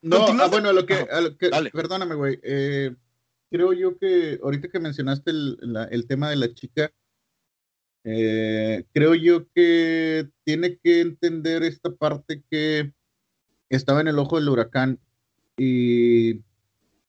No, 0.00 0.26
ah, 0.26 0.48
bueno, 0.48 0.68
a 0.68 0.72
lo 0.72 0.86
que, 0.86 1.06
perdóname, 1.72 2.14
güey. 2.14 2.38
Eh, 2.42 2.94
creo 3.50 3.72
yo 3.72 3.98
que 3.98 4.38
ahorita 4.42 4.68
que 4.68 4.80
mencionaste 4.80 5.30
el, 5.30 6.06
tema 6.06 6.30
de 6.30 6.36
la 6.36 6.54
chica, 6.54 6.92
eh, 8.04 8.84
creo 8.92 9.14
yo 9.14 9.48
que 9.52 10.28
tiene 10.44 10.78
que 10.78 11.00
entender 11.00 11.64
esta 11.64 11.90
parte 11.90 12.42
que 12.50 12.92
estaba 13.68 14.00
en 14.00 14.08
el 14.08 14.18
ojo 14.18 14.36
del 14.36 14.48
huracán 14.48 15.00
y 15.56 16.40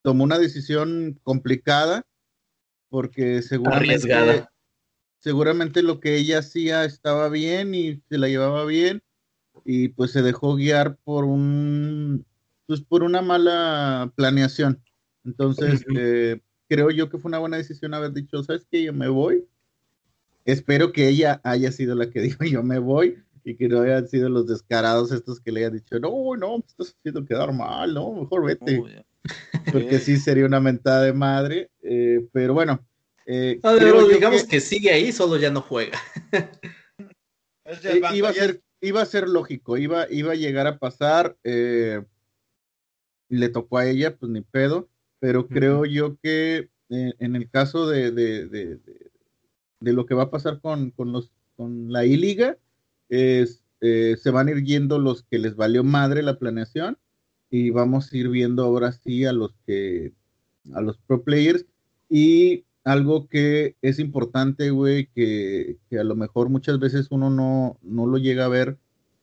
tomó 0.01 0.23
una 0.23 0.39
decisión 0.39 1.19
complicada 1.23 2.05
porque 2.89 3.43
seguramente, 3.43 4.47
seguramente 5.19 5.83
lo 5.83 5.99
que 5.99 6.15
ella 6.15 6.39
hacía 6.39 6.85
estaba 6.85 7.29
bien 7.29 7.75
y 7.75 8.01
se 8.09 8.17
la 8.17 8.27
llevaba 8.27 8.65
bien 8.65 9.03
y 9.63 9.89
pues 9.89 10.11
se 10.11 10.23
dejó 10.23 10.55
guiar 10.55 10.97
por 11.03 11.25
un 11.25 12.25
pues 12.69 12.81
por 12.81 13.01
una 13.01 13.23
mala 13.23 14.13
planeación. 14.15 14.79
Entonces, 15.25 15.83
eh, 15.97 16.39
creo 16.67 16.91
yo 16.91 17.09
que 17.09 17.17
fue 17.17 17.29
una 17.29 17.39
buena 17.39 17.57
decisión 17.57 17.95
haber 17.95 18.13
dicho, 18.13 18.43
¿sabes 18.43 18.67
qué? 18.69 18.83
Yo 18.83 18.93
me 18.93 19.07
voy. 19.07 19.47
Espero 20.45 20.91
que 20.91 21.07
ella 21.07 21.41
haya 21.43 21.71
sido 21.71 21.95
la 21.95 22.11
que 22.11 22.21
dijo, 22.21 22.43
yo 22.43 22.61
me 22.61 22.77
voy, 22.77 23.17
y 23.43 23.55
que 23.55 23.67
no 23.67 23.81
hayan 23.81 24.07
sido 24.07 24.29
los 24.29 24.45
descarados 24.45 25.11
estos 25.11 25.39
que 25.39 25.51
le 25.51 25.61
hayan 25.61 25.77
dicho, 25.77 25.99
no, 25.99 26.35
no, 26.37 26.59
me 26.59 26.63
estás 26.67 26.95
haciendo 26.95 27.25
quedar 27.25 27.51
mal, 27.53 27.91
no, 27.91 28.13
mejor 28.13 28.45
vete. 28.45 29.03
Porque 29.73 29.97
sí 29.97 30.17
sería 30.17 30.45
una 30.45 30.59
mentada 30.59 31.05
de 31.05 31.13
madre, 31.13 31.71
eh, 31.81 32.27
pero 32.31 32.53
bueno. 32.53 32.85
Eh, 33.25 33.59
digamos 34.13 34.43
que... 34.43 34.61
sigue 34.61 34.91
ahí, 34.91 35.11
solo 35.11 35.37
ya 35.37 35.49
no 35.49 35.61
juega. 35.61 35.99
iba, 38.13 38.29
a 38.29 38.33
ser, 38.33 38.61
iba 38.79 39.01
a 39.01 39.05
ser 39.05 39.27
lógico, 39.27 39.75
iba, 39.75 40.05
iba 40.11 40.33
a 40.33 40.35
llegar 40.35 40.67
a 40.67 40.77
pasar. 40.77 41.35
Eh, 43.29 43.35
le 43.37 43.49
tocó 43.49 43.77
a 43.77 43.87
ella, 43.87 44.15
pues 44.17 44.31
ni 44.31 44.41
pedo, 44.41 44.89
pero 45.19 45.47
creo 45.47 45.85
yo 45.85 46.17
que 46.21 46.69
eh, 46.89 47.13
en 47.19 47.35
el 47.35 47.49
caso 47.49 47.87
de, 47.87 48.11
de, 48.11 48.47
de, 48.47 48.79
de, 49.79 49.93
lo 49.93 50.05
que 50.05 50.15
va 50.15 50.23
a 50.23 50.31
pasar 50.31 50.59
con, 50.61 50.91
con, 50.91 51.11
los, 51.11 51.31
con 51.55 51.91
la 51.91 52.05
I-Liga, 52.05 52.57
es, 53.09 53.63
eh, 53.81 54.15
se 54.17 54.31
van 54.31 54.47
a 54.47 54.51
ir 54.51 54.63
yendo 54.63 54.99
los 54.99 55.23
que 55.23 55.39
les 55.39 55.55
valió 55.55 55.83
madre 55.83 56.21
la 56.21 56.37
planeación 56.39 56.97
y 57.49 57.71
vamos 57.71 58.11
a 58.11 58.17
ir 58.17 58.29
viendo 58.29 58.63
ahora 58.63 58.91
sí 58.91 59.25
a 59.25 59.33
los 59.33 59.55
que, 59.65 60.13
a 60.73 60.81
los 60.81 60.97
pro 60.97 61.23
players. 61.23 61.65
Y 62.09 62.65
algo 62.83 63.27
que 63.27 63.75
es 63.81 63.99
importante, 63.99 64.71
güey, 64.71 65.07
que, 65.07 65.77
que, 65.89 65.99
a 65.99 66.03
lo 66.03 66.15
mejor 66.15 66.49
muchas 66.49 66.79
veces 66.79 67.07
uno 67.11 67.29
no, 67.29 67.77
no 67.81 68.07
lo 68.07 68.17
llega 68.17 68.45
a 68.45 68.49
ver, 68.49 68.77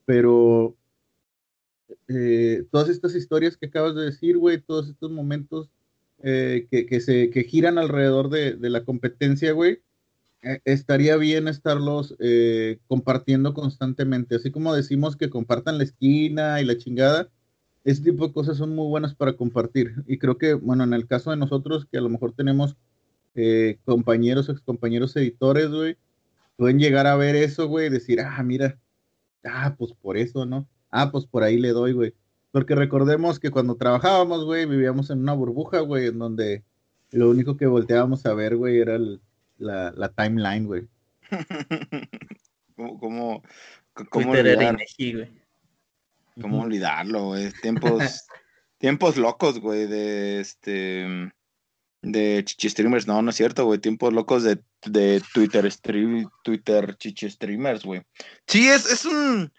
pero 0.04 0.76
eh, 2.08 2.64
todas 2.70 2.88
estas 2.88 3.14
historias 3.14 3.56
que 3.56 3.66
acabas 3.66 3.94
de 3.94 4.04
decir, 4.04 4.38
güey, 4.38 4.60
todos 4.60 4.88
estos 4.88 5.10
momentos 5.10 5.70
eh, 6.22 6.66
que, 6.70 7.00
se, 7.00 7.30
que 7.30 7.44
giran 7.44 7.78
alrededor 7.78 8.30
de, 8.30 8.56
la 8.70 8.84
competencia, 8.84 9.52
güey, 9.52 9.82
eh, 10.42 10.60
estaría 10.64 11.16
bien 11.16 11.48
estarlos 11.48 12.16
compartiendo 12.86 13.54
constantemente. 13.54 14.36
Así 14.36 14.50
como 14.50 14.74
decimos 14.74 15.16
que 15.16 15.30
compartan 15.30 15.78
la 15.78 15.84
esquina 15.84 16.60
y 16.60 16.64
la 16.64 16.78
chingada, 16.78 17.28
ese 17.84 18.02
tipo 18.02 18.26
de 18.26 18.32
cosas 18.32 18.56
son 18.56 18.74
muy 18.74 18.88
buenas 18.88 19.14
para 19.14 19.34
compartir. 19.34 19.94
Y 20.06 20.18
creo 20.18 20.38
que, 20.38 20.54
bueno, 20.54 20.84
en 20.84 20.92
el 20.92 21.06
caso 21.06 21.30
de 21.30 21.36
nosotros, 21.36 21.86
que 21.90 21.98
a 21.98 22.00
lo 22.00 22.08
mejor 22.08 22.32
tenemos 22.32 22.76
compañeros, 23.84 24.48
excompañeros 24.48 25.14
editores, 25.16 25.68
güey, 25.68 25.98
pueden 26.56 26.78
llegar 26.78 27.06
a 27.06 27.16
ver 27.16 27.36
eso, 27.36 27.68
güey, 27.68 27.88
y 27.88 27.90
decir, 27.90 28.20
ah, 28.20 28.42
mira, 28.42 28.78
ah, 29.44 29.74
pues 29.78 29.92
por 29.92 30.16
eso, 30.16 30.46
¿no? 30.46 30.66
Ah, 30.90 31.10
pues 31.10 31.26
por 31.26 31.42
ahí 31.42 31.58
le 31.58 31.70
doy, 31.70 31.92
güey. 31.92 32.14
Porque 32.52 32.74
recordemos 32.74 33.38
que 33.38 33.50
cuando 33.50 33.76
trabajábamos, 33.76 34.44
güey, 34.44 34.66
vivíamos 34.66 35.10
en 35.10 35.20
una 35.20 35.34
burbuja, 35.34 35.80
güey, 35.80 36.06
en 36.06 36.18
donde 36.18 36.64
lo 37.10 37.30
único 37.30 37.56
que 37.56 37.66
volteábamos 37.66 38.24
a 38.26 38.34
ver, 38.34 38.56
güey, 38.56 38.78
era 38.78 38.98
la, 39.58 40.12
timeline, 40.16 40.66
güey. 40.66 40.88
¿Cómo, 42.76 43.42
cómo, 44.10 44.30
olvidar? 44.30 44.78
¿Cómo 46.40 46.62
olvidarlo, 46.62 47.26
güey? 47.26 47.50
Tiempos, 47.62 48.26
tiempos 48.78 49.16
locos, 49.16 49.60
güey, 49.60 49.86
de 49.86 50.40
este 50.40 51.32
de 52.02 52.42
chichi 52.44 52.70
streamers, 52.70 53.06
no, 53.06 53.20
no 53.20 53.30
es 53.30 53.36
cierto, 53.36 53.64
güey, 53.64 53.80
tiempos 53.80 54.12
locos 54.12 54.44
de, 54.44 54.62
de 54.84 55.22
Twitter 55.34 55.70
stream, 55.70 56.28
Twitter 56.44 56.96
chichi 56.96 57.28
streamers, 57.28 57.84
güey. 57.84 58.02
Sí, 58.46 58.68
es, 58.68 58.90
es 58.90 59.04
un 59.04 59.52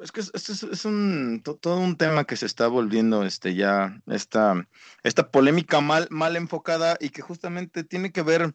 es 0.00 0.12
que 0.12 0.20
es, 0.20 0.32
es, 0.34 0.84
un 0.84 1.42
todo 1.42 1.78
un 1.78 1.96
tema 1.96 2.24
que 2.24 2.36
se 2.36 2.46
está 2.46 2.68
volviendo 2.68 3.24
este 3.24 3.54
ya 3.54 4.00
esta, 4.06 4.66
esta 5.02 5.30
polémica 5.30 5.80
mal, 5.80 6.06
mal 6.10 6.36
enfocada 6.36 6.96
y 7.00 7.10
que 7.10 7.22
justamente 7.22 7.84
tiene 7.84 8.12
que 8.12 8.22
ver, 8.22 8.54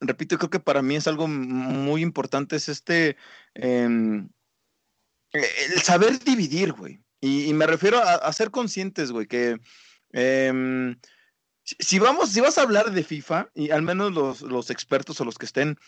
repito, 0.00 0.38
creo 0.38 0.50
que 0.50 0.60
para 0.60 0.82
mí 0.82 0.96
es 0.96 1.06
algo 1.06 1.28
muy 1.28 2.02
importante, 2.02 2.56
es 2.56 2.68
este 2.68 3.16
em, 3.54 4.28
e, 5.32 5.46
el 5.74 5.82
saber 5.82 6.18
dividir, 6.20 6.72
güey. 6.72 7.02
Y, 7.20 7.52
me 7.52 7.66
refiero 7.66 7.98
a, 7.98 8.32
ser 8.32 8.52
conscientes, 8.52 9.10
güey, 9.10 9.26
que 9.26 9.58
em, 10.12 10.96
si, 11.64 11.98
vamos, 11.98 12.30
si 12.30 12.40
vas 12.40 12.58
a 12.58 12.62
hablar 12.62 12.92
de 12.92 13.02
FIFA, 13.02 13.50
y 13.54 13.70
al 13.70 13.82
menos 13.82 14.12
los, 14.12 14.40
los 14.42 14.70
expertos 14.70 15.20
o 15.20 15.24
los 15.24 15.36
que 15.36 15.46
estén 15.46 15.78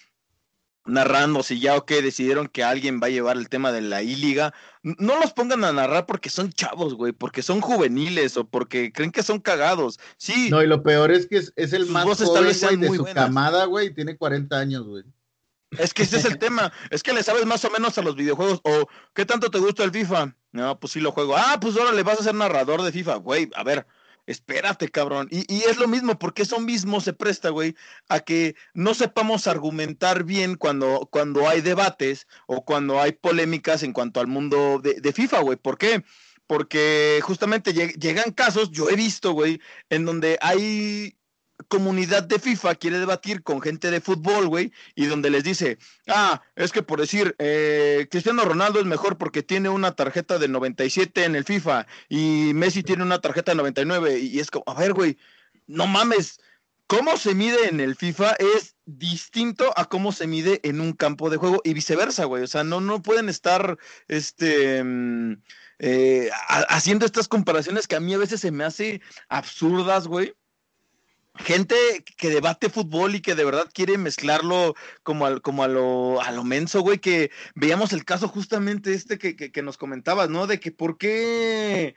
narrando 0.91 1.43
si 1.43 1.61
ya 1.61 1.77
o 1.77 1.87
qué 1.87 2.03
decidieron 2.03 2.49
que 2.49 2.65
alguien 2.65 3.01
va 3.03 3.07
a 3.07 3.11
llevar 3.11 3.37
el 3.37 3.49
tema 3.49 3.73
de 3.73 3.81
la 3.81 4.03
I-Liga, 4.03 4.53
no 4.83 5.19
los 5.19 5.33
pongan 5.33 5.65
a 5.65 5.73
narrar 5.73 6.07
porque 6.07 6.31
son 6.31 6.53
chavos, 6.53 6.95
güey, 6.95 7.13
porque 7.13 7.43
son 7.43 7.61
juveniles 7.61 8.37
o 8.37 8.45
porque 8.45 8.93
creen 8.93 9.13
que 9.13 9.23
son 9.23 9.41
cagados. 9.41 9.99
Sí. 10.17 10.51
No, 10.51 10.63
y 10.63 10.67
lo 10.67 10.83
peor 10.83 11.11
es 11.11 11.27
que 11.27 11.39
es, 11.39 11.73
el 11.73 11.87
más 11.87 12.05
joven, 12.05 12.81
de 12.81 12.89
su 12.89 13.05
camada, 13.15 13.65
güey, 13.67 13.95
tiene 13.95 14.17
40 14.17 14.59
años, 14.59 14.87
güey. 14.87 15.05
Es 15.79 15.95
que 15.95 16.03
ese 16.03 16.17
es 16.17 16.25
el 16.25 16.39
tema, 16.39 16.73
es 16.91 17.03
que 17.03 17.13
le 17.13 17.23
sabes 17.23 17.47
más 17.47 17.65
o 17.65 17.71
menos 17.71 17.97
a 17.97 18.03
los 18.03 18.17
videojuegos 18.17 18.61
o 18.65 18.89
¿qué 19.15 19.25
tanto 19.25 19.51
te 19.51 19.59
gusta 19.59 19.85
el 19.85 19.93
FIFA? 19.93 20.35
No, 20.53 20.81
pues 20.81 20.93
sí 20.93 21.01
lo 21.01 21.13
juego. 21.13 21.37
Ah, 21.37 21.59
pues 21.61 21.77
ahora 21.77 21.93
le 21.93 22.03
vas 22.03 22.21
a 22.21 22.25
ser 22.25 22.35
narrador 22.35 22.83
de 22.83 22.93
FIFA, 22.93 23.17
güey, 23.17 23.51
a 23.55 23.63
ver, 23.63 23.87
espérate, 24.27 24.89
cabrón. 24.89 25.29
Y, 25.31 25.45
es 25.65 25.79
lo 25.79 25.89
mismo, 25.89 26.19
porque 26.19 26.43
eso 26.43 26.61
mismo 26.61 27.01
se 27.01 27.13
presta, 27.13 27.51
güey, 27.51 27.75
a 28.09 28.21
que 28.21 28.55
no 28.75 28.95
sepamos 28.95 29.47
argumentar 29.47 30.25
bien 30.25 30.57
cuando, 30.57 31.09
cuando 31.11 31.49
hay 31.49 31.61
debates 31.61 32.27
o 32.47 32.65
cuando 32.65 33.01
hay 33.01 33.13
polémicas 33.13 33.83
en 33.83 33.93
cuanto 33.93 34.21
al 34.21 34.27
mundo 34.27 34.81
de, 34.83 35.01
de 35.01 35.13
FIFA, 35.13 35.41
güey. 35.41 35.57
¿Por 35.57 35.79
qué? 35.79 36.05
Porque 36.47 37.21
justamente 37.23 37.73
llegan 37.73 38.33
casos, 38.33 38.71
yo 38.73 38.89
he 38.91 38.97
visto, 38.97 39.33
güey, 39.33 39.61
en 39.89 40.05
donde 40.05 40.37
hay 40.41 41.17
comunidad 41.69 42.23
de 42.23 42.39
FIFA 42.39 42.75
quiere 42.77 42.99
debatir 42.99 43.43
con 43.43 43.61
gente 43.61 43.91
de 43.91 44.01
fútbol, 44.01 44.49
güey, 44.49 44.73
y 44.95 45.07
donde 45.07 45.31
les 45.31 45.45
dice, 45.45 45.79
ah, 46.09 46.43
es 46.57 46.73
que 46.73 46.83
por 46.83 47.01
decir, 47.01 47.35
eh, 47.39 48.07
Cristiano 48.11 48.45
Ronaldo 48.45 48.81
es 48.81 48.87
mejor 48.87 49.19
porque 49.19 49.43
tiene 49.43 49.69
una 49.69 49.95
tarjeta 49.95 50.39
de 50.39 50.49
97 50.49 51.25
en 51.25 51.37
el 51.37 51.45
FIFA 51.45 51.87
y 52.09 52.53
Messi 52.55 52.83
tiene 52.83 53.03
una 53.03 53.21
tarjeta 53.21 53.53
de 53.53 53.57
99 53.57 54.19
y 54.19 54.39
es 54.41 54.51
como, 54.51 54.65
a 54.67 54.75
ver, 54.75 54.93
güey, 54.93 55.19
no 55.67 55.87
mames, 55.87 56.41
cómo 56.87 57.17
se 57.17 57.35
mide 57.35 57.69
en 57.69 57.81
el 57.81 57.97
FIFA 57.97 58.33
es 58.33 58.77
distinto 58.87 59.73
a 59.77 59.85
cómo 59.85 60.13
se 60.13 60.27
mide 60.27 60.61
en 60.65 60.81
un 60.81 60.93
campo 60.93 61.31
de 61.31 61.37
juego 61.37 61.61
y 61.65 61.75
viceversa, 61.75 62.25
güey, 62.25 62.43
o 62.43 62.49
sea, 62.49 62.65
no, 62.65 62.81
no 62.81 63.03
pueden 63.03 63.29
estar, 63.29 63.79
este... 64.09 64.83
Mm, 64.83 65.43
eh, 65.83 66.29
haciendo 66.69 67.07
estas 67.07 67.27
comparaciones 67.27 67.87
que 67.87 67.97
a 67.97 68.01
mí 68.01 68.13
a 68.13 68.19
veces 68.19 68.43
se 68.43 68.51
me 68.51 68.65
hace 68.65 69.01
absurdas, 69.31 70.09
güey 70.09 70.35
gente 71.37 71.77
que 72.17 72.29
debate 72.31 72.69
fútbol 72.69 73.15
y 73.15 73.21
que 73.21 73.35
de 73.35 73.45
verdad 73.45 73.69
quiere 73.73 73.99
mezclarlo 73.99 74.75
como, 75.03 75.27
al, 75.27 75.43
como 75.43 75.63
a, 75.63 75.69
lo, 75.69 76.21
a 76.21 76.31
lo 76.33 76.45
menso, 76.45 76.81
güey, 76.81 76.99
que 76.99 77.31
veíamos 77.55 77.93
el 77.93 78.05
caso 78.05 78.29
justamente 78.29 78.93
este 78.95 79.19
que, 79.19 79.37
que, 79.37 79.63
nos 79.63 79.79
comentabas, 79.79 80.29
¿no? 80.31 80.47
De 80.47 80.61
que 80.61 80.73
por 80.73 80.99
qué... 80.99 81.95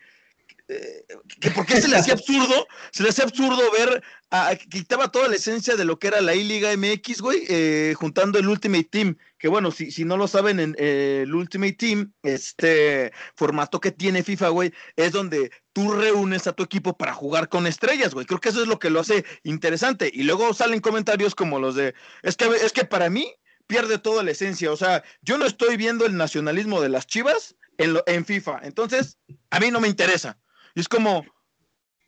Eh, 0.69 1.05
que 1.41 1.51
por 1.51 1.65
qué 1.65 1.81
se 1.81 1.89
le 1.89 1.97
hacía 1.97 2.13
absurdo, 2.13 2.67
se 2.91 3.03
le 3.03 3.09
hacía 3.09 3.25
absurdo 3.25 3.61
ver, 3.77 4.01
a, 4.31 4.55
quitaba 4.55 5.11
toda 5.11 5.27
la 5.27 5.35
esencia 5.35 5.75
de 5.75 5.83
lo 5.83 5.99
que 5.99 6.07
era 6.07 6.21
la 6.21 6.35
I-Liga 6.35 6.71
MX, 6.77 7.21
güey, 7.21 7.43
eh, 7.49 7.93
juntando 7.97 8.39
el 8.39 8.47
Ultimate 8.47 8.85
Team, 8.85 9.17
que 9.37 9.49
bueno, 9.49 9.71
si, 9.71 9.91
si 9.91 10.05
no 10.05 10.15
lo 10.15 10.27
saben, 10.27 10.61
en 10.61 10.75
eh, 10.79 11.23
el 11.23 11.35
Ultimate 11.35 11.73
Team, 11.73 12.13
este 12.23 13.11
formato 13.35 13.81
que 13.81 13.91
tiene 13.91 14.23
FIFA, 14.23 14.49
güey, 14.49 14.73
es 14.95 15.11
donde 15.11 15.51
tú 15.73 15.91
reúnes 15.91 16.47
a 16.47 16.53
tu 16.53 16.63
equipo 16.63 16.97
para 16.97 17.13
jugar 17.13 17.49
con 17.49 17.67
estrellas, 17.67 18.13
güey. 18.13 18.25
Creo 18.25 18.39
que 18.39 18.49
eso 18.49 18.61
es 18.61 18.67
lo 18.67 18.79
que 18.79 18.89
lo 18.89 19.01
hace 19.01 19.25
interesante. 19.43 20.09
Y 20.13 20.23
luego 20.23 20.53
salen 20.53 20.79
comentarios 20.79 21.35
como 21.35 21.59
los 21.59 21.75
de, 21.75 21.93
es 22.21 22.37
que, 22.37 22.45
es 22.45 22.71
que 22.71 22.85
para 22.85 23.09
mí 23.09 23.35
pierde 23.67 23.97
toda 23.97 24.23
la 24.23 24.31
esencia. 24.31 24.71
O 24.71 24.77
sea, 24.77 25.03
yo 25.21 25.37
no 25.37 25.45
estoy 25.45 25.75
viendo 25.75 26.05
el 26.05 26.15
nacionalismo 26.15 26.79
de 26.79 26.89
las 26.89 27.05
chivas 27.05 27.55
en, 27.77 27.97
en 28.05 28.25
FIFA. 28.25 28.61
Entonces, 28.63 29.17
a 29.49 29.59
mí 29.59 29.71
no 29.71 29.81
me 29.81 29.89
interesa. 29.89 30.37
Y 30.75 30.79
es 30.79 30.87
como, 30.87 31.25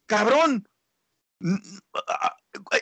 cabrón, 0.05 0.67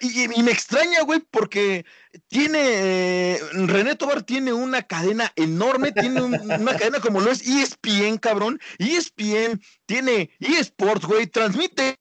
y, 0.01 0.43
me 0.43 0.51
extraña, 0.51 1.01
güey, 1.03 1.21
porque 1.31 1.85
tiene, 2.27 3.39
René 3.53 3.95
Tobar 3.95 4.23
tiene 4.23 4.53
una 4.53 4.83
cadena 4.83 5.31
enorme, 5.35 5.91
tiene 5.91 6.21
una 6.21 6.77
cadena 6.77 6.99
como 6.99 7.19
lo 7.19 7.31
es 7.31 7.41
ESPN, 7.47 8.17
cabrón. 8.17 8.59
ESPN 8.77 9.61
tiene 9.85 10.29
eSports, 10.39 11.05
güey, 11.05 11.27
transmite 11.27 11.99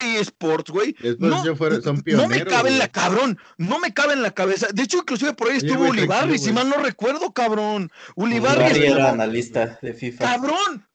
eSports, 0.00 0.70
güey. 0.70 0.96
No, 1.18 1.44
no, 1.44 2.28
me 2.28 2.44
cabe 2.44 2.70
en 2.70 2.78
la 2.78 2.88
cabrón, 2.88 3.38
no 3.58 3.78
me 3.78 3.92
cabe 3.92 4.14
en 4.14 4.22
la 4.22 4.32
cabeza. 4.32 4.68
De 4.72 4.82
hecho, 4.82 4.98
inclusive 4.98 5.34
por 5.34 5.50
ahí 5.50 5.58
estuvo 5.58 5.88
Ulibarri, 5.88 6.38
si 6.38 6.52
mal 6.52 6.68
no 6.68 6.76
recuerdo, 6.76 7.32
cabrón. 7.32 7.90
Ulibarri, 8.16 8.84
era 8.84 9.10
analista 9.10 9.78
de 9.80 9.94
FIFA. 9.94 10.24
Cabrón, 10.24 10.86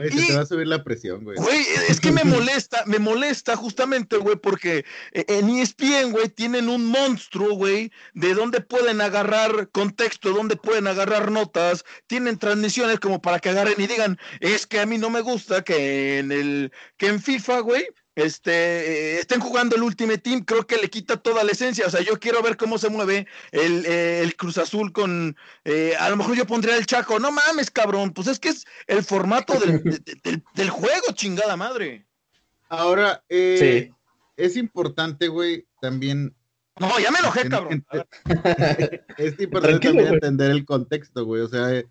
Güey, 0.00 0.10
se 0.10 0.26
te 0.26 0.32
va 0.34 0.42
a 0.42 0.46
subir 0.46 0.66
la 0.66 0.84
presión, 0.84 1.24
güey. 1.24 1.36
Güey, 1.38 1.64
es 1.88 2.00
que 2.00 2.12
me 2.12 2.24
molesta, 2.24 2.84
me 2.86 2.98
molesta 2.98 3.56
justamente, 3.56 4.16
güey, 4.18 4.36
porque 4.36 4.84
e, 5.12 5.24
en 5.28 5.48
ESPN, 5.48 6.12
güey, 6.12 6.28
tienen 6.28 6.68
un 6.68 6.86
monstruo, 6.86 7.54
güey, 7.54 7.90
de 8.12 8.34
dónde 8.34 8.60
pueden 8.60 9.00
agarrar 9.00 9.70
contexto, 9.70 10.32
dónde 10.32 10.56
pueden 10.56 10.86
agarrar 10.86 11.30
notas, 11.30 11.84
tienen 12.06 12.38
transmisiones 12.38 13.00
como 13.00 13.22
para 13.22 13.38
que 13.38 13.48
agarren 13.48 13.80
y 13.80 13.86
digan, 13.86 14.18
es 14.40 14.66
que 14.66 14.80
a 14.80 14.86
mí 14.86 14.98
no 14.98 15.08
me 15.08 15.22
gusta 15.22 15.64
que 15.64 16.18
en 16.18 16.30
el, 16.30 16.72
que 16.98 17.06
en 17.06 17.22
FIFA, 17.22 17.60
güey, 17.60 17.86
este, 18.16 18.50
eh, 18.50 19.18
estén 19.20 19.40
jugando 19.40 19.76
el 19.76 19.82
Ultimate 19.82 20.18
Team, 20.18 20.40
creo 20.40 20.66
que 20.66 20.78
le 20.78 20.88
quita 20.88 21.18
toda 21.18 21.44
la 21.44 21.52
esencia. 21.52 21.86
O 21.86 21.90
sea, 21.90 22.00
yo 22.00 22.18
quiero 22.18 22.42
ver 22.42 22.56
cómo 22.56 22.78
se 22.78 22.88
mueve 22.88 23.26
el, 23.52 23.84
eh, 23.86 24.32
Cruz 24.38 24.56
Azul 24.56 24.90
con. 24.90 25.36
Eh, 25.64 25.94
a 26.00 26.08
lo 26.08 26.16
mejor 26.16 26.34
yo 26.34 26.46
pondría 26.46 26.78
el 26.78 26.86
Chaco. 26.86 27.20
No 27.20 27.30
mames, 27.30 27.70
cabrón. 27.70 28.12
Pues 28.14 28.26
es 28.28 28.40
que 28.40 28.48
es 28.48 28.64
el 28.86 29.04
formato 29.04 29.52
del, 29.60 29.82
juego, 30.70 31.12
chingada 31.12 31.58
madre. 31.58 32.06
Ahora, 32.70 33.22
es 33.28 34.56
importante, 34.56 35.28
güey, 35.28 35.66
también. 35.82 36.34
No, 36.80 36.98
ya 36.98 37.10
me 37.10 37.18
enojé, 37.18 37.50
cabrón. 37.50 37.84
es 39.18 39.38
importante 39.40 39.88
también 39.88 40.14
entender 40.14 40.50
el 40.52 40.64
contexto, 40.64 41.26
güey. 41.26 41.42
O 41.42 41.48
sea, 41.48 41.82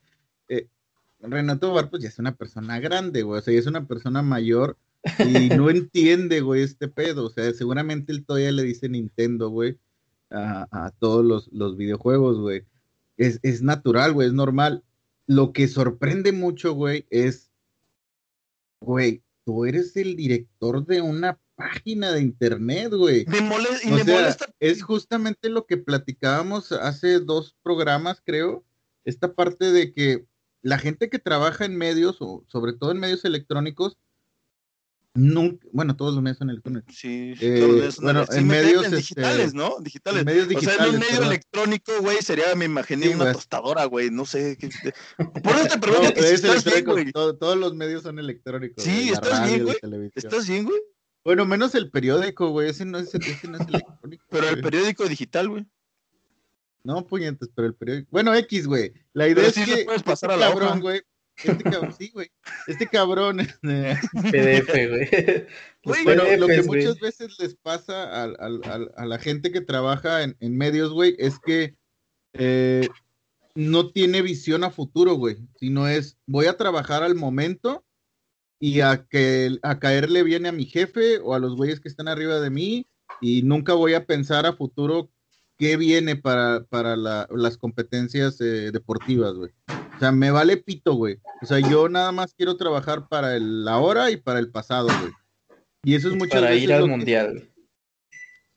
Renato 1.20 1.72
Bar, 1.72 1.92
pues 1.92 2.02
ya 2.02 2.10
es 2.10 2.18
una 2.18 2.34
persona 2.34 2.80
grande, 2.80 3.22
güey. 3.22 3.40
O 3.40 3.44
sea, 3.44 3.54
ya 3.54 3.60
es 3.60 3.68
una 3.68 3.86
persona 3.86 4.24
mayor 4.24 4.76
y 5.20 5.50
no 5.50 5.70
entiende, 5.70 6.42
güey, 6.42 6.64
este 6.64 6.88
pedo. 6.88 7.26
O 7.26 7.30
sea, 7.30 7.52
seguramente 7.54 8.12
él 8.12 8.26
todavía 8.26 8.52
le 8.52 8.64
dice 8.64 8.90
Nintendo, 8.90 9.50
güey, 9.50 9.78
a, 10.32 10.92
todos 11.00 11.50
los, 11.52 11.78
videojuegos, 11.78 12.40
güey. 12.40 12.64
Es, 13.18 13.40
es 13.44 13.62
natural, 13.62 14.14
güey, 14.14 14.28
es 14.28 14.34
normal. 14.34 14.84
Lo 15.28 15.54
que 15.54 15.68
sorprende 15.68 16.32
mucho, 16.32 16.74
güey, 16.74 17.06
es, 17.10 17.52
güey, 18.82 19.24
tú 19.46 19.66
eres 19.66 19.96
el 19.96 20.16
director 20.16 20.86
de 20.86 21.02
una 21.02 21.40
página 21.56 22.12
de 22.12 22.22
internet, 22.22 22.94
güey. 22.94 23.26
Me 23.28 23.42
molesta, 23.42 23.88
y 23.88 23.92
me 23.92 24.04
molesta. 24.04 24.54
Es 24.60 24.84
justamente 24.84 25.50
lo 25.50 25.66
que 25.66 25.78
platicábamos 25.78 26.72
hace 26.72 27.20
dos 27.20 27.56
programas, 27.64 28.22
creo. 28.24 28.66
Esta 29.06 29.34
parte 29.34 29.72
de 29.72 29.94
que 29.94 30.26
la 30.62 30.78
gente 30.80 31.10
que 31.10 31.20
trabaja 31.20 31.66
en 31.66 31.78
medios, 31.78 32.18
o 32.20 32.44
sobre 32.48 32.74
todo 32.74 32.92
en 32.92 33.00
medios 33.00 33.24
electrónicos, 33.24 33.98
Nunca, 35.18 35.66
bueno, 35.72 35.96
todos 35.96 36.14
los 36.14 36.22
medios 36.22 36.40
son 36.40 36.50
electrónicos. 36.50 36.94
Sí, 36.94 37.36
eh, 37.40 37.60
todos 37.60 37.70
los 37.70 37.78
medios 37.78 37.96
son 37.96 38.04
bueno, 38.04 38.26
en 38.30 38.48
medios 38.48 38.84
este, 38.84 38.98
digitales, 38.98 39.54
¿no? 39.54 39.78
Digitales. 39.80 40.20
En 40.20 40.26
medios 40.26 40.50
digitales. 40.50 40.78
O 40.78 40.84
sea, 40.84 40.90
en 40.90 40.96
un 40.96 41.00
medio 41.00 41.24
electrónico, 41.24 41.92
güey, 42.02 42.18
sería, 42.22 42.54
me 42.54 42.66
imaginé, 42.66 43.16
una 43.16 43.32
tostadora, 43.32 43.86
güey, 43.86 44.12
no 44.12 44.26
sé. 44.26 44.58
Qué, 44.60 44.70
por 45.42 45.56
eso 45.56 45.68
te 45.70 45.80
pregunto 45.80 46.14
que 46.14 46.22
si 46.22 46.34
estás 46.34 46.66
bien, 46.66 46.84
güey. 46.84 47.12
todos 47.14 47.58
los 47.58 47.74
medios 47.76 48.04
son 48.04 48.20
electrónicos. 48.20 48.84
Sí, 48.84 49.10
estás 49.10 49.48
bien, 49.48 49.64
güey. 49.64 49.78
¿Estás 50.14 50.50
bien, 50.50 50.66
güey? 50.66 50.82
Bueno, 51.24 51.46
menos 51.46 51.74
el 51.76 51.90
periódico, 51.90 52.50
güey, 52.50 52.70
ese 52.70 52.84
no 52.84 52.98
es, 52.98 53.16
ese 53.16 53.48
no 53.48 53.58
es 53.58 53.68
electrónico. 53.70 54.26
Pero 54.30 54.50
el 54.50 54.60
periódico 54.60 55.08
digital, 55.08 55.48
güey. 55.48 55.66
No, 56.84 57.08
puñetes, 57.08 57.50
pero 57.56 57.70
el 57.70 57.74
periódico. 57.74 58.10
Bueno, 58.12 58.36
X, 58.36 58.68
güey. 58.68 58.92
La 59.14 59.30
idea 59.30 59.48
es 59.48 59.56
que. 59.56 59.86
Puedes 59.86 60.04
pasar 60.04 60.32
a 60.32 60.36
la 60.36 60.50
cabrón, 60.50 60.82
güey 60.82 61.02
este 61.38 61.64
cabrón, 61.64 61.94
sí, 61.98 62.12
güey. 62.14 62.32
Este 62.68 62.88
cabrón. 62.88 63.38
PDF, 63.62 64.70
güey. 64.72 65.48
bueno, 66.06 66.24
lo 66.38 66.48
que 66.48 66.64
muchas 66.64 67.00
veces 67.00 67.38
les 67.40 67.56
pasa 67.56 68.24
a, 68.24 68.28
la 69.06 69.20
gente 69.20 69.52
que 69.52 69.62
trabaja 69.62 70.24
en, 70.24 70.58
medios, 70.58 70.92
güey, 70.92 71.16
es 71.20 71.40
que 71.40 71.76
eh, 72.34 72.88
no 73.54 73.92
tiene 73.92 74.22
visión 74.22 74.64
a 74.64 74.72
futuro, 74.72 75.16
güey. 75.16 75.38
Sino 75.60 75.88
es, 75.88 76.18
voy 76.26 76.46
a 76.46 76.58
trabajar 76.58 77.04
al 77.04 77.16
momento 77.16 77.86
y 78.60 78.82
a, 78.82 79.06
que, 79.06 79.58
a 79.64 79.80
caerle 79.80 80.24
bien 80.24 80.46
a 80.46 80.52
mi 80.52 80.66
jefe 80.66 81.20
o 81.20 81.34
a 81.34 81.40
los 81.40 81.56
güeyes 81.56 81.80
que 81.80 81.90
están 81.90 82.08
arriba 82.08 82.40
de 82.40 82.50
mí 82.50 82.88
y 83.22 83.44
nunca 83.44 83.74
voy 83.74 83.94
a 83.94 84.06
pensar 84.06 84.46
a 84.46 84.54
futuro 84.54 85.10
qué 85.58 85.78
viene 85.78 86.16
para, 86.16 86.66
las 87.30 87.58
competencias 87.58 88.40
eh, 88.42 88.72
deportivas, 88.72 89.34
güey. 89.34 89.52
O 89.96 90.00
sea, 90.00 90.12
me 90.12 90.32
vale 90.32 90.58
pito, 90.58 90.94
güey. 90.96 91.20
O 91.42 91.46
sea, 91.46 91.60
yo 91.60 91.88
nada 91.90 92.12
más 92.12 92.34
quiero 92.34 92.58
trabajar 92.58 93.08
para 93.08 93.36
el 93.36 93.68
ahora 93.68 94.12
y 94.12 94.18
para 94.18 94.40
el 94.40 94.52
pasado, 94.52 94.88
güey. 94.88 95.12
Y 95.84 95.96
eso 95.96 96.10
es 96.10 96.16
mucho 96.16 96.32
Para 96.32 96.56
ir 96.56 96.74
al 96.74 96.88
mundial. 96.88 97.50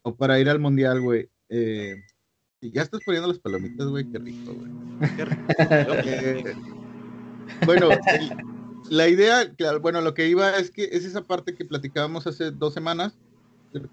O 0.02 0.16
para 0.16 0.40
ir 0.40 0.48
al 0.48 0.58
mundial, 0.58 1.00
güey. 1.00 1.28
Eh... 1.48 1.96
Ya 2.60 2.82
estás 2.82 3.00
poniendo 3.04 3.28
las 3.28 3.38
palomitas, 3.38 3.86
güey. 3.86 4.04
Qué 4.10 4.18
rico, 4.18 4.52
güey. 4.52 5.16
Qué 5.16 5.24
rico. 5.24 5.44
Eh, 7.50 7.64
bueno, 7.64 7.88
la 8.90 9.08
idea, 9.08 9.50
bueno, 9.80 10.02
lo 10.02 10.12
que 10.12 10.28
iba 10.28 10.56
es 10.58 10.70
que 10.70 10.84
es 10.84 11.06
esa 11.06 11.22
parte 11.22 11.54
que 11.54 11.64
platicábamos 11.64 12.26
hace 12.26 12.50
dos 12.50 12.74
semanas, 12.74 13.16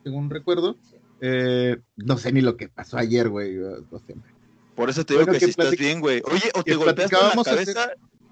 según 0.03 0.29
recuerdo. 0.29 0.77
Eh, 1.21 1.77
no 1.95 2.17
sé 2.17 2.33
ni 2.33 2.41
lo 2.41 2.57
que 2.57 2.67
pasó 2.67 2.97
ayer, 2.97 3.29
güey. 3.29 3.55
No 3.55 3.99
sé, 3.99 4.15
por 4.75 4.89
eso 4.89 5.05
te 5.05 5.13
digo 5.13 5.25
que, 5.25 5.39
si 5.39 5.49
estás 5.49 5.75
bien, 5.77 6.01
güey. 6.01 6.21
Oye, 6.25 6.51
o 6.53 6.63
te 6.63 6.75
golpeaste 6.75 7.15
en 7.15 7.37
la 7.37 7.43
cabeza 7.43 7.91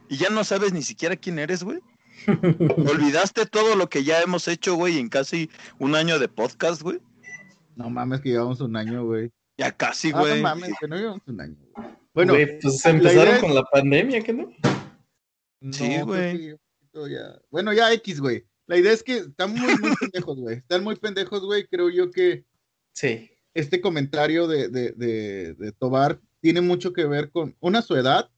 y 0.09 0.17
ya 0.17 0.29
no 0.29 0.43
sabes 0.43 0.73
ni 0.73 0.81
siquiera 0.81 1.15
quién 1.15 1.39
eres, 1.39 1.63
güey. 1.63 1.79
¿Olvidaste 2.87 3.45
todo 3.45 3.75
lo 3.75 3.89
que 3.89 4.03
ya 4.03 4.21
hemos 4.21 4.47
hecho, 4.47 4.75
güey, 4.75 4.99
en 4.99 5.09
casi 5.09 5.49
un 5.79 5.95
año 5.95 6.19
de 6.19 6.27
podcast, 6.27 6.81
güey? 6.81 6.99
No 7.75 7.89
mames, 7.89 8.21
que 8.21 8.29
llevamos 8.29 8.61
un 8.61 8.75
año, 8.75 9.05
güey. 9.05 9.31
Ya 9.57 9.71
casi, 9.71 10.11
ah, 10.13 10.19
güey. 10.19 10.35
no 10.35 10.43
mames, 10.43 10.71
que 10.79 10.87
no 10.87 10.97
llevamos 10.97 11.21
un 11.27 11.41
año, 11.41 11.55
güey. 11.73 11.89
Bueno, 12.13 12.33
pues 12.61 12.85
empezaron 12.85 13.39
con 13.39 13.55
la 13.55 13.63
pandemia, 13.63 14.21
¿qué 14.21 14.33
no? 14.33 14.51
sí, 15.71 16.01
güey. 16.01 16.55
Bueno, 17.49 17.73
ya 17.73 17.91
X, 17.93 18.19
güey. 18.19 18.45
La 18.67 18.77
idea 18.77 18.91
es 18.91 19.03
que 19.03 19.17
están 19.17 19.51
muy, 19.51 19.75
muy 19.77 19.95
pendejos, 19.99 20.37
güey. 20.37 20.57
Están 20.57 20.83
muy 20.83 20.95
pendejos, 20.95 21.43
güey. 21.43 21.65
Creo 21.67 21.89
yo 21.89 22.11
que. 22.11 22.45
Sí. 22.93 23.31
Este 23.53 23.81
comentario 23.81 24.47
de, 24.47 24.69
de, 24.69 24.91
de, 24.91 25.53
de 25.55 25.71
Tobar 25.73 26.19
tiene 26.43 26.59
mucho 26.59 26.91
que 26.91 27.05
ver 27.05 27.31
con, 27.31 27.55
una, 27.61 27.81
su 27.81 27.95
edad, 27.95 28.29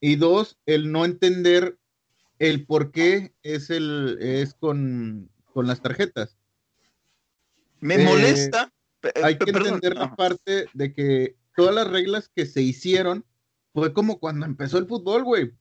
y 0.00 0.16
dos, 0.16 0.56
el 0.64 0.90
no 0.90 1.04
entender 1.04 1.76
el 2.38 2.64
por 2.64 2.92
qué 2.92 3.34
es, 3.42 3.68
el, 3.68 4.16
es 4.22 4.54
con, 4.54 5.30
las 5.54 5.82
tarjetas. 5.82 6.38
Me 7.78 7.98
molesta. 7.98 8.72
Eh, 9.02 9.10
hay 9.22 9.36
que 9.36 9.50
entender 9.50 9.96
la 9.96 10.16
parte 10.16 10.66
de 10.72 10.94
que 10.94 11.36
todas 11.54 11.74
las 11.74 11.86
reglas 11.86 12.30
que 12.34 12.46
se 12.46 12.62
hicieron 12.62 13.22
fue 13.74 13.92
como 13.92 14.18
cuando 14.18 14.46
empezó 14.46 14.78
el 14.78 14.86
fútbol, 14.86 15.22
güey. 15.22 15.52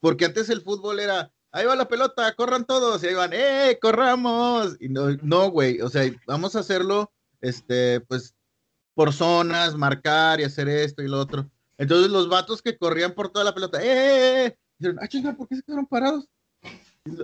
Porque 0.00 0.24
antes 0.24 0.48
el 0.48 0.62
fútbol 0.62 0.98
era, 0.98 1.30
ahí 1.52 1.66
va 1.66 1.76
la 1.76 1.88
pelota, 1.88 2.34
corran 2.36 2.64
todos, 2.64 3.04
y 3.04 3.08
ahí 3.08 3.14
van, 3.14 3.32
¡eh, 3.34 3.78
corramos! 3.82 4.78
Y 4.80 4.88
no, 4.88 5.10
no, 5.22 5.50
güey, 5.50 5.82
o 5.82 5.90
sea, 5.90 6.10
vamos 6.26 6.56
a 6.56 6.60
hacerlo, 6.60 7.12
este, 7.42 8.00
pues, 8.00 8.34
por 8.98 9.12
zonas, 9.12 9.76
marcar 9.76 10.40
y 10.40 10.42
hacer 10.42 10.68
esto 10.68 11.04
y 11.04 11.06
lo 11.06 11.20
otro. 11.20 11.48
Entonces 11.76 12.10
los 12.10 12.28
vatos 12.28 12.60
que 12.60 12.76
corrían 12.76 13.14
por 13.14 13.28
toda 13.28 13.44
la 13.44 13.54
pelota, 13.54 13.80
¡eh! 13.80 13.86
eh, 13.86 14.46
eh" 14.46 14.58
dijeron, 14.76 14.98
ah, 15.00 15.06
chinga, 15.06 15.36
¿por 15.36 15.46
qué 15.46 15.54
se 15.54 15.62
quedaron 15.62 15.86
parados? 15.86 16.28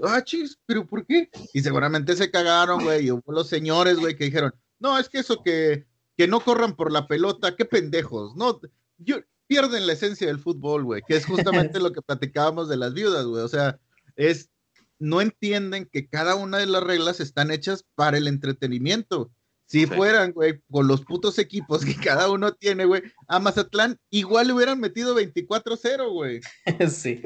ah, 0.04 0.23
chis, 0.23 0.57
¿pero 0.66 0.87
por 0.87 1.04
qué? 1.04 1.28
Y 1.52 1.62
seguramente 1.62 2.14
se 2.14 2.31
cagaron, 2.31 2.85
güey, 2.85 3.07
y 3.07 3.11
hubo 3.11 3.33
los 3.33 3.49
señores, 3.49 3.97
güey, 3.97 4.14
que 4.14 4.26
dijeron, 4.26 4.54
no, 4.78 4.97
es 4.97 5.09
que 5.09 5.19
eso 5.19 5.43
que, 5.43 5.85
que 6.16 6.28
no 6.28 6.38
corran 6.38 6.76
por 6.76 6.93
la 6.93 7.09
pelota, 7.09 7.57
qué 7.57 7.64
pendejos, 7.64 8.37
no, 8.37 8.61
yo, 8.99 9.16
pierden 9.49 9.88
la 9.88 9.95
esencia 9.95 10.28
del 10.28 10.38
fútbol, 10.38 10.85
güey, 10.85 11.02
que 11.04 11.16
es 11.16 11.26
justamente 11.26 11.81
lo 11.81 11.90
que 11.90 12.02
platicábamos 12.02 12.69
de 12.69 12.76
las 12.76 12.95
viudas, 12.95 13.26
güey, 13.26 13.43
o 13.43 13.49
sea, 13.49 13.81
es, 14.14 14.49
no 15.00 15.21
entienden 15.21 15.88
que 15.93 16.09
cada 16.09 16.37
una 16.37 16.59
de 16.59 16.66
las 16.66 16.85
reglas 16.85 17.19
están 17.19 17.50
hechas 17.50 17.85
para 17.97 18.16
el 18.16 18.28
entretenimiento. 18.28 19.33
Si 19.75 19.87
fueran, 19.87 20.31
güey, 20.31 20.61
con 20.71 20.87
los 20.87 21.04
putos 21.04 21.37
equipos 21.40 21.85
que 21.85 21.97
cada 21.97 22.31
uno 22.31 22.52
tiene, 22.52 22.85
güey, 22.85 23.02
a 23.26 23.40
Mazatlán 23.40 23.99
igual 24.09 24.47
le 24.47 24.52
hubieran 24.52 24.78
metido 24.78 25.16
24-0, 25.16 26.12
güey. 26.12 26.40
Sí. 26.88 27.21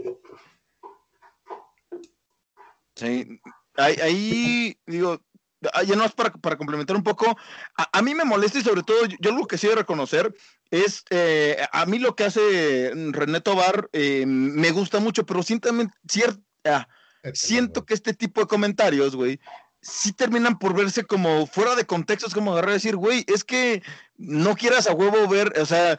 Sí. 2.97 3.40
Ahí, 3.76 4.81
digo, 4.87 5.21
ya 5.61 5.95
no 5.95 6.07
es 6.07 6.12
para, 6.12 6.33
para 6.33 6.57
complementar 6.57 6.97
un 6.97 7.02
poco, 7.02 7.37
a, 7.76 8.00
mí 8.00 8.14
me 8.14 8.25
molesta 8.25 8.59
y 8.59 8.62
sobre 8.62 8.83
todo 8.83 8.97
yo, 9.05 9.31
lo 9.31 9.47
que 9.47 9.59
sí 9.59 9.69
de 9.69 9.75
reconocer 9.75 10.35
es, 10.71 11.05
eh, 11.11 11.59
a 11.71 11.85
mí 11.85 11.99
lo 11.99 12.17
que 12.17 12.25
hace 12.25 12.93
René 13.12 13.43
Tobar 13.43 13.90
eh, 13.93 14.25
me 14.26 14.71
gusta 14.71 15.00
mucho, 15.00 15.26
pero 15.26 15.43
siento, 15.43 15.69
cierta, 16.11 16.88
siento 17.35 17.85
que 17.85 17.93
este 17.93 18.14
tipo 18.14 18.40
de 18.40 18.47
comentarios, 18.47 19.14
güey, 19.14 19.38
sí 19.81 20.13
terminan 20.13 20.59
por 20.59 20.75
verse 20.75 21.05
como 21.05 21.47
fuera 21.47 21.75
de 21.77 21.87
contexto, 21.87 22.27
es 22.27 22.35
como 22.35 22.53
agarrar 22.53 22.71
y 22.71 22.75
decir, 22.75 22.97
güey, 22.97 23.25
es 23.29 23.45
que 23.45 23.83
no 24.17 24.57
quieras 24.57 24.87
a 24.87 24.93
huevo 24.93 25.29
ver, 25.29 25.53
o 25.61 25.67
sea, 25.67 25.93
eh, 25.93 25.99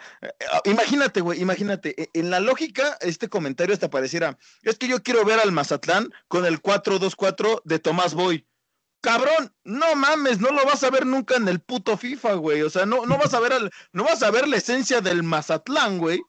imagínate, 0.65 1.21
güey, 1.21 1.41
imagínate, 1.41 2.01
e, 2.01 2.09
en 2.13 2.29
la 2.29 2.39
lógica, 2.39 2.97
este 3.01 3.29
comentario 3.29 3.73
hasta 3.73 3.89
pareciera, 3.89 4.37
es 4.63 4.77
que 4.77 4.87
yo 4.87 5.01
quiero 5.01 5.23
ver 5.25 5.39
al 5.39 5.51
Mazatlán 5.51 6.11
con 6.27 6.45
el 6.45 6.61
4-2-4 6.61 7.61
de 7.63 7.79
Tomás 7.79 8.13
Boy. 8.13 8.45
Cabrón, 9.01 9.53
no 9.63 9.95
mames, 9.95 10.39
no 10.39 10.51
lo 10.51 10.65
vas 10.65 10.83
a 10.83 10.89
ver 10.89 11.05
nunca 11.05 11.37
en 11.37 11.47
el 11.47 11.61
puto 11.61 11.97
FIFA, 11.97 12.33
güey. 12.33 12.63
O 12.63 12.69
sea, 12.69 12.85
no, 12.85 13.05
no 13.05 13.17
vas 13.17 13.33
a 13.33 13.39
ver 13.39 13.53
al, 13.53 13.71
no 13.93 14.03
vas 14.03 14.21
a 14.23 14.31
ver 14.31 14.45
la 14.45 14.57
esencia 14.57 14.99
del 14.99 15.23
Mazatlán, 15.23 15.99
güey. 15.99 16.21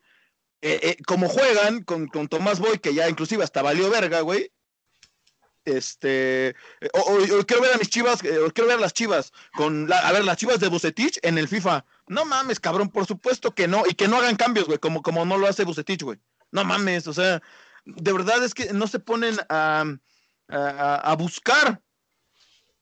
Eh, 0.63 0.79
eh, 0.83 0.97
como 1.05 1.29
juegan 1.29 1.83
con, 1.83 2.07
con 2.07 2.29
Tomás 2.29 2.61
Boy, 2.61 2.79
que 2.79 2.95
ya 2.95 3.09
inclusive 3.09 3.43
hasta 3.43 3.63
valió 3.63 3.91
verga, 3.91 4.21
güey 4.21 4.53
este, 5.65 6.55
o, 6.93 7.45
quiero 7.47 7.63
ver 7.63 7.75
a 7.75 7.79
mis 7.79 7.91
chivas, 7.91 8.23
eh, 8.25 8.39
o 8.39 8.51
quiero 8.51 8.69
ver 8.69 8.79
a 8.79 8.81
las 8.81 8.93
chivas, 8.93 9.33
con, 9.57 9.91
a 9.93 10.13
ver, 10.13 10.25
las 10.25 10.37
chivas 10.37 10.61
de 10.61 10.69
Bucetich 10.69 11.19
en 11.23 11.39
el 11.39 11.49
FIFA. 11.49 11.85
No 12.09 12.25
mames, 12.25 12.61
cabrón, 12.61 12.91
por 12.91 13.07
supuesto 13.07 13.55
que 13.55 13.69
no, 13.69 13.85
y 13.89 13.95
que 13.95 14.09
no 14.09 14.17
hagan 14.17 14.37
cambios, 14.37 14.67
güey, 14.67 14.79
como, 14.79 15.03
como 15.03 15.25
no 15.25 15.39
lo 15.39 15.47
hace 15.47 15.65
Bucetich, 15.65 16.03
güey. 16.03 16.19
No 16.53 16.65
mames, 16.65 17.07
o 17.07 17.13
sea, 17.13 17.41
de 17.85 18.13
verdad 18.13 18.45
es 18.45 18.55
que 18.55 18.73
no 18.73 18.87
se 18.87 18.99
ponen 18.99 19.37
a, 19.49 19.85
a, 20.49 21.17
buscar. 21.17 21.81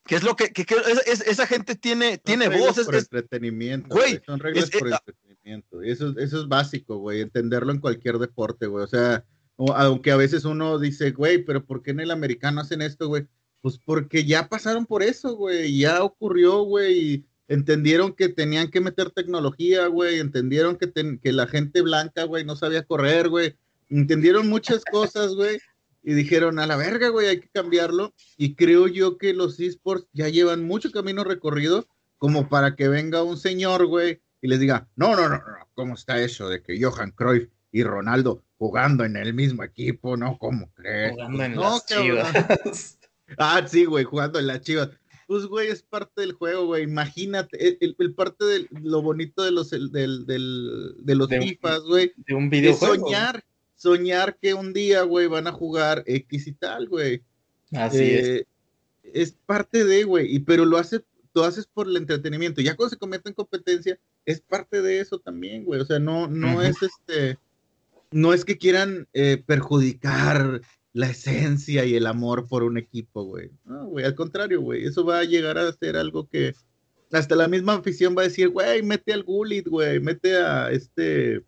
¿Qué 0.05 0.17
es 0.17 0.23
lo 0.23 0.37
que, 0.37 0.53
que, 0.53 0.65
esa 1.07 1.47
gente 1.47 1.75
tiene, 1.75 2.17
tiene 2.17 2.49
voz? 2.49 2.79
Es, 2.79 2.89
entretenimiento, 2.89 3.95
güey. 3.95 4.23
Son 4.25 4.41
reglas 4.41 4.71
por 4.71 4.89
entretenimiento. 4.89 5.83
Eso, 5.83 6.15
eso 6.19 6.41
es 6.41 6.49
básico, 6.49 6.97
güey. 6.97 7.21
Entenderlo 7.21 7.73
en 7.73 7.81
cualquier 7.81 8.19
deporte, 8.19 8.67
güey. 8.67 8.85
O 8.85 8.89
sea, 8.89 9.27
aunque 9.59 10.13
a 10.13 10.17
veces 10.17 10.45
uno 10.45 10.79
dice, 10.79 11.11
güey, 11.11 11.45
pero 11.45 11.65
¿por 11.65 11.83
qué 11.83 11.91
en 11.91 12.01
el 12.01 12.11
americano 12.11 12.61
hacen 12.61 12.83
esto, 12.83 13.09
güey? 13.09 13.27
Pues 13.61 13.79
porque 13.79 14.25
ya 14.25 14.49
pasaron 14.49 14.87
por 14.87 15.03
eso, 15.03 15.37
güey, 15.37 15.77
ya 15.79 16.03
ocurrió, 16.05 16.63
güey, 16.63 16.99
y 16.99 17.27
entendieron 17.49 18.13
que 18.15 18.29
tenían 18.29 18.71
que 18.71 18.81
meter 18.81 19.11
tecnología, 19.11 19.89
güey, 19.89 20.21
entendieron 20.21 20.77
que, 20.77 20.93
que 21.21 21.33
la 21.33 21.47
gente 21.49 21.83
blanca, 21.83 22.25
güey, 22.25 22.45
no 22.45 22.55
sabía 22.55 22.85
correr, 22.85 23.29
güey, 23.29 23.57
entendieron 23.89 24.49
muchas 24.49 24.85
cosas, 24.85 25.35
güey, 25.35 25.59
y 26.05 26.13
dijeron, 26.13 26.61
a 26.61 26.67
la 26.67 26.77
verga, 26.77 27.09
güey, 27.09 27.27
hay 27.27 27.41
que 27.41 27.49
cambiarlo, 27.49 28.15
y 28.37 28.55
creo 28.55 28.87
yo 28.87 29.19
que 29.19 29.35
los 29.35 29.59
esports 29.59 30.07
ya 30.13 30.29
llevan 30.29 30.65
mucho 30.65 30.93
camino 30.93 31.25
recorrido 31.25 31.89
como 32.19 32.49
para 32.49 32.77
que 32.77 32.89
venga 32.89 33.25
un 33.25 33.37
señor, 33.37 33.87
güey, 33.87 34.21
y 34.41 34.47
les 34.47 34.61
diga, 34.61 34.89
no, 34.95 35.17
no, 35.17 35.29
no, 35.29 35.39
no, 35.39 35.69
¿cómo 35.75 35.95
está 35.95 36.23
eso 36.23 36.49
de 36.49 36.63
que 36.63 36.81
Johan 36.81 37.11
Cruyff 37.11 37.49
y 37.73 37.83
Ronaldo 37.83 38.45
jugando 38.59 39.05
en 39.05 39.17
el 39.17 39.33
mismo 39.33 39.63
equipo, 39.63 40.17
¿no? 40.17 40.37
¿Cómo 40.39 40.71
crees? 40.75 41.13
Jugando 41.13 41.45
en 41.45 41.57
las 41.57 41.87
chivas. 41.87 42.99
ah, 43.39 43.65
sí, 43.67 43.85
güey, 43.85 44.05
jugando 44.05 44.39
en 44.39 44.49
las 44.49 44.61
chivas. 44.63 44.91
Pues, 45.29 45.47
güey, 45.47 45.69
es 45.69 45.83
parte 45.83 46.23
del 46.23 46.33
juego, 46.33 46.67
güey. 46.67 46.85
Imagínate, 46.85 47.79
el, 47.81 48.15
parte 48.15 48.45
de 48.45 48.67
lo 48.83 49.03
bonito 49.03 49.45
de 49.45 49.53
los, 49.53 49.71
del, 49.71 49.91
del, 49.93 50.27
de 50.99 51.15
los 51.15 51.29
FIFAs, 51.29 51.83
güey. 51.83 52.13
De 52.17 52.35
un 52.35 52.51
videojuego. 52.51 52.95
soñar, 52.95 53.45
soñar 53.75 54.37
que 54.39 54.55
un 54.55 54.73
día, 54.73 55.03
güey, 55.03 55.27
van 55.27 55.47
a 55.47 55.53
jugar 55.53 56.03
X 56.07 56.47
y 56.47 56.53
tal, 56.53 56.89
güey. 56.89 57.23
Así 57.73 58.03
es. 58.03 58.27
Eh, 58.27 58.47
es 59.13 59.37
parte 59.47 59.85
de, 59.85 60.05
güey, 60.05 60.35
y 60.35 60.41
pero 60.41 60.65
lo 60.65 60.79
hace, 60.79 61.03
lo 61.35 61.45
haces 61.45 61.67
por 61.67 61.87
el 61.87 61.97
entretenimiento. 61.97 62.61
Ya 62.61 62.75
cuando 62.75 62.91
se 62.91 62.99
comete 62.99 63.29
en 63.29 63.35
competencia, 63.35 63.99
es 64.25 64.41
parte 64.41 64.83
de 64.83 65.01
eso 65.01 65.19
también, 65.19 65.65
güey. 65.65 65.81
O 65.81 65.85
sea, 65.85 65.99
no, 65.99 66.27
no 66.27 66.63
es 66.63 66.83
este 66.83 67.39
no 68.11 68.33
es 68.33 68.45
que 68.45 68.59
quieran 68.59 69.09
eh, 69.13 69.43
perjudicar 69.45 70.61
la 70.93 71.11
esencia 71.11 71.85
y 71.85 71.95
el 71.95 72.07
amor 72.07 72.49
por 72.49 72.63
un 72.63 72.79
equipo, 72.79 73.25
güey. 73.25 73.51
No, 73.65 73.87
güey, 73.87 74.05
al 74.05 74.15
contrario, 74.15 74.61
güey. 74.61 74.85
Eso 74.85 75.05
va 75.05 75.21
a 75.21 75.25
llegar 75.25 75.59
a 75.59 75.73
ser 75.73 75.97
algo 75.97 76.29
que 76.29 76.55
hasta 77.13 77.37
la 77.37 77.49
misma 77.49 77.75
afición 77.75 78.17
va 78.17 78.23
a 78.23 78.25
decir, 78.25 78.49
güey, 78.49 78.83
mete 78.83 79.13
al 79.13 79.23
Gullit, 79.23 79.69
güey, 79.69 80.01
mete 80.01 80.37
a 80.37 80.71
este, 80.71 81.45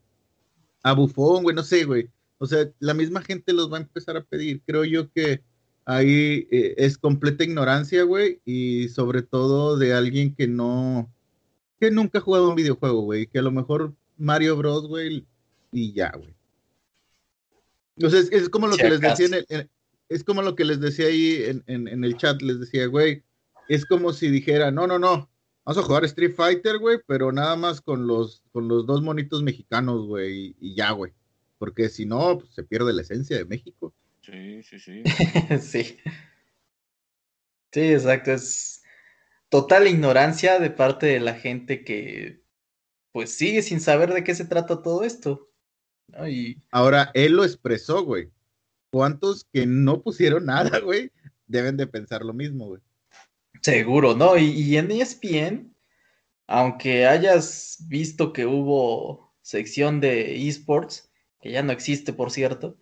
a 0.82 0.92
Bufón, 0.92 1.42
güey, 1.42 1.54
no 1.54 1.62
sé, 1.62 1.84
güey. 1.84 2.08
O 2.38 2.46
sea, 2.46 2.70
la 2.78 2.94
misma 2.94 3.22
gente 3.22 3.52
los 3.52 3.70
va 3.72 3.78
a 3.78 3.82
empezar 3.82 4.16
a 4.16 4.24
pedir. 4.24 4.62
Creo 4.66 4.84
yo 4.84 5.10
que 5.10 5.42
ahí 5.84 6.46
eh, 6.50 6.74
es 6.78 6.96
completa 6.96 7.44
ignorancia, 7.44 8.04
güey, 8.04 8.40
y 8.44 8.88
sobre 8.88 9.22
todo 9.22 9.76
de 9.76 9.92
alguien 9.94 10.34
que 10.34 10.46
no, 10.46 11.12
que 11.78 11.90
nunca 11.90 12.18
ha 12.18 12.22
jugado 12.22 12.48
un 12.48 12.54
videojuego, 12.54 13.02
güey, 13.02 13.26
que 13.26 13.38
a 13.38 13.42
lo 13.42 13.50
mejor 13.50 13.94
Mario 14.16 14.56
Bros, 14.56 14.86
güey, 14.86 15.26
y 15.72 15.92
ya, 15.92 16.12
güey. 16.16 16.34
Entonces, 18.00 18.32
es 18.32 18.48
como 18.48 18.66
lo 18.66 18.78
que 18.78 18.88
les 18.88 19.00
decía 19.00 19.28
es 20.08 20.24
como 20.24 20.40
lo 20.40 20.56
que 20.56 20.64
les 20.64 20.80
decía 20.80 21.06
ahí 21.06 21.62
en, 21.66 22.04
el 22.04 22.16
chat, 22.16 22.40
les 22.40 22.58
decía, 22.58 22.86
güey, 22.86 23.22
es 23.68 23.84
como 23.84 24.14
si 24.14 24.30
dijera, 24.30 24.70
no, 24.70 24.86
no, 24.86 24.98
no, 24.98 25.30
vamos 25.64 25.78
a 25.78 25.86
jugar 25.86 26.04
Street 26.06 26.34
Fighter, 26.34 26.78
güey, 26.78 26.98
pero 27.06 27.30
nada 27.30 27.56
más 27.56 27.82
con 27.82 28.06
los, 28.06 28.42
con 28.52 28.68
los 28.68 28.86
dos 28.86 29.02
monitos 29.02 29.42
mexicanos, 29.42 30.06
güey, 30.06 30.56
y, 30.58 30.74
ya, 30.74 30.92
güey. 30.92 31.12
Porque 31.58 31.90
si 31.90 32.06
no, 32.06 32.38
pues, 32.38 32.54
se 32.54 32.64
pierde 32.64 32.94
la 32.94 33.02
esencia 33.02 33.36
de 33.36 33.44
México. 33.44 33.94
Sí, 34.22 34.62
sí, 34.62 34.78
sí. 34.78 35.02
sí. 35.60 35.98
Sí, 37.70 37.80
exacto. 37.80 38.32
Es 38.32 38.82
total 39.50 39.86
ignorancia 39.86 40.58
de 40.58 40.70
parte 40.70 41.06
de 41.06 41.20
la 41.20 41.34
gente 41.34 41.84
que 41.84 42.42
pues 43.12 43.32
sigue 43.32 43.60
sin 43.62 43.80
saber 43.80 44.14
de 44.14 44.24
qué 44.24 44.34
se 44.34 44.46
trata 44.46 44.82
todo 44.82 45.04
esto. 45.04 45.49
Ahora, 46.70 47.10
él 47.14 47.32
lo 47.32 47.44
expresó, 47.44 48.04
güey. 48.04 48.30
¿Cuántos 48.90 49.44
que 49.52 49.66
no 49.66 50.02
pusieron 50.02 50.46
nada, 50.46 50.78
güey? 50.80 51.10
Deben 51.46 51.76
de 51.76 51.86
pensar 51.86 52.22
lo 52.22 52.32
mismo, 52.32 52.66
güey. 52.66 52.82
Seguro, 53.62 54.14
¿no? 54.14 54.38
Y, 54.38 54.76
en 54.76 54.90
ESPN, 54.90 55.74
aunque 56.46 57.06
hayas 57.06 57.84
visto 57.88 58.32
que 58.32 58.46
hubo 58.46 59.34
sección 59.42 60.00
de 60.00 60.48
esports, 60.48 61.10
que 61.40 61.52
ya 61.52 61.62
no 61.62 61.72
existe, 61.72 62.12
por 62.12 62.30
cierto, 62.30 62.78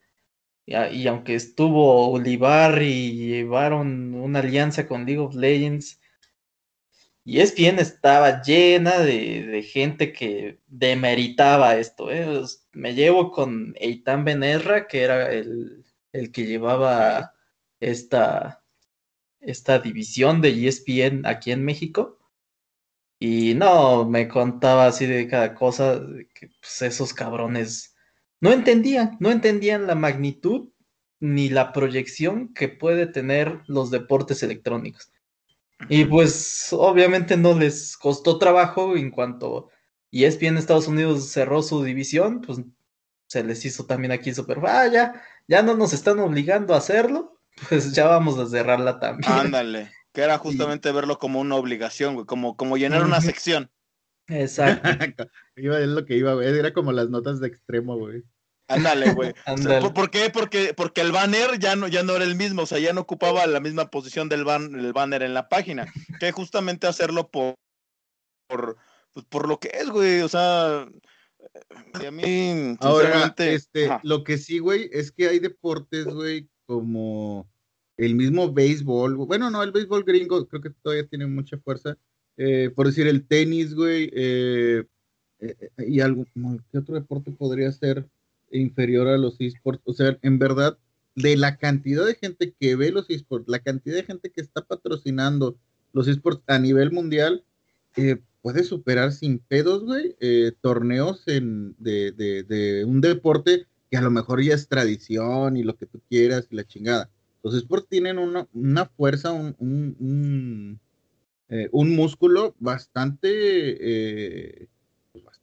y, 0.66 0.76
y 0.76 1.08
aunque 1.08 1.34
estuvo 1.34 2.10
Olivar 2.10 2.82
y 2.82 3.26
llevaron 3.26 4.14
una 4.14 4.40
alianza 4.40 4.86
con 4.86 5.04
League 5.04 5.20
of 5.20 5.34
Legends, 5.34 6.00
y 7.28 7.40
es 7.42 7.54
bien, 7.54 7.78
estaba 7.78 8.40
llena 8.40 9.00
de, 9.00 9.62
gente 9.62 10.14
que 10.14 10.60
demeritaba 10.66 11.76
esto. 11.76 12.10
¿eh? 12.10 12.40
Me 12.72 12.94
llevo 12.94 13.32
con 13.32 13.74
Eitan 13.78 14.24
Benerra, 14.24 14.86
que 14.88 15.02
era 15.02 15.30
el, 15.30 15.84
que 16.32 16.46
llevaba 16.46 17.34
esta, 17.80 18.64
esta 19.40 19.78
división 19.78 20.40
de 20.40 20.68
ESPN 20.68 21.26
aquí 21.26 21.52
en 21.52 21.66
México. 21.66 22.18
Y 23.20 23.52
no, 23.54 24.06
me 24.06 24.26
contaba 24.26 24.86
así 24.86 25.04
de 25.04 25.28
cada 25.28 25.54
cosa, 25.54 26.00
que 26.32 26.48
pues, 26.62 26.80
esos 26.80 27.12
cabrones 27.12 27.94
no 28.40 28.52
entendían, 28.52 29.18
no 29.20 29.30
entendían 29.30 29.86
la 29.86 29.94
magnitud 29.94 30.70
ni 31.20 31.50
la 31.50 31.74
proyección 31.74 32.54
que 32.54 32.68
puede 32.68 33.06
tener 33.06 33.60
los 33.66 33.90
deportes 33.90 34.42
electrónicos. 34.42 35.12
Y 35.88 36.04
pues 36.04 36.68
obviamente 36.72 37.36
no 37.36 37.56
les 37.56 37.96
costó 37.96 38.38
trabajo 38.38 38.96
en 38.96 39.10
cuanto 39.10 39.70
ESPN 40.10 40.56
Estados 40.56 40.88
Unidos 40.88 41.28
cerró 41.30 41.62
su 41.62 41.82
división, 41.84 42.40
pues 42.40 42.60
se 43.26 43.44
les 43.44 43.64
hizo 43.64 43.86
también 43.86 44.12
aquí 44.12 44.34
súper, 44.34 44.58
ah, 44.66 44.86
ya, 44.88 45.22
ya 45.46 45.62
no 45.62 45.74
nos 45.74 45.92
están 45.92 46.18
obligando 46.18 46.74
a 46.74 46.78
hacerlo, 46.78 47.40
pues 47.68 47.92
ya 47.92 48.06
vamos 48.06 48.38
a 48.38 48.46
cerrarla 48.46 48.98
también. 48.98 49.30
Ándale, 49.30 49.90
que 50.12 50.22
era 50.22 50.38
justamente 50.38 50.90
verlo 50.92 51.18
como 51.18 51.40
una 51.40 51.56
obligación, 51.56 52.14
güey, 52.14 52.26
como, 52.26 52.56
como 52.56 52.76
llenar 52.76 53.04
una 53.04 53.20
sección. 53.20 53.70
Exacto. 54.26 54.88
iba, 55.56 55.78
es 55.78 55.88
lo 55.88 56.04
que 56.04 56.16
iba, 56.16 56.34
güey, 56.34 56.58
era 56.58 56.72
como 56.72 56.92
las 56.92 57.08
notas 57.08 57.40
de 57.40 57.48
extremo, 57.48 57.96
güey. 57.96 58.24
Ándale, 58.68 59.14
güey. 59.14 59.34
¿Por 59.94 60.10
qué? 60.10 60.30
Porque, 60.30 60.74
porque 60.74 61.00
el 61.00 61.12
banner 61.12 61.58
ya 61.58 61.74
no, 61.74 61.88
ya 61.88 62.02
no 62.02 62.14
era 62.14 62.24
el 62.24 62.36
mismo, 62.36 62.62
o 62.62 62.66
sea, 62.66 62.78
ya 62.78 62.92
no 62.92 63.00
ocupaba 63.00 63.46
la 63.46 63.60
misma 63.60 63.90
posición 63.90 64.28
del 64.28 64.46
el 64.48 64.92
banner 64.92 65.22
en 65.22 65.34
la 65.34 65.48
página. 65.48 65.92
Que 66.20 66.32
justamente 66.32 66.86
hacerlo 66.86 67.30
por, 67.30 67.54
por, 68.46 68.76
pues, 69.12 69.26
por 69.26 69.48
lo 69.48 69.58
que 69.58 69.70
es, 69.72 69.88
güey. 69.88 70.20
O 70.20 70.28
sea, 70.28 70.86
a 71.94 72.10
mí, 72.10 72.76
Ahora, 72.80 73.34
este, 73.38 73.88
lo 74.02 74.22
que 74.22 74.38
sí, 74.38 74.58
güey, 74.58 74.88
es 74.92 75.12
que 75.12 75.28
hay 75.28 75.38
deportes, 75.38 76.04
güey, 76.04 76.48
como 76.66 77.50
el 77.96 78.14
mismo 78.14 78.52
béisbol. 78.52 79.16
Bueno, 79.16 79.50
no, 79.50 79.62
el 79.62 79.72
béisbol 79.72 80.04
gringo 80.04 80.46
creo 80.46 80.62
que 80.62 80.70
todavía 80.70 81.06
tiene 81.06 81.26
mucha 81.26 81.58
fuerza. 81.58 81.96
Eh, 82.36 82.70
por 82.70 82.86
decir, 82.86 83.08
el 83.08 83.26
tenis, 83.26 83.74
güey, 83.74 84.10
eh, 84.14 84.84
eh, 85.40 85.70
y 85.78 86.00
algo, 86.00 86.24
¿qué 86.70 86.78
otro 86.78 86.94
deporte 86.94 87.32
podría 87.32 87.72
ser? 87.72 88.08
Inferior 88.50 89.08
a 89.08 89.18
los 89.18 89.40
esports. 89.40 89.82
O 89.84 89.92
sea, 89.92 90.18
en 90.22 90.38
verdad, 90.38 90.78
de 91.14 91.36
la 91.36 91.56
cantidad 91.56 92.06
de 92.06 92.14
gente 92.14 92.54
que 92.58 92.76
ve 92.76 92.90
los 92.90 93.10
esports, 93.10 93.48
la 93.48 93.58
cantidad 93.58 93.96
de 93.96 94.04
gente 94.04 94.30
que 94.30 94.40
está 94.40 94.62
patrocinando 94.62 95.56
los 95.92 96.06
esports 96.06 96.42
a 96.46 96.58
nivel 96.58 96.92
mundial, 96.92 97.44
eh, 97.96 98.20
puede 98.42 98.62
superar 98.62 99.12
sin 99.12 99.40
pedos, 99.40 99.84
güey, 99.84 100.16
eh, 100.20 100.52
torneos 100.60 101.24
de, 101.26 101.74
de, 101.78 102.84
un 102.86 103.00
deporte 103.00 103.66
que 103.90 103.96
a 103.96 104.02
lo 104.02 104.10
mejor 104.10 104.42
ya 104.42 104.54
es 104.54 104.68
tradición 104.68 105.56
y 105.56 105.64
lo 105.64 105.76
que 105.76 105.86
tú 105.86 106.00
quieras 106.08 106.46
y 106.50 106.56
la 106.56 106.64
chingada. 106.64 107.10
los 107.42 107.54
esports 107.54 107.88
tienen 107.88 108.18
una, 108.18 108.46
una 108.52 108.86
fuerza, 108.86 109.32
un, 109.32 109.56
un, 109.58 109.96
un, 109.98 110.80
eh, 111.48 111.68
músculo 111.72 112.54
bastante, 112.60 114.68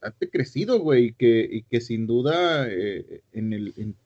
bastante 0.00 0.30
crecido, 0.30 0.78
güey, 0.80 1.06
y 1.06 1.12
que, 1.14 1.48
y 1.50 1.62
que 1.62 1.80
sin 1.80 2.06
duda 2.06 2.66
eh, 2.68 3.22
en 3.32 3.52
el, 3.52 3.74
en 3.76 3.96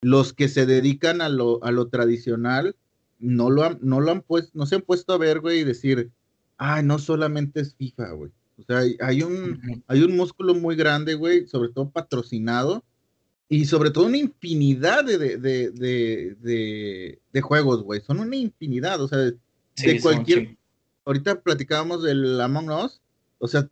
los 0.00 0.32
que 0.32 0.48
se 0.48 0.66
dedican 0.66 1.20
a 1.20 1.28
lo, 1.28 1.62
a 1.64 1.70
lo 1.70 1.88
tradicional 1.88 2.76
no 3.18 3.50
lo 3.50 3.64
han, 3.64 3.78
no 3.80 4.00
lo 4.00 4.10
han 4.10 4.22
puesto, 4.22 4.50
no 4.54 4.66
se 4.66 4.76
han 4.76 4.82
puesto 4.82 5.12
a 5.12 5.18
ver, 5.18 5.40
güey, 5.40 5.60
y 5.60 5.64
decir, 5.64 6.10
ah, 6.58 6.82
no 6.82 6.98
solamente 6.98 7.60
es 7.60 7.74
FIFA, 7.74 8.12
güey. 8.12 8.32
O 8.58 8.62
sea, 8.62 8.82
hay, 9.00 9.22
un, 9.22 9.84
hay 9.86 10.02
un 10.02 10.16
músculo 10.16 10.54
muy 10.54 10.76
grande, 10.76 11.14
güey, 11.14 11.46
sobre 11.46 11.70
todo 11.70 11.90
patrocinado, 11.90 12.84
y 13.48 13.66
sobre 13.66 13.90
todo 13.90 14.06
una 14.06 14.16
infinidad 14.16 15.04
de, 15.04 15.18
de, 15.18 15.36
de, 15.38 16.34
de, 16.40 17.20
de 17.32 17.40
juegos, 17.40 17.82
güey. 17.82 18.00
Son 18.00 18.18
una 18.18 18.36
infinidad, 18.36 19.00
o 19.00 19.08
sea, 19.08 19.18
de 19.18 19.36
son 19.76 19.98
cualquier... 20.00 20.56
Ahorita 21.04 21.40
platicábamos 21.40 22.02
del 22.02 22.40
Among 22.40 22.70
Us, 22.70 23.00
o 23.38 23.46
sea, 23.46 23.68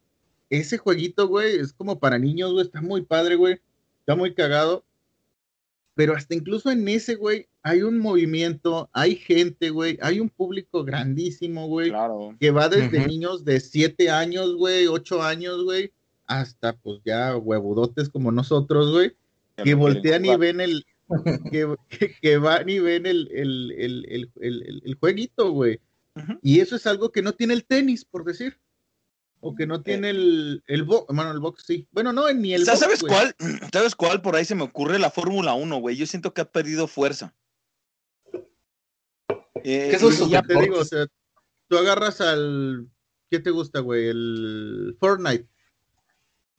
ese 0.50 0.78
jueguito, 0.78 1.26
güey, 1.28 1.56
es 1.56 1.72
como 1.72 1.98
para 1.98 2.18
niños, 2.18 2.52
güey, 2.52 2.64
está 2.66 2.80
muy 2.80 3.02
padre, 3.02 3.36
güey, 3.36 3.60
está 4.00 4.14
muy 4.14 4.34
cagado. 4.34 4.84
Pero 5.96 6.14
hasta 6.16 6.34
incluso 6.34 6.70
en 6.72 6.86
ese, 6.88 7.14
güey, 7.14 7.46
hay 7.62 7.82
un 7.82 7.98
movimiento, 7.98 8.90
hay 8.92 9.14
gente, 9.14 9.70
güey, 9.70 9.96
hay 10.02 10.18
un 10.18 10.28
público 10.28 10.84
grandísimo, 10.84 11.68
güey, 11.68 11.90
Claro. 11.90 12.36
que 12.40 12.50
va 12.50 12.68
desde 12.68 13.06
niños 13.06 13.44
de 13.44 13.60
7 13.60 14.10
años, 14.10 14.56
güey, 14.56 14.88
8 14.88 15.22
años, 15.22 15.62
güey, 15.62 15.92
hasta 16.26 16.72
pues 16.76 17.00
ya 17.04 17.36
huevudotes 17.36 18.08
como 18.08 18.32
nosotros, 18.32 18.90
güey, 18.90 19.12
que 19.62 19.74
voltean 19.74 20.24
y 20.24 20.36
ven 20.36 20.60
el, 20.60 20.84
que, 21.52 21.76
que- 21.88 22.14
que 22.20 22.38
van 22.38 22.68
y 22.68 22.80
ven 22.80 23.06
el, 23.06 23.28
el, 23.32 23.70
el, 23.78 24.04
el, 24.08 24.30
el- 24.40 24.62
el- 24.62 24.82
el 24.84 24.94
jueguito, 24.96 25.52
güey. 25.52 25.78
Y 26.42 26.58
eso 26.60 26.74
es 26.76 26.86
algo 26.88 27.12
que 27.12 27.22
no 27.22 27.32
tiene 27.32 27.54
el 27.54 27.64
tenis, 27.64 28.04
por 28.04 28.24
decir. 28.24 28.56
O 29.46 29.54
que 29.54 29.66
no 29.66 29.82
tiene 29.82 30.08
el, 30.08 30.64
el 30.66 30.84
box, 30.84 31.14
bueno, 31.14 31.30
el 31.30 31.38
box 31.38 31.64
sí. 31.66 31.86
Bueno, 31.92 32.14
no, 32.14 32.32
ni 32.32 32.54
el 32.54 32.64
¿Sabes, 32.64 32.80
box, 32.80 33.12
¿Sabes 33.12 33.34
cuál? 33.36 33.36
¿Sabes 33.74 33.94
cuál? 33.94 34.22
Por 34.22 34.36
ahí 34.36 34.46
se 34.46 34.54
me 34.54 34.62
ocurre 34.62 34.98
la 34.98 35.10
Fórmula 35.10 35.52
1, 35.52 35.76
güey. 35.80 35.96
Yo 35.96 36.06
siento 36.06 36.32
que 36.32 36.40
ha 36.40 36.50
perdido 36.50 36.86
fuerza. 36.86 37.34
Eh, 39.62 39.88
¿Qué 39.90 39.98
son 39.98 40.14
y 40.14 40.16
sus 40.16 40.30
Ya 40.30 40.40
te 40.40 40.58
digo, 40.58 40.78
o 40.78 40.84
sea, 40.84 41.06
tú 41.68 41.76
agarras 41.76 42.22
al, 42.22 42.88
¿qué 43.30 43.38
te 43.38 43.50
gusta, 43.50 43.80
güey? 43.80 44.08
El 44.08 44.96
Fortnite. 44.98 45.46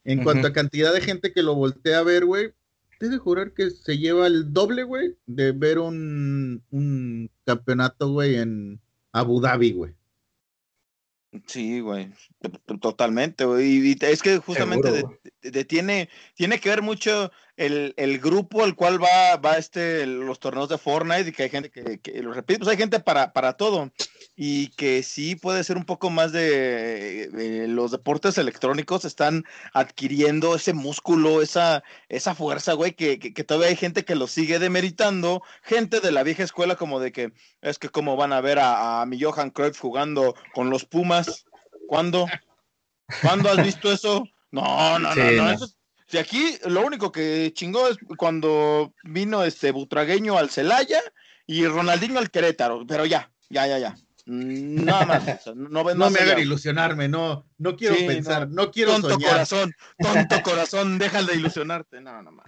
En 0.04 0.24
cuanto 0.24 0.46
a 0.46 0.54
cantidad 0.54 0.94
de 0.94 1.02
gente 1.02 1.34
que 1.34 1.42
lo 1.42 1.56
voltea 1.56 1.98
a 1.98 2.04
ver, 2.04 2.26
güey, 2.26 2.54
te 3.00 3.08
he 3.08 3.10
de 3.10 3.18
jurar 3.18 3.54
que 3.54 3.72
se 3.72 3.98
lleva 3.98 4.28
el 4.28 4.54
doble, 4.54 4.84
güey, 4.84 5.18
de 5.26 5.54
ver 5.54 5.80
un, 5.80 6.64
un 6.70 7.32
campeonato, 7.46 8.12
güey, 8.12 8.36
en 8.36 8.80
Abu 9.12 9.42
Dhabi, 9.42 9.72
güey. 9.72 9.96
Sí, 11.46 11.80
güey, 11.80 12.10
totalmente, 12.82 13.46
güey. 13.46 13.90
Y, 13.92 13.98
es 14.02 14.22
que 14.22 14.38
justamente 14.38 14.92
de- 14.92 15.04
de- 15.42 15.52
de- 15.52 15.66
tiene, 15.66 16.10
tiene 16.36 16.60
que 16.60 16.70
ver 16.70 16.82
mucho 16.82 17.32
el, 17.58 17.94
el 17.98 18.20
grupo 18.20 18.64
al 18.64 18.76
cual 18.76 19.02
va, 19.02 19.38
va 19.38 19.58
este, 19.58 20.06
los 20.06 20.40
torneos 20.40 20.70
de 20.70 20.78
Fortnite 20.78 21.30
y 21.30 21.32
que 21.32 21.44
hay 21.44 21.50
gente 21.50 21.70
que, 21.70 22.00
que 22.00 22.22
lo 22.22 22.34
repito, 22.34 22.60
pues 22.60 22.70
hay 22.72 22.78
gente 22.78 23.00
para, 23.00 23.34
para 23.34 23.54
todo 23.54 23.92
y 24.36 24.68
que 24.72 25.02
sí 25.04 25.36
puede 25.36 25.64
ser 25.64 25.78
un 25.78 25.86
poco 25.86 26.10
más 26.10 26.32
de, 26.32 27.30
de 27.30 27.68
los 27.68 27.92
deportes 27.92 28.38
electrónicos 28.38 29.06
están 29.06 29.46
adquiriendo 29.74 30.56
ese 30.56 30.74
músculo, 30.74 31.42
esa, 31.42 31.84
esa 32.10 32.36
fuerza, 32.36 32.74
güey, 32.74 32.94
que, 32.94 33.18
que, 33.20 33.34
que 33.34 33.44
todavía 33.44 33.70
hay 33.70 33.76
gente 33.76 34.04
que 34.04 34.16
lo 34.16 34.28
sigue 34.28 34.60
demeritando, 34.60 35.42
gente 35.64 36.02
de 36.02 36.12
la 36.12 36.24
vieja 36.24 36.44
escuela 36.44 36.76
como 36.76 37.00
de 37.00 37.12
que 37.12 37.34
es 37.62 37.80
que 37.80 37.90
cómo 37.90 38.18
van 38.18 38.34
a 38.34 38.42
ver 38.42 38.60
a, 38.60 39.02
a 39.02 39.06
mi 39.06 39.22
Johan 39.22 39.52
Cruyff 39.52 39.80
jugando 39.80 40.36
con 40.54 40.70
los 40.70 40.86
Pumas, 40.86 41.46
¿cuándo? 41.88 42.28
¿Cuándo 43.22 43.50
has 43.50 43.64
visto 43.64 43.92
eso? 43.92 44.26
No, 44.52 45.00
no, 45.00 45.14
no, 45.14 45.14
Sí, 45.14 45.22
no. 45.38 45.44
no. 45.44 45.52
eso 45.52 45.68
si 46.08 46.18
aquí 46.18 46.58
lo 46.66 46.86
único 46.86 47.12
que 47.12 47.52
chingó 47.54 47.88
es 47.88 47.98
cuando 48.18 48.94
vino 49.04 49.44
este 49.44 49.72
Butragueño 49.72 50.38
al 50.38 50.50
Celaya 50.50 51.02
y 51.48 51.66
Ronaldinho 51.66 52.20
al 52.20 52.30
Querétaro, 52.30 52.86
pero 52.88 53.06
ya, 53.06 53.32
ya, 53.50 53.68
ya, 53.68 53.80
ya. 53.80 53.96
Nada 54.28 55.06
más. 55.06 55.46
no, 55.56 55.84
No 55.84 55.94
más 55.96 56.12
me 56.12 56.20
hagan 56.20 56.40
ilusionarme, 56.40 57.08
no, 57.08 57.48
no 57.58 57.76
quiero 57.76 57.96
Sí, 57.96 58.06
pensar, 58.08 58.50
no, 58.50 58.72
quiero 58.72 58.94
Tonto 58.94 59.10
soñar. 59.12 59.30
corazón, 59.32 59.74
tonto 60.00 60.36
corazón, 60.44 60.98
deja 60.98 61.22
de 61.24 61.36
ilusionarte. 61.36 62.02
No, 62.02 62.22
no 62.24 62.32
más. 62.32 62.48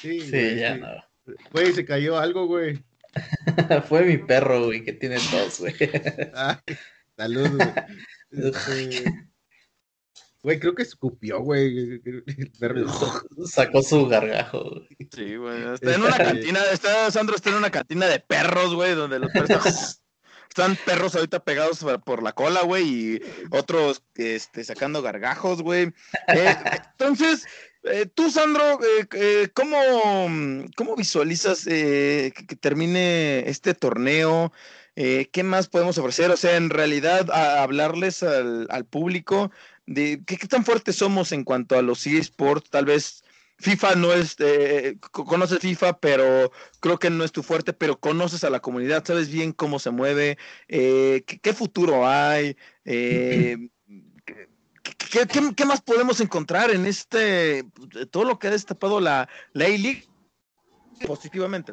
Sí, 0.00 0.20
Sí, 0.20 0.30
güey, 0.30 0.60
ya 0.60 0.74
sí. 0.74 0.80
no. 0.80 1.36
Güey, 1.52 1.72
se 1.72 1.84
cayó 1.84 2.18
algo, 2.18 2.46
güey. 2.46 2.82
Fue 3.88 4.02
mi 4.04 4.18
perro, 4.18 4.64
güey, 4.66 4.82
que 4.82 4.92
tiene 4.92 5.16
tos, 5.30 5.60
güey. 5.60 5.74
Ay, 6.34 6.56
salud, 7.16 7.48
güey. 7.50 7.72
Este, 8.32 9.04
Güey, 10.42 10.58
creo 10.60 10.74
que 10.74 10.82
escupió, 10.82 11.40
güey. 11.40 12.02
Sacó 13.46 13.82
su 13.82 14.06
gargajo. 14.08 14.62
güey. 14.70 14.88
Sí, 15.14 15.36
güey. 15.36 15.74
Está 15.74 15.94
en 15.94 16.02
una 16.02 16.16
cantina, 16.18 16.60
está, 16.72 17.10
Sandro 17.10 17.36
está 17.36 17.50
en 17.50 17.56
una 17.56 17.70
cantina 17.70 18.06
de 18.06 18.20
perros, 18.20 18.74
güey, 18.74 18.94
donde 18.94 19.18
los 19.18 19.30
perros 19.32 20.02
están, 20.54 20.78
perros 20.86 21.16
ahorita 21.16 21.40
pegados 21.40 21.84
por- 22.04 22.22
la 22.22 22.32
cola, 22.32 22.62
güey, 22.62 22.84
y 22.88 23.20
otros 23.50 24.04
este, 24.14 24.62
sacando 24.62 25.02
gargajos, 25.02 25.60
güey. 25.62 25.92
Eh, 26.28 26.56
entonces, 26.92 27.44
eh, 27.82 28.06
tú, 28.06 28.30
Sandro, 28.30 28.78
eh, 28.80 29.06
eh, 29.14 29.48
¿cómo, 29.52 29.76
cómo 30.76 30.94
visualizas 30.94 31.66
eh, 31.66 32.32
que, 32.36 32.46
que 32.46 32.54
termine 32.54 33.48
este 33.50 33.74
torneo? 33.74 34.52
¿Qué 34.94 35.42
más 35.42 35.66
podemos 35.66 35.98
ofrecer? 35.98 36.30
O 36.30 36.36
sea, 36.36 36.56
en 36.56 36.70
realidad, 36.70 37.28
hablarles 37.32 38.22
al, 38.22 38.68
al 38.70 38.84
público 38.84 39.50
de 39.86 40.22
qué 40.24 40.36
tan 40.46 40.64
fuertes 40.64 40.94
somos 40.94 41.32
en 41.32 41.42
cuanto 41.42 41.76
a 41.76 41.82
los 41.82 42.06
eSports, 42.06 42.70
tal 42.70 42.84
vez 42.84 43.23
FIFA 43.58 43.94
no 43.94 44.12
es, 44.12 44.36
eh, 44.40 44.96
co- 45.12 45.24
conoces 45.24 45.60
FIFA, 45.60 45.98
pero 46.00 46.50
creo 46.80 46.98
que 46.98 47.10
no 47.10 47.24
es 47.24 47.32
tu 47.32 47.42
fuerte, 47.42 47.72
pero 47.72 47.98
conoces 47.98 48.44
a 48.44 48.50
la 48.50 48.60
comunidad, 48.60 49.04
sabes 49.04 49.30
bien 49.30 49.52
cómo 49.52 49.78
se 49.78 49.90
mueve, 49.90 50.38
eh, 50.68 51.22
qué, 51.26 51.38
qué 51.38 51.52
futuro 51.52 52.06
hay, 52.06 52.56
eh, 52.84 53.56
qué, 54.24 54.48
qué- 55.10 55.26
qué- 55.26 55.54
qué 55.56 55.64
más 55.64 55.80
podemos 55.82 56.20
encontrar 56.20 56.70
en 56.70 56.84
este, 56.86 57.64
todo 58.10 58.24
lo 58.24 58.38
que 58.38 58.48
ha 58.48 58.50
destapado 58.50 59.00
la, 59.00 59.28
la 59.52 59.66
A-League 59.66 60.04
positivamente. 61.06 61.72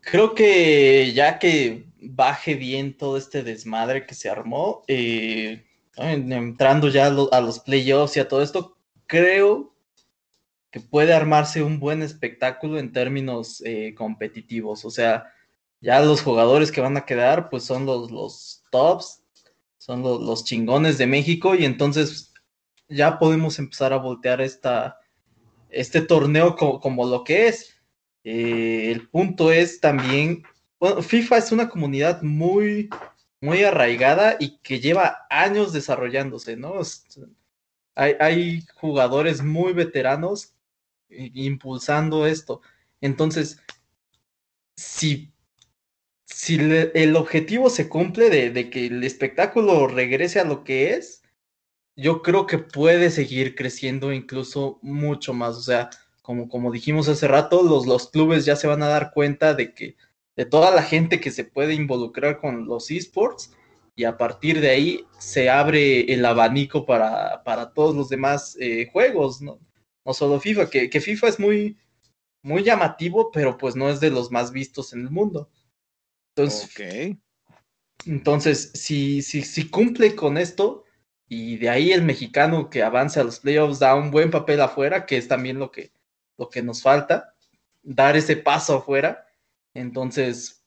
Creo 0.00 0.34
que 0.34 1.12
ya 1.14 1.38
que 1.38 1.86
baje 2.00 2.54
bien 2.54 2.96
todo 2.96 3.16
este 3.16 3.42
desmadre 3.42 4.04
que 4.04 4.14
se 4.14 4.28
armó, 4.28 4.82
eh, 4.88 5.64
en- 5.96 6.32
entrando 6.32 6.88
ya 6.88 7.06
a 7.06 7.40
los 7.40 7.60
playoffs 7.60 8.16
y 8.16 8.20
a 8.20 8.28
todo 8.28 8.42
esto, 8.42 8.76
creo 9.06 9.71
que 10.72 10.80
puede 10.80 11.12
armarse 11.12 11.62
un 11.62 11.78
buen 11.78 12.02
espectáculo 12.02 12.78
en 12.78 12.92
términos 12.92 13.62
eh, 13.64 13.94
competitivos. 13.94 14.84
O 14.84 14.90
sea, 14.90 15.26
ya 15.80 16.00
los 16.00 16.22
jugadores 16.22 16.72
que 16.72 16.80
van 16.80 16.96
a 16.96 17.04
quedar, 17.06 17.50
pues 17.50 17.62
son 17.64 17.86
los, 17.86 18.10
los 18.10 18.64
tops, 18.70 19.22
son 19.78 20.02
los, 20.02 20.20
los 20.22 20.44
chingones 20.44 20.96
de 20.98 21.06
México, 21.06 21.54
y 21.54 21.64
entonces 21.66 22.32
ya 22.88 23.18
podemos 23.18 23.58
empezar 23.58 23.92
a 23.92 23.98
voltear 23.98 24.40
esta, 24.40 24.98
este 25.68 26.00
torneo 26.00 26.56
co- 26.56 26.80
como 26.80 27.06
lo 27.06 27.22
que 27.22 27.48
es. 27.48 27.74
Eh, 28.24 28.90
el 28.92 29.08
punto 29.08 29.52
es 29.52 29.80
también, 29.80 30.42
bueno, 30.80 31.02
FIFA 31.02 31.36
es 31.38 31.52
una 31.52 31.68
comunidad 31.68 32.22
muy, 32.22 32.88
muy 33.40 33.62
arraigada 33.64 34.36
y 34.38 34.58
que 34.58 34.80
lleva 34.80 35.26
años 35.28 35.72
desarrollándose, 35.72 36.56
¿no? 36.56 36.74
Hay, 37.94 38.14
hay 38.20 38.62
jugadores 38.74 39.42
muy 39.42 39.74
veteranos 39.74 40.51
impulsando 41.34 42.26
esto. 42.26 42.60
Entonces, 43.00 43.58
si, 44.76 45.32
si 46.24 46.56
el 46.56 47.16
objetivo 47.16 47.70
se 47.70 47.88
cumple 47.88 48.30
de, 48.30 48.50
de 48.50 48.70
que 48.70 48.86
el 48.86 49.04
espectáculo 49.04 49.86
regrese 49.86 50.40
a 50.40 50.44
lo 50.44 50.64
que 50.64 50.94
es, 50.94 51.22
yo 51.96 52.22
creo 52.22 52.46
que 52.46 52.58
puede 52.58 53.10
seguir 53.10 53.54
creciendo 53.54 54.12
incluso 54.12 54.78
mucho 54.82 55.34
más. 55.34 55.56
O 55.56 55.62
sea, 55.62 55.90
como, 56.22 56.48
como 56.48 56.70
dijimos 56.72 57.08
hace 57.08 57.28
rato, 57.28 57.62
los, 57.62 57.86
los 57.86 58.10
clubes 58.10 58.44
ya 58.44 58.56
se 58.56 58.66
van 58.66 58.82
a 58.82 58.88
dar 58.88 59.12
cuenta 59.12 59.54
de 59.54 59.74
que 59.74 59.96
de 60.36 60.46
toda 60.46 60.70
la 60.70 60.82
gente 60.82 61.20
que 61.20 61.30
se 61.30 61.44
puede 61.44 61.74
involucrar 61.74 62.40
con 62.40 62.66
los 62.66 62.90
esports 62.90 63.52
y 63.94 64.04
a 64.04 64.16
partir 64.16 64.60
de 64.60 64.70
ahí 64.70 65.06
se 65.18 65.50
abre 65.50 66.12
el 66.12 66.24
abanico 66.24 66.86
para, 66.86 67.42
para 67.44 67.72
todos 67.74 67.94
los 67.94 68.08
demás 68.08 68.56
eh, 68.58 68.88
juegos, 68.90 69.42
¿no? 69.42 69.58
No 70.04 70.14
solo 70.14 70.40
FIFA, 70.40 70.68
que, 70.68 70.90
que 70.90 71.00
FIFA 71.00 71.28
es 71.28 71.38
muy, 71.38 71.78
muy 72.42 72.62
llamativo, 72.62 73.30
pero 73.30 73.56
pues 73.56 73.76
no 73.76 73.88
es 73.88 74.00
de 74.00 74.10
los 74.10 74.30
más 74.30 74.52
vistos 74.52 74.92
en 74.92 75.02
el 75.02 75.10
mundo. 75.10 75.50
Entonces, 76.34 77.18
entonces, 78.06 78.72
si, 78.74 79.22
si, 79.22 79.42
si 79.42 79.68
cumple 79.68 80.14
con 80.16 80.38
esto, 80.38 80.84
y 81.28 81.56
de 81.56 81.70
ahí 81.70 81.92
el 81.92 82.02
mexicano 82.02 82.68
que 82.68 82.82
avance 82.82 83.20
a 83.20 83.24
los 83.24 83.40
playoffs 83.40 83.78
da 83.78 83.94
un 83.94 84.10
buen 84.10 84.30
papel 84.30 84.60
afuera, 84.60 85.06
que 85.06 85.16
es 85.16 85.28
también 85.28 85.58
lo 85.58 85.70
que, 85.70 85.92
lo 86.36 86.48
que 86.48 86.62
nos 86.62 86.82
falta, 86.82 87.34
dar 87.82 88.16
ese 88.16 88.36
paso 88.36 88.76
afuera, 88.76 89.26
Entonces, 89.74 90.64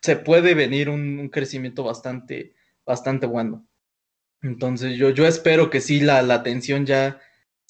se 0.00 0.16
puede 0.16 0.54
venir 0.54 0.88
un, 0.88 1.28
crecimiento 1.28 1.84
bastante, 1.84 2.54
bastante 2.86 3.26
bueno. 3.26 3.66
Entonces, 4.42 4.96
yo, 4.96 5.10
yo 5.10 5.26
espero 5.26 5.68
que 5.68 5.80
sí 5.80 6.00
la, 6.00 6.22
la 6.22 6.36
atención 6.36 6.86
ya 6.86 7.20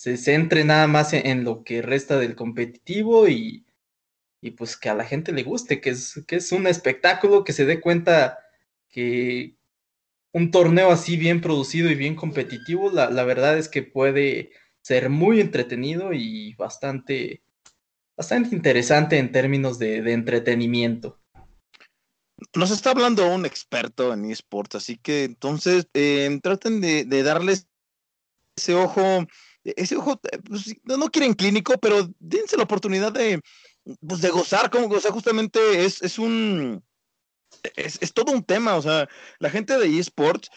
se 0.00 0.16
centre 0.16 0.64
nada 0.64 0.86
más 0.86 1.12
en, 1.12 1.44
lo 1.44 1.62
que 1.62 1.82
resta 1.82 2.18
del 2.18 2.34
competitivo 2.34 3.28
y, 3.28 3.66
y, 4.40 4.52
pues 4.52 4.78
que 4.78 4.88
a 4.88 4.94
la 4.94 5.04
gente 5.04 5.30
le 5.30 5.42
guste, 5.42 5.82
que 5.82 5.90
es, 5.90 6.24
que 6.26 6.36
es 6.36 6.52
un 6.52 6.66
espectáculo, 6.66 7.44
que 7.44 7.52
se 7.52 7.66
dé 7.66 7.82
cuenta 7.82 8.38
que 8.88 9.56
un 10.32 10.50
torneo 10.50 10.90
así 10.90 11.18
bien 11.18 11.42
producido 11.42 11.90
y 11.90 11.96
bien 11.96 12.16
competitivo, 12.16 12.90
la, 12.90 13.10
la 13.10 13.24
verdad 13.24 13.58
es 13.58 13.68
que 13.68 13.82
puede 13.82 14.52
ser 14.80 15.10
muy 15.10 15.38
entretenido 15.38 16.14
y 16.14 16.54
bastante, 16.54 17.42
bastante 18.16 18.56
interesante 18.56 19.18
en 19.18 19.30
términos 19.30 19.78
de, 19.78 19.98
entretenimiento. 20.14 21.20
Nos 22.56 22.70
está 22.70 22.92
hablando 22.92 23.28
un 23.28 23.44
experto 23.44 24.14
en 24.14 24.30
esports, 24.30 24.76
así 24.76 24.96
que 24.96 25.24
entonces 25.24 25.88
eh, 25.92 26.40
traten 26.42 26.80
de, 26.80 27.04
darles 27.22 27.68
ese 28.56 28.74
ojo, 28.74 29.26
ese 29.76 29.96
ojo, 29.96 30.20
pues, 30.44 30.74
no 30.84 31.10
quieren 31.10 31.34
clínico, 31.34 31.74
pero 31.78 32.08
dense 32.18 32.56
la 32.56 32.64
oportunidad 32.64 33.12
de, 33.12 33.40
pues, 34.06 34.20
de 34.20 34.30
gozar, 34.30 34.70
como, 34.70 34.86
o 34.86 35.00
justamente 35.00 35.84
es, 35.84 36.02
es 36.02 36.18
un, 36.18 36.82
es, 37.76 37.98
es, 38.00 38.12
todo 38.12 38.32
un 38.32 38.42
tema, 38.42 38.76
o 38.76 38.82
sea, 38.82 39.08
la 39.38 39.50
gente 39.50 39.78
de 39.78 39.98
esports 39.98 40.50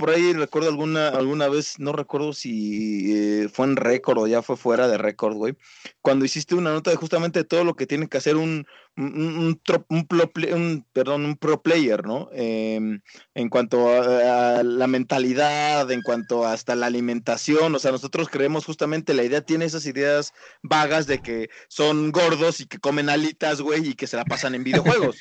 por 0.00 0.08
ahí 0.08 0.32
recuerdo 0.32 0.68
alguna, 0.70 1.08
alguna 1.08 1.48
vez, 1.48 1.78
no 1.78 1.92
recuerdo 1.92 2.32
si 2.32 3.12
eh, 3.14 3.48
fue 3.52 3.66
en 3.66 3.76
récord 3.76 4.18
o 4.18 4.26
ya 4.26 4.40
fue 4.40 4.56
fuera 4.56 4.88
de 4.88 4.96
récord, 4.96 5.34
güey, 5.34 5.58
cuando 6.00 6.24
hiciste 6.24 6.54
una 6.54 6.72
nota 6.72 6.90
de 6.90 6.96
justamente 6.96 7.44
todo 7.44 7.64
lo 7.64 7.76
que 7.76 7.86
tiene 7.86 8.08
que 8.08 8.16
hacer 8.16 8.36
un, 8.36 8.66
un, 8.96 9.60
un, 9.90 10.86
perdón, 10.92 11.26
un 11.26 11.36
pro 11.36 11.62
player, 11.62 12.06
¿no? 12.06 12.30
Em, 12.32 13.02
en 13.34 13.48
cuanto 13.50 13.90
a, 13.90 14.62
la 14.62 14.86
mentalidad, 14.86 15.90
en 15.90 16.00
cuanto 16.00 16.46
hasta 16.46 16.74
la 16.74 16.86
alimentación, 16.86 17.74
o 17.74 17.78
sea, 17.78 17.92
nosotros 17.92 18.30
creemos 18.30 18.64
justamente, 18.64 19.12
la 19.12 19.24
idea 19.24 19.42
tiene 19.42 19.66
esas 19.66 19.84
ideas 19.84 20.32
vagas 20.62 21.06
de 21.06 21.20
que 21.20 21.50
son 21.68 22.10
gordos 22.10 22.60
y 22.60 22.66
que 22.66 22.78
comen 22.78 23.10
alitas, 23.10 23.60
güey, 23.60 23.90
y 23.90 23.94
que 23.94 24.06
se 24.06 24.16
la 24.16 24.24
pasan 24.24 24.54
en 24.54 24.64
videojuegos. 25.04 25.18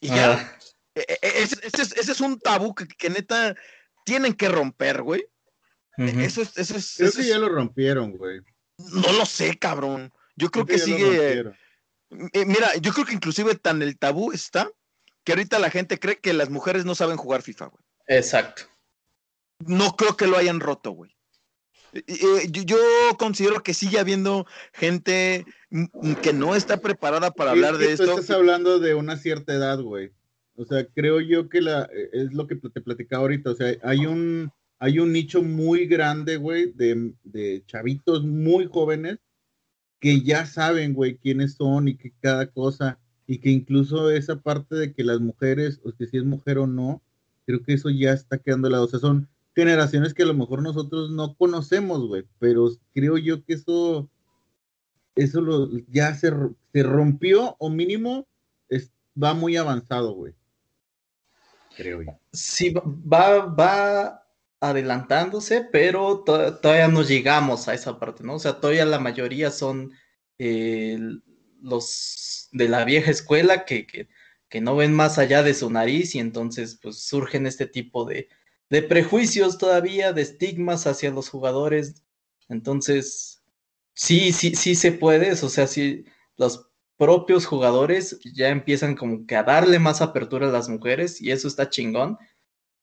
y 0.00 0.08
ya. 0.08 0.32
Ah. 0.32 0.58
E, 0.96 1.06
e, 1.08 1.18
e, 1.22 1.42
ese, 1.44 1.82
ese, 2.00 2.10
es 2.12 2.20
un 2.20 2.40
tabú 2.40 2.74
que, 2.74 2.88
que 2.88 3.08
neta 3.08 3.54
tienen 4.08 4.32
que 4.32 4.48
romper, 4.48 5.02
güey. 5.02 5.26
Eso 5.98 6.40
es, 6.40 6.56
eso 6.56 6.76
es. 6.76 6.94
Creo 6.96 7.12
que 7.12 7.26
ya 7.26 7.38
lo 7.38 7.48
rompieron, 7.50 8.12
güey. 8.12 8.40
No 8.78 9.12
lo 9.12 9.26
sé, 9.26 9.58
cabrón. 9.58 10.12
Yo 10.34 10.50
creo, 10.50 10.64
que, 10.64 10.78
sigue. 10.78 11.40
Eh, 12.10 12.46
mira, 12.46 12.74
yo 12.80 12.92
creo 12.94 13.04
que 13.04 13.12
inclusive 13.12 13.54
tan 13.56 13.82
el 13.82 13.98
tabú 13.98 14.32
está 14.32 14.70
que 15.24 15.32
ahorita 15.32 15.58
la 15.58 15.68
gente 15.68 15.98
cree 15.98 16.18
que 16.20 16.32
las 16.32 16.48
mujeres 16.48 16.86
no 16.86 16.94
saben 16.94 17.18
jugar 17.18 17.42
FIFA, 17.42 17.66
güey. 17.66 17.84
Exacto. 18.06 18.62
No 19.58 19.94
creo 19.96 20.16
que 20.16 20.26
lo 20.26 20.38
hayan 20.38 20.60
roto, 20.60 20.92
güey. 20.92 21.14
yo, 22.48 22.78
considero 23.18 23.62
que 23.62 23.74
sigue 23.74 23.98
habiendo 23.98 24.46
gente 24.72 25.44
que 26.22 26.32
no 26.32 26.54
está 26.54 26.80
preparada 26.80 27.32
para 27.32 27.50
hablar 27.50 27.76
de 27.76 27.92
esto. 27.92 28.04
Estás 28.04 28.30
hablando 28.30 28.78
de 28.78 28.94
una 28.94 29.18
cierta 29.18 29.52
edad, 29.52 29.80
güey. 29.80 30.12
O 30.58 30.64
sea, 30.64 30.84
creo 30.86 31.20
yo 31.20 31.48
que 31.48 31.60
la, 31.60 31.84
eh, 31.84 32.10
es 32.12 32.34
lo 32.34 32.48
que 32.48 32.56
te 32.56 32.80
platicaba 32.80 33.22
ahorita. 33.22 33.52
O 33.52 33.54
sea, 33.54 33.76
hay 33.84 34.06
un, 34.06 34.50
hay 34.80 34.98
un 34.98 35.12
nicho 35.12 35.40
muy 35.42 35.86
grande, 35.86 36.36
güey, 36.36 36.72
de, 36.72 37.14
de 37.22 37.62
chavitos 37.66 38.24
muy 38.24 38.66
jóvenes 38.66 39.18
que 40.00 40.20
ya 40.22 40.46
saben, 40.46 40.94
güey, 40.94 41.16
quiénes 41.18 41.54
son 41.54 41.88
y 41.88 41.96
que 41.96 42.12
cada 42.20 42.48
cosa, 42.48 42.98
y 43.26 43.38
que 43.38 43.50
incluso 43.50 44.10
esa 44.10 44.40
parte 44.40 44.74
de 44.74 44.92
que 44.92 45.04
las 45.04 45.20
mujeres, 45.20 45.80
o 45.84 45.92
que 45.92 46.06
si 46.08 46.18
es 46.18 46.24
mujer 46.24 46.58
o 46.58 46.66
no, 46.66 47.02
creo 47.46 47.62
que 47.62 47.74
eso 47.74 47.90
ya 47.90 48.12
está 48.12 48.38
quedando 48.38 48.68
lado. 48.68 48.86
O 48.86 48.88
sea, 48.88 48.98
son 49.00 49.28
generaciones 49.54 50.12
que 50.12 50.24
a 50.24 50.26
lo 50.26 50.34
mejor 50.34 50.62
nosotros 50.62 51.10
no 51.12 51.36
conocemos, 51.36 52.06
güey, 52.08 52.24
pero 52.40 52.68
creo 52.94 53.16
yo 53.16 53.44
que 53.44 53.54
eso, 53.54 54.10
eso 55.14 55.40
lo, 55.40 55.70
ya 55.88 56.14
se, 56.14 56.32
se 56.72 56.82
rompió 56.82 57.54
o 57.60 57.70
mínimo 57.70 58.26
va 59.20 59.34
muy 59.34 59.56
avanzado, 59.56 60.14
güey 60.14 60.37
creo. 61.78 62.20
Sí, 62.32 62.74
va, 62.74 63.46
va 63.46 64.26
adelantándose, 64.60 65.62
pero 65.70 66.24
todavía 66.24 66.88
no 66.88 67.02
llegamos 67.02 67.68
a 67.68 67.74
esa 67.74 67.98
parte, 68.00 68.24
¿no? 68.24 68.34
O 68.34 68.38
sea, 68.40 68.60
todavía 68.60 68.84
la 68.84 68.98
mayoría 68.98 69.52
son 69.52 69.92
eh, 70.38 70.98
los 71.62 72.48
de 72.50 72.68
la 72.68 72.84
vieja 72.84 73.12
escuela 73.12 73.64
que, 73.64 73.86
que, 73.86 74.08
que, 74.48 74.60
no 74.60 74.74
ven 74.74 74.92
más 74.92 75.18
allá 75.18 75.44
de 75.44 75.54
su 75.54 75.70
nariz 75.70 76.14
y 76.16 76.18
entonces 76.18 76.78
pues 76.82 77.04
surgen 77.04 77.46
este 77.46 77.66
tipo 77.66 78.04
de, 78.04 78.28
de 78.70 78.82
prejuicios 78.82 79.58
todavía, 79.58 80.12
de 80.12 80.22
estigmas 80.22 80.88
hacia 80.88 81.10
los 81.12 81.28
jugadores. 81.28 82.02
Entonces, 82.48 83.44
sí, 83.94 84.32
sí, 84.32 84.56
sí 84.56 84.74
se 84.74 84.90
puede, 84.90 85.32
o 85.32 85.36
sea, 85.36 85.68
sí, 85.68 86.04
los 86.36 86.67
propios 86.98 87.46
jugadores 87.46 88.18
ya 88.34 88.48
empiezan 88.48 88.96
como 88.96 89.24
que 89.26 89.36
a 89.36 89.44
darle 89.44 89.78
más 89.78 90.02
apertura 90.02 90.48
a 90.48 90.52
las 90.52 90.68
mujeres 90.68 91.22
y 91.22 91.30
eso 91.30 91.48
está 91.48 91.70
chingón, 91.70 92.18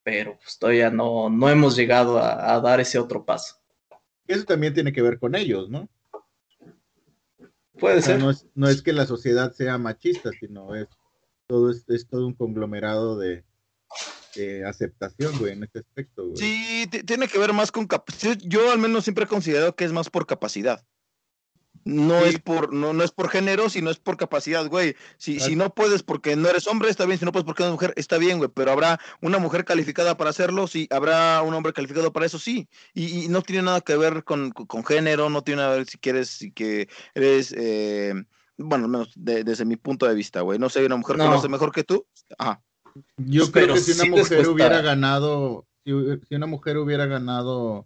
pero 0.03 0.39
pues 0.41 0.57
todavía 0.57 0.89
no, 0.89 1.29
no 1.29 1.49
hemos 1.49 1.75
llegado 1.75 2.17
a, 2.17 2.59
dar 2.61 2.79
ese 2.79 2.97
otro 2.97 3.25
paso. 3.25 3.57
Eso 4.25 4.45
también 4.45 4.73
tiene 4.73 4.93
que 4.93 5.01
ver 5.01 5.19
con 5.19 5.35
ellos, 5.35 5.69
¿no? 5.69 5.89
Puede 7.77 8.01
ser. 8.01 8.19
No 8.55 8.69
es, 8.69 8.81
que 8.81 8.93
la 8.93 9.05
sociedad 9.05 9.51
sea 9.51 9.77
machista, 9.77 10.31
sino 10.39 10.73
es 10.75 10.87
todo, 11.45 11.69
es, 11.71 12.07
todo 12.07 12.25
un 12.25 12.33
conglomerado 12.33 13.19
de, 13.19 13.43
aceptación, 14.65 15.37
güey, 15.37 15.53
en 15.53 15.63
este 15.63 15.79
aspecto, 15.79 16.23
güey. 16.23 16.37
Sí, 16.37 16.87
tiene 17.05 17.27
que 17.27 17.37
ver 17.37 17.51
más 17.51 17.71
con 17.71 17.85
capacidad. 17.85 18.37
Yo 18.43 18.71
al 18.71 18.79
menos 18.79 19.03
siempre 19.03 19.25
he 19.25 19.27
considerado 19.27 19.75
que 19.75 19.83
es 19.83 19.91
más 19.91 20.09
por 20.09 20.25
capacidad. 20.25 20.85
No 21.85 22.17
es 22.25 22.39
por, 22.39 22.73
no, 22.73 22.93
no 22.93 23.03
es 23.03 23.11
por 23.11 23.29
género, 23.29 23.69
sino 23.69 23.91
es 23.91 23.99
por 23.99 24.17
capacidad, 24.17 24.67
güey. 24.67 24.95
Si, 25.17 25.39
si 25.39 25.55
no 25.55 25.69
puedes 25.69 26.01
porque 26.01 26.35
no 26.35 26.49
eres 26.49 26.65
hombre, 26.65 26.89
está 26.89 27.05
bien. 27.05 27.19
Si 27.19 27.25
no 27.25 27.31
puedes 27.31 27.45
porque 27.45 27.61
eres 27.61 27.73
mujer, 27.73 27.93
está 27.95 28.17
bien, 28.17 28.39
güey. 28.39 28.49
Pero 28.51 28.71
habrá 28.71 28.99
una 29.21 29.37
mujer 29.37 29.65
calificada 29.65 30.17
para 30.17 30.31
hacerlo, 30.31 30.65
sí. 30.65 30.87
Habrá 30.89 31.43
un 31.43 31.53
hombre 31.53 31.73
calificado 31.73 32.11
para 32.11 32.25
eso, 32.25 32.39
sí. 32.39 32.67
Y, 32.95 33.27
no 33.27 33.43
tiene 33.43 33.61
nada 33.61 33.81
que 33.81 33.95
ver 33.95 34.23
con, 34.23 34.51
género, 34.83 35.29
no 35.29 35.43
tiene 35.43 35.61
nada 35.61 35.73
que 35.73 35.77
ver 35.77 35.87
si 35.87 35.97
quieres, 35.99 36.29
si 36.29 36.51
que 36.51 36.89
eres, 37.13 37.53
eh, 37.55 38.15
bueno, 38.57 38.85
al 38.85 38.91
menos 38.91 39.11
desde 39.15 39.63
mi 39.63 39.75
punto 39.75 40.07
de 40.07 40.15
vista, 40.15 40.41
güey. 40.41 40.57
No 40.57 40.69
sé, 40.69 40.83
una 40.83 40.97
mujer 40.97 41.17
conoce 41.17 41.49
mejor 41.49 41.71
que 41.71 41.83
tú. 41.83 42.07
Ajá. 42.39 42.63
Yo 43.17 43.51
creo 43.51 43.75
que 43.75 43.79
si 43.79 43.91
una 43.91 44.17
mujer 44.17 44.47
hubiera 44.47 44.81
ganado, 44.81 45.67
si, 45.85 45.91
si 46.27 46.33
una 46.33 46.47
mujer 46.47 46.79
hubiera 46.79 47.05
ganado 47.05 47.85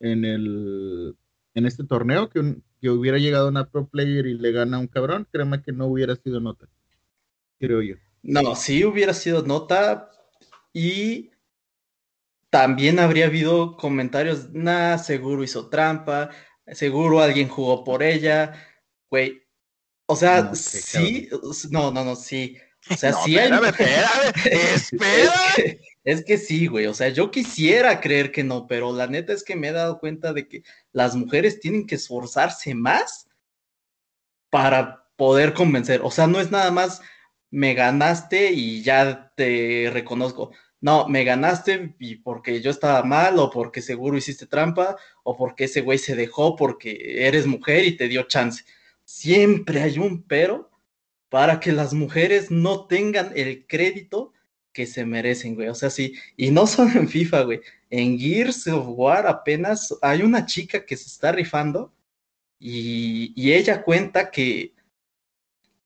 en 0.00 0.24
el 0.24 1.16
en 1.56 1.64
este 1.64 1.84
torneo, 1.84 2.28
que 2.28 2.38
un, 2.38 2.62
que 2.80 2.90
hubiera 2.90 3.18
llegado 3.18 3.48
una 3.48 3.68
pro 3.70 3.88
player 3.88 4.26
y 4.26 4.34
le 4.34 4.52
gana 4.52 4.76
a 4.76 4.80
un 4.80 4.88
cabrón, 4.88 5.26
créeme 5.32 5.62
que 5.62 5.72
no 5.72 5.86
hubiera 5.86 6.14
sido 6.14 6.38
nota, 6.38 6.68
creo 7.58 7.80
yo. 7.80 7.96
No, 8.22 8.54
sí 8.54 8.84
hubiera 8.84 9.14
sido 9.14 9.42
nota 9.42 10.10
y 10.72 11.30
también 12.50 12.98
habría 12.98 13.26
habido 13.26 13.76
comentarios, 13.78 14.50
nah, 14.52 14.98
seguro 14.98 15.42
hizo 15.42 15.70
trampa, 15.70 16.28
seguro 16.72 17.20
alguien 17.20 17.48
jugó 17.48 17.84
por 17.84 18.02
ella, 18.02 18.54
güey. 19.10 19.42
O 20.04 20.14
sea, 20.14 20.54
sí, 20.54 21.28
no, 21.70 21.90
no, 21.90 22.04
no, 22.04 22.16
sí. 22.16 22.58
O 22.90 22.96
sea, 22.96 23.12
sí 23.12 23.36
hay... 23.38 23.50
espérame, 23.50 24.32
espera. 24.74 25.32
Es 26.04 26.24
que 26.24 26.38
sí, 26.38 26.68
güey, 26.68 26.86
o 26.86 26.94
sea, 26.94 27.08
yo 27.08 27.32
quisiera 27.32 28.00
creer 28.00 28.30
que 28.30 28.44
no, 28.44 28.68
pero 28.68 28.92
la 28.92 29.08
neta 29.08 29.32
es 29.32 29.42
que 29.42 29.56
me 29.56 29.68
he 29.68 29.72
dado 29.72 29.98
cuenta 29.98 30.32
de 30.32 30.46
que 30.46 30.62
las 30.92 31.16
mujeres 31.16 31.58
tienen 31.58 31.84
que 31.84 31.96
esforzarse 31.96 32.74
más 32.74 33.28
para 34.50 35.08
poder 35.16 35.52
convencer. 35.52 36.00
O 36.04 36.10
sea, 36.10 36.26
no 36.28 36.40
es 36.40 36.50
nada 36.50 36.70
más 36.70 37.02
me 37.50 37.74
ganaste 37.74 38.52
y 38.52 38.82
ya 38.82 39.32
te 39.34 39.90
reconozco. 39.92 40.52
No, 40.80 41.08
me 41.08 41.24
ganaste 41.24 41.96
y 41.98 42.16
porque 42.16 42.60
yo 42.60 42.70
estaba 42.70 43.02
mal 43.02 43.38
o 43.38 43.50
porque 43.50 43.82
seguro 43.82 44.16
hiciste 44.16 44.46
trampa 44.46 44.96
o 45.24 45.36
porque 45.36 45.64
ese 45.64 45.80
güey 45.80 45.98
se 45.98 46.14
dejó 46.14 46.54
porque 46.54 47.26
eres 47.26 47.46
mujer 47.46 47.84
y 47.84 47.96
te 47.96 48.08
dio 48.08 48.24
chance. 48.24 48.64
Siempre 49.04 49.82
hay 49.82 49.98
un 49.98 50.22
pero 50.22 50.70
para 51.28 51.60
que 51.60 51.72
las 51.72 51.92
mujeres 51.92 52.50
no 52.50 52.86
tengan 52.86 53.32
el 53.34 53.66
crédito 53.66 54.32
que 54.72 54.86
se 54.86 55.04
merecen, 55.04 55.54
güey. 55.54 55.68
O 55.68 55.74
sea, 55.74 55.90
sí, 55.90 56.14
y 56.36 56.50
no 56.50 56.66
solo 56.66 56.92
en 56.92 57.08
FIFA, 57.08 57.42
güey. 57.42 57.60
En 57.90 58.18
Gears 58.18 58.66
of 58.68 58.86
War 58.88 59.26
apenas 59.26 59.94
hay 60.02 60.22
una 60.22 60.44
chica 60.46 60.84
que 60.84 60.96
se 60.96 61.06
está 61.06 61.32
rifando 61.32 61.92
y, 62.58 63.32
y 63.36 63.52
ella 63.52 63.82
cuenta 63.82 64.30
que, 64.30 64.74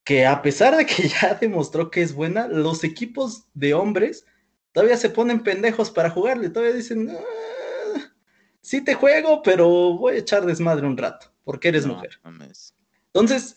que 0.05 0.27
a 0.27 0.43
pesar 0.43 0.77
de 0.77 0.87
que 0.87 1.09
ya 1.23 1.35
demostró 1.41 1.91
que 1.91 2.03
es 2.03 2.13
buena, 2.13 2.49
los 2.49 2.85
equipos 2.85 3.45
de 3.55 3.75
hombres 3.75 4.25
todavía 4.73 4.97
se 4.97 5.11
ponen 5.11 5.43
pendejos 5.43 5.91
para 5.91 6.11
jugarle. 6.11 6.51
Todavía 6.51 6.75
dicen, 6.75 7.11
ah, 7.11 8.13
sí 8.61 8.83
te 8.83 8.95
juego, 8.95 9.43
pero 9.43 9.69
voy 9.69 10.15
a 10.15 10.19
echar 10.19 10.45
desmadre 10.45 10.87
un 10.87 10.97
rato, 10.97 11.33
porque 11.45 11.69
eres 11.69 11.87
mujer. 11.87 12.21
Entonces, 13.07 13.57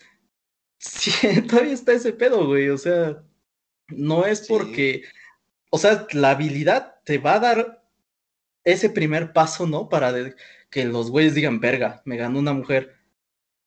Sí, 0.83 1.11
todavía 1.49 1.73
está 1.73 1.93
ese 1.93 2.13
pedo, 2.13 2.45
güey. 2.47 2.69
O 2.69 2.77
sea, 2.77 3.23
no 3.89 4.25
es 4.25 4.47
porque, 4.47 5.03
o 5.71 5.77
sea, 5.77 6.07
la 6.11 6.31
habilidad 6.31 7.01
te 7.05 7.17
va 7.17 7.35
a 7.35 7.39
dar 7.39 7.83
ese 8.63 8.89
primer 8.89 9.33
paso, 9.33 9.67
¿no? 9.67 9.89
Para 9.89 10.13
que 10.69 10.85
los 10.85 11.11
güeyes 11.11 11.35
digan, 11.35 11.59
verga, 11.59 12.01
me 12.05 12.17
ganó 12.17 12.39
una 12.39 12.53
mujer. 12.53 12.95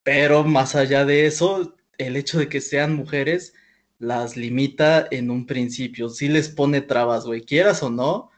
Pero 0.03 0.43
más 0.43 0.75
allá 0.75 1.05
de 1.05 1.25
eso, 1.25 1.75
el 1.97 2.15
hecho 2.15 2.39
de 2.39 2.49
que 2.49 2.61
sean 2.61 2.95
mujeres 2.95 3.53
las 3.99 4.37
limita 4.37 5.07
en 5.11 5.31
un 5.31 5.45
principio. 5.47 6.09
Sí 6.09 6.27
les 6.27 6.49
pone 6.49 6.81
trabas, 6.81 7.25
güey, 7.25 7.41
quieras 7.41 7.83
o 7.83 7.89
no. 7.89 8.31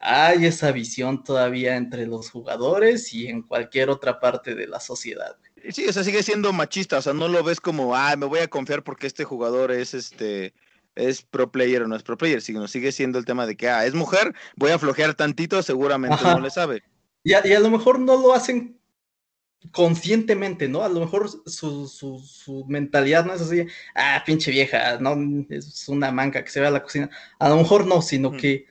Hay 0.00 0.46
esa 0.46 0.70
visión 0.70 1.24
todavía 1.24 1.76
entre 1.76 2.06
los 2.06 2.30
jugadores 2.30 3.12
y 3.12 3.26
en 3.26 3.42
cualquier 3.42 3.90
otra 3.90 4.20
parte 4.20 4.54
de 4.54 4.66
la 4.66 4.78
sociedad. 4.78 5.36
Sí, 5.70 5.86
o 5.88 5.92
sea, 5.92 6.04
sigue 6.04 6.22
siendo 6.22 6.52
machista, 6.52 6.98
o 6.98 7.02
sea, 7.02 7.12
no 7.12 7.26
lo 7.26 7.42
ves 7.42 7.60
como, 7.60 7.96
ah, 7.96 8.14
me 8.16 8.26
voy 8.26 8.40
a 8.40 8.48
confiar 8.48 8.84
porque 8.84 9.08
este 9.08 9.24
jugador 9.24 9.72
es 9.72 9.94
este, 9.94 10.54
es 10.94 11.22
pro 11.22 11.50
player 11.50 11.82
o 11.82 11.88
no 11.88 11.96
es 11.96 12.02
pro 12.02 12.16
player, 12.16 12.40
sino 12.40 12.68
sigue 12.68 12.92
siendo 12.92 13.18
el 13.18 13.24
tema 13.24 13.46
de 13.46 13.56
que, 13.56 13.68
ah, 13.68 13.86
es 13.86 13.94
mujer, 13.94 14.34
voy 14.56 14.70
a 14.70 14.78
flojear 14.78 15.14
tantito, 15.14 15.62
seguramente 15.62 16.22
no 16.22 16.40
le 16.40 16.50
sabe. 16.50 16.82
Y 17.24 17.32
a, 17.32 17.46
y 17.46 17.52
a, 17.52 17.60
lo 17.60 17.70
mejor 17.70 17.98
no 17.98 18.16
lo 18.16 18.34
hacen 18.34 18.78
conscientemente, 19.72 20.68
¿no? 20.68 20.82
A 20.82 20.88
lo 20.88 21.00
mejor 21.00 21.28
su, 21.28 21.88
su, 21.88 22.20
su, 22.20 22.64
mentalidad 22.66 23.24
no 23.24 23.34
es 23.34 23.42
así, 23.42 23.66
ah, 23.94 24.22
pinche 24.24 24.50
vieja, 24.50 24.98
no, 25.00 25.16
es 25.50 25.88
una 25.88 26.12
manca 26.12 26.44
que 26.44 26.50
se 26.50 26.60
ve 26.60 26.68
a 26.68 26.70
la 26.70 26.82
cocina. 26.82 27.10
A 27.38 27.48
lo 27.48 27.56
mejor 27.56 27.86
no, 27.86 28.00
sino 28.02 28.32
que 28.32 28.66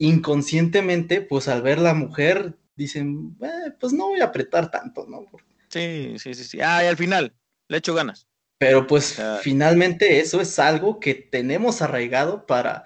inconscientemente, 0.00 1.20
pues 1.20 1.46
al 1.46 1.62
ver 1.62 1.78
la 1.78 1.94
mujer, 1.94 2.58
dicen, 2.74 3.36
eh, 3.42 3.72
pues 3.78 3.92
no 3.92 4.08
voy 4.08 4.20
a 4.20 4.24
apretar 4.24 4.70
tanto, 4.70 5.06
¿no? 5.06 5.26
Sí, 5.68 6.14
sí, 6.18 6.34
sí, 6.34 6.42
sí. 6.42 6.58
Ah, 6.60 6.82
y 6.82 6.86
al 6.86 6.96
final, 6.96 7.34
le 7.68 7.76
echo 7.76 7.94
ganas. 7.94 8.26
Pero 8.58 8.86
pues 8.86 9.18
finalmente 9.42 10.20
eso 10.20 10.40
es 10.40 10.58
algo 10.58 11.00
que 11.00 11.14
tenemos 11.14 11.80
arraigado 11.80 12.44
para, 12.44 12.84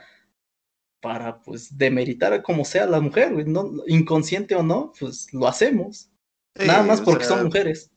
para 1.00 1.42
pues 1.42 1.76
demeritar 1.76 2.42
como 2.42 2.64
sea 2.64 2.86
la 2.86 3.00
mujer, 3.00 3.32
¿no? 3.48 3.72
inconsciente 3.86 4.54
o 4.54 4.62
no, 4.62 4.92
pues 4.98 5.32
lo 5.32 5.48
hacemos. 5.48 6.10
Nada 6.54 6.82
más 6.82 7.00
porque 7.00 7.24
son 7.24 7.44
mujeres. 7.44 7.90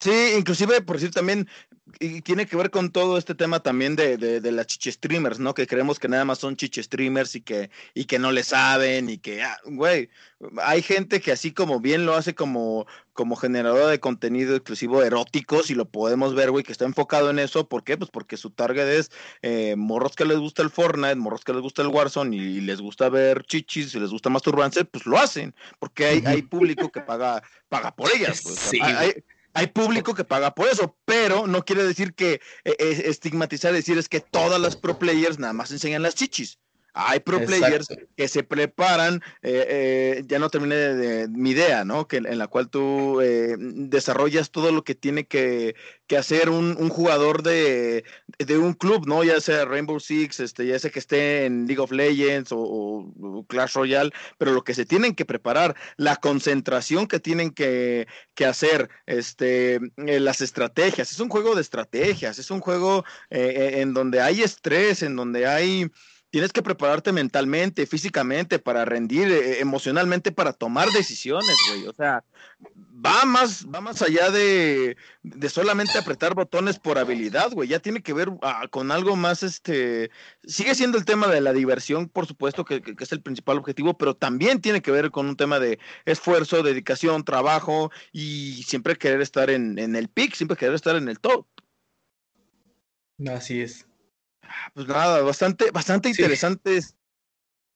Sí, 0.00 0.34
inclusive, 0.36 0.80
por 0.82 0.96
decir 0.96 1.10
también, 1.10 1.48
y 1.98 2.22
tiene 2.22 2.46
que 2.46 2.56
ver 2.56 2.70
con 2.70 2.90
todo 2.92 3.18
este 3.18 3.34
tema 3.34 3.60
también 3.60 3.96
de, 3.96 4.16
de, 4.16 4.40
de 4.40 4.52
las 4.52 4.66
chiche 4.66 4.92
streamers, 4.92 5.40
¿no? 5.40 5.54
Que 5.54 5.66
creemos 5.66 5.98
que 5.98 6.08
nada 6.08 6.24
más 6.24 6.38
son 6.38 6.56
chiche 6.56 6.82
streamers 6.82 7.34
y 7.34 7.40
que, 7.40 7.70
y 7.94 8.04
que 8.04 8.20
no 8.20 8.30
le 8.30 8.44
saben 8.44 9.08
y 9.10 9.18
que, 9.18 9.42
ah, 9.42 9.58
güey, 9.64 10.08
hay 10.62 10.82
gente 10.82 11.20
que 11.20 11.32
así 11.32 11.52
como 11.52 11.80
bien 11.80 12.06
lo 12.06 12.14
hace 12.14 12.36
como, 12.36 12.86
como 13.12 13.34
generador 13.34 13.90
de 13.90 13.98
contenido 13.98 14.54
exclusivo 14.54 15.02
erótico, 15.02 15.64
si 15.64 15.74
lo 15.74 15.88
podemos 15.88 16.34
ver, 16.34 16.52
güey, 16.52 16.62
que 16.62 16.72
está 16.72 16.84
enfocado 16.84 17.30
en 17.30 17.40
eso. 17.40 17.68
¿Por 17.68 17.82
qué? 17.82 17.96
Pues 17.96 18.10
porque 18.10 18.36
su 18.36 18.50
target 18.50 18.86
es 18.86 19.10
eh, 19.42 19.74
morros 19.76 20.14
que 20.14 20.26
les 20.26 20.38
gusta 20.38 20.62
el 20.62 20.70
Fortnite, 20.70 21.16
morros 21.16 21.44
que 21.44 21.52
les 21.52 21.62
gusta 21.62 21.82
el 21.82 21.88
Warzone 21.88 22.36
y, 22.36 22.60
les 22.60 22.80
gusta 22.80 23.08
ver 23.08 23.44
chichis, 23.44 23.94
y 23.94 24.00
les 24.00 24.10
gusta 24.10 24.30
masturbarse, 24.30 24.84
pues 24.84 25.06
lo 25.06 25.18
hacen, 25.18 25.54
porque 25.80 26.06
hay, 26.06 26.22
hay 26.24 26.42
público 26.42 26.92
que 26.92 27.00
paga, 27.00 27.42
paga 27.68 27.96
por 27.96 28.14
ellas. 28.14 28.42
Pues. 28.44 28.58
Sí. 28.58 28.78
Hay, 28.80 28.94
hay 28.94 29.24
público 29.66 30.14
que 30.14 30.24
paga 30.24 30.54
por 30.54 30.68
eso, 30.68 30.96
pero 31.04 31.46
no 31.48 31.64
quiere 31.64 31.82
decir 31.82 32.14
que 32.14 32.34
eh, 32.64 32.76
eh, 32.78 33.02
estigmatizar, 33.06 33.72
decir 33.72 33.98
es 33.98 34.08
que 34.08 34.20
todas 34.20 34.60
las 34.60 34.76
pro 34.76 34.98
players 34.98 35.38
nada 35.38 35.52
más 35.52 35.72
enseñan 35.72 36.02
las 36.02 36.14
chichis. 36.14 36.58
Hay 36.94 37.20
pro 37.20 37.44
players 37.44 37.88
que 38.16 38.28
se 38.28 38.42
preparan, 38.42 39.22
eh, 39.42 39.66
eh, 39.68 40.24
ya 40.26 40.38
no 40.38 40.50
terminé 40.50 40.74
de, 40.74 41.28
mi 41.28 41.50
idea, 41.50 41.84
¿no? 41.84 42.08
Que, 42.08 42.16
en 42.16 42.38
la 42.38 42.48
cual 42.48 42.70
tú 42.70 43.20
eh, 43.20 43.56
desarrollas 43.58 44.50
todo 44.50 44.72
lo 44.72 44.82
que 44.82 44.94
tiene 44.94 45.26
que, 45.26 45.76
que 46.06 46.16
hacer 46.16 46.48
un, 46.48 46.76
un 46.78 46.88
jugador 46.88 47.42
de, 47.42 48.04
de, 48.38 48.58
un 48.58 48.72
club, 48.72 49.06
¿no? 49.06 49.22
Ya 49.22 49.40
sea 49.40 49.64
Rainbow 49.64 50.00
Six, 50.00 50.40
este, 50.40 50.66
ya 50.66 50.78
sea 50.78 50.90
que 50.90 50.98
esté 50.98 51.44
en 51.44 51.66
League 51.66 51.80
of 51.80 51.92
Legends 51.92 52.50
o, 52.52 52.58
o, 52.58 53.44
Clash 53.46 53.74
Royale, 53.74 54.10
pero 54.36 54.52
lo 54.52 54.64
que 54.64 54.74
se 54.74 54.84
tienen 54.84 55.14
que 55.14 55.24
preparar, 55.24 55.76
la 55.96 56.16
concentración 56.16 57.06
que 57.06 57.20
tienen 57.20 57.50
que, 57.50 58.08
que 58.34 58.46
hacer, 58.46 58.88
este, 59.06 59.78
las 59.96 60.40
estrategias, 60.40 61.12
es 61.12 61.20
un 61.20 61.28
juego 61.28 61.54
de 61.54 61.60
estrategias, 61.60 62.38
es 62.38 62.50
un 62.50 62.60
juego 62.60 63.04
en 63.30 63.94
donde 63.94 64.20
hay 64.20 64.42
estrés, 64.42 65.02
en 65.02 65.14
donde 65.14 65.46
hay 65.46 65.90
tienes 66.30 66.52
que 66.52 66.62
prepararte 66.62 67.12
mentalmente, 67.12 67.86
físicamente 67.86 68.58
para 68.58 68.84
rendir, 68.84 69.28
eh, 69.28 69.60
emocionalmente 69.60 70.32
para 70.32 70.52
tomar 70.52 70.90
decisiones, 70.90 71.56
güey. 71.68 71.86
O 71.86 71.92
sea, 71.92 72.24
va 73.04 73.24
más, 73.24 73.66
va 73.66 73.80
más 73.80 74.02
allá 74.02 74.30
de, 74.30 74.96
de 75.22 75.48
solamente 75.48 75.96
apretar 75.96 76.34
botones 76.34 76.78
por 76.78 76.98
habilidad, 76.98 77.50
güey. 77.52 77.68
Ya 77.68 77.78
tiene 77.78 78.02
que 78.02 78.12
ver 78.12 78.30
ah, 78.42 78.66
con 78.70 78.92
algo 78.92 79.16
más, 79.16 79.42
este, 79.42 80.10
sigue 80.44 80.74
siendo 80.74 80.98
el 80.98 81.04
tema 81.04 81.28
de 81.28 81.40
la 81.40 81.52
diversión, 81.52 82.08
por 82.08 82.26
supuesto, 82.26 82.64
que, 82.64 82.82
que, 82.82 82.94
es 82.98 83.12
el 83.12 83.22
principal 83.22 83.58
objetivo, 83.58 83.96
pero 83.96 84.14
también 84.14 84.60
tiene 84.60 84.82
que 84.82 84.90
ver 84.90 85.10
con 85.10 85.26
un 85.28 85.36
tema 85.36 85.58
de 85.58 85.78
esfuerzo, 86.04 86.62
dedicación, 86.62 87.24
trabajo 87.24 87.90
y 88.12 88.62
siempre 88.64 88.96
querer 88.96 89.22
estar 89.22 89.48
en, 89.50 89.78
en 89.78 89.96
el 89.96 90.08
pick, 90.08 90.34
siempre 90.34 90.56
querer 90.56 90.74
estar 90.74 90.96
en 90.96 91.08
el 91.08 91.20
top. 91.20 91.46
Así 93.26 93.62
es. 93.62 93.87
Pues 94.74 94.86
nada, 94.86 95.22
bastante, 95.22 95.70
bastante 95.70 96.12
sí. 96.12 96.20
interesante 96.20 96.80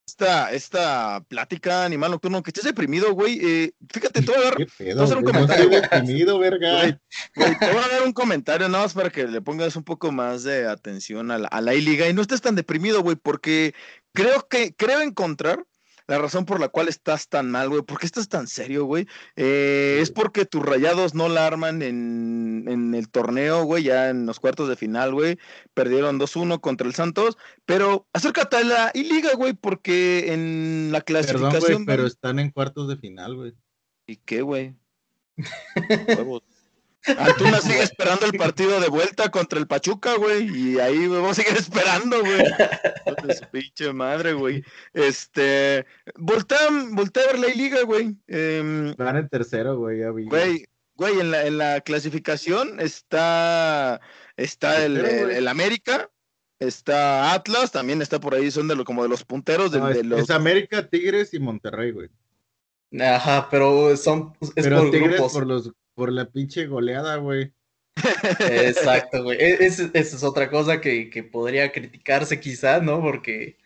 esta, 0.06 0.52
esta 0.52 1.24
plática 1.28 1.84
animal 1.84 2.10
nocturno. 2.12 2.42
Que 2.42 2.50
estés 2.50 2.64
deprimido, 2.64 3.12
güey. 3.14 3.38
Eh, 3.42 3.72
fíjate, 3.88 4.22
te 4.22 4.32
voy 4.32 4.40
a 4.40 4.44
dar, 4.44 4.56
pedo, 4.78 5.00
a 5.00 5.04
hacer 5.04 5.16
un 5.16 5.24
comentario. 5.24 5.64
No 5.64 5.70
deprimido, 5.70 6.38
verga. 6.38 6.80
Güey, 6.80 6.98
güey, 7.36 7.58
te 7.58 7.72
voy 7.72 7.82
a 7.82 7.88
dar 7.88 8.02
un 8.02 8.12
comentario 8.12 8.68
nada 8.68 8.84
más 8.84 8.94
para 8.94 9.10
que 9.10 9.26
le 9.26 9.40
pongas 9.40 9.76
un 9.76 9.84
poco 9.84 10.12
más 10.12 10.42
de 10.42 10.66
atención 10.66 11.30
a 11.30 11.38
la, 11.38 11.48
a 11.48 11.60
la 11.60 11.74
I-Liga 11.74 12.08
y 12.08 12.14
no 12.14 12.22
estés 12.22 12.40
tan 12.40 12.54
deprimido, 12.54 13.02
güey, 13.02 13.16
porque 13.16 13.74
creo 14.12 14.46
que, 14.48 14.74
creo 14.74 15.00
encontrar 15.00 15.64
la 16.06 16.18
razón 16.18 16.44
por 16.44 16.60
la 16.60 16.68
cual 16.68 16.88
estás 16.88 17.28
tan 17.28 17.50
mal, 17.50 17.68
güey, 17.68 17.82
¿por 17.82 17.98
qué 17.98 18.06
estás 18.06 18.28
tan 18.28 18.46
serio, 18.46 18.84
güey? 18.84 19.06
Eh, 19.36 19.98
es 20.00 20.10
porque 20.10 20.44
tus 20.44 20.62
rayados 20.62 21.14
no 21.14 21.28
la 21.28 21.46
arman 21.46 21.82
en, 21.82 22.64
en 22.68 22.94
el 22.94 23.08
torneo, 23.08 23.64
güey, 23.64 23.84
ya 23.84 24.10
en 24.10 24.26
los 24.26 24.40
cuartos 24.40 24.68
de 24.68 24.76
final, 24.76 25.12
güey. 25.12 25.38
Perdieron 25.74 26.18
2-1 26.18 26.60
contra 26.60 26.86
el 26.86 26.94
Santos, 26.94 27.36
pero 27.66 28.06
acércate 28.12 28.56
a 28.56 28.64
la 28.64 28.90
I-Liga, 28.94 29.34
güey, 29.34 29.52
porque 29.52 30.32
en 30.32 30.90
la 30.92 31.00
clasificación. 31.00 31.52
Perdón, 31.52 31.84
güey, 31.84 31.86
pero 31.86 32.06
están 32.06 32.38
en 32.38 32.50
cuartos 32.50 32.88
de 32.88 32.96
final, 32.96 33.36
güey. 33.36 33.54
¿Y 34.06 34.16
qué, 34.16 34.42
güey? 34.42 34.74
Antuna 37.18 37.60
sigue 37.60 37.82
esperando 37.82 38.26
el 38.26 38.32
partido 38.32 38.80
de 38.80 38.88
vuelta 38.88 39.30
contra 39.30 39.58
el 39.58 39.66
Pachuca, 39.66 40.14
güey, 40.14 40.48
y 40.56 40.78
ahí 40.78 41.08
vamos 41.08 41.32
a 41.32 41.42
seguir 41.42 41.58
esperando, 41.58 42.20
güey. 42.20 42.44
Pinche 43.50 43.92
madre, 43.92 44.34
güey. 44.34 44.64
Este, 44.92 45.84
voltea, 46.16 46.58
voltea 46.90 47.24
a 47.24 47.26
ver 47.26 47.38
la 47.40 47.48
liga, 47.48 47.82
güey. 47.82 48.16
Eh, 48.28 48.94
Van 48.96 49.16
en 49.16 49.28
tercero, 49.28 49.76
güey, 49.78 50.00
ya 50.00 50.10
vi. 50.12 50.26
Güey, 50.26 50.66
güey, 50.94 51.18
en 51.18 51.30
la, 51.32 51.46
en 51.46 51.58
la 51.58 51.80
clasificación 51.80 52.78
está, 52.78 54.00
está 54.36 54.84
el, 54.84 54.98
el, 54.98 55.30
el, 55.32 55.48
América, 55.48 56.08
está 56.60 57.32
Atlas, 57.32 57.72
también 57.72 58.00
está 58.00 58.20
por 58.20 58.34
ahí, 58.34 58.50
son 58.50 58.68
de 58.68 58.76
lo, 58.76 58.84
como 58.84 59.02
de 59.02 59.08
los 59.08 59.24
punteros 59.24 59.72
de, 59.72 59.80
no, 59.80 59.88
es, 59.88 59.96
de 59.96 60.04
los... 60.04 60.20
es, 60.20 60.30
América, 60.30 60.88
Tigres 60.88 61.34
y 61.34 61.40
Monterrey, 61.40 61.90
güey. 61.90 62.08
Ajá, 63.00 63.48
pero 63.50 63.96
son 63.96 64.34
es 64.40 64.50
pero 64.54 64.82
por 64.82 64.90
Tigres 64.90 65.12
grupos. 65.12 65.32
por 65.32 65.46
los 65.46 65.72
por 65.94 66.12
la 66.12 66.30
pinche 66.30 66.66
goleada, 66.66 67.16
güey. 67.16 67.52
Exacto, 68.40 69.22
güey. 69.22 69.38
Esa 69.40 69.90
es, 69.92 70.14
es, 70.14 70.22
otra 70.22 70.50
cosa 70.50 70.80
que, 70.80 71.10
que, 71.10 71.22
podría 71.22 71.72
criticarse 71.72 72.40
quizá, 72.40 72.80
¿no? 72.80 73.00
Porque, 73.00 73.58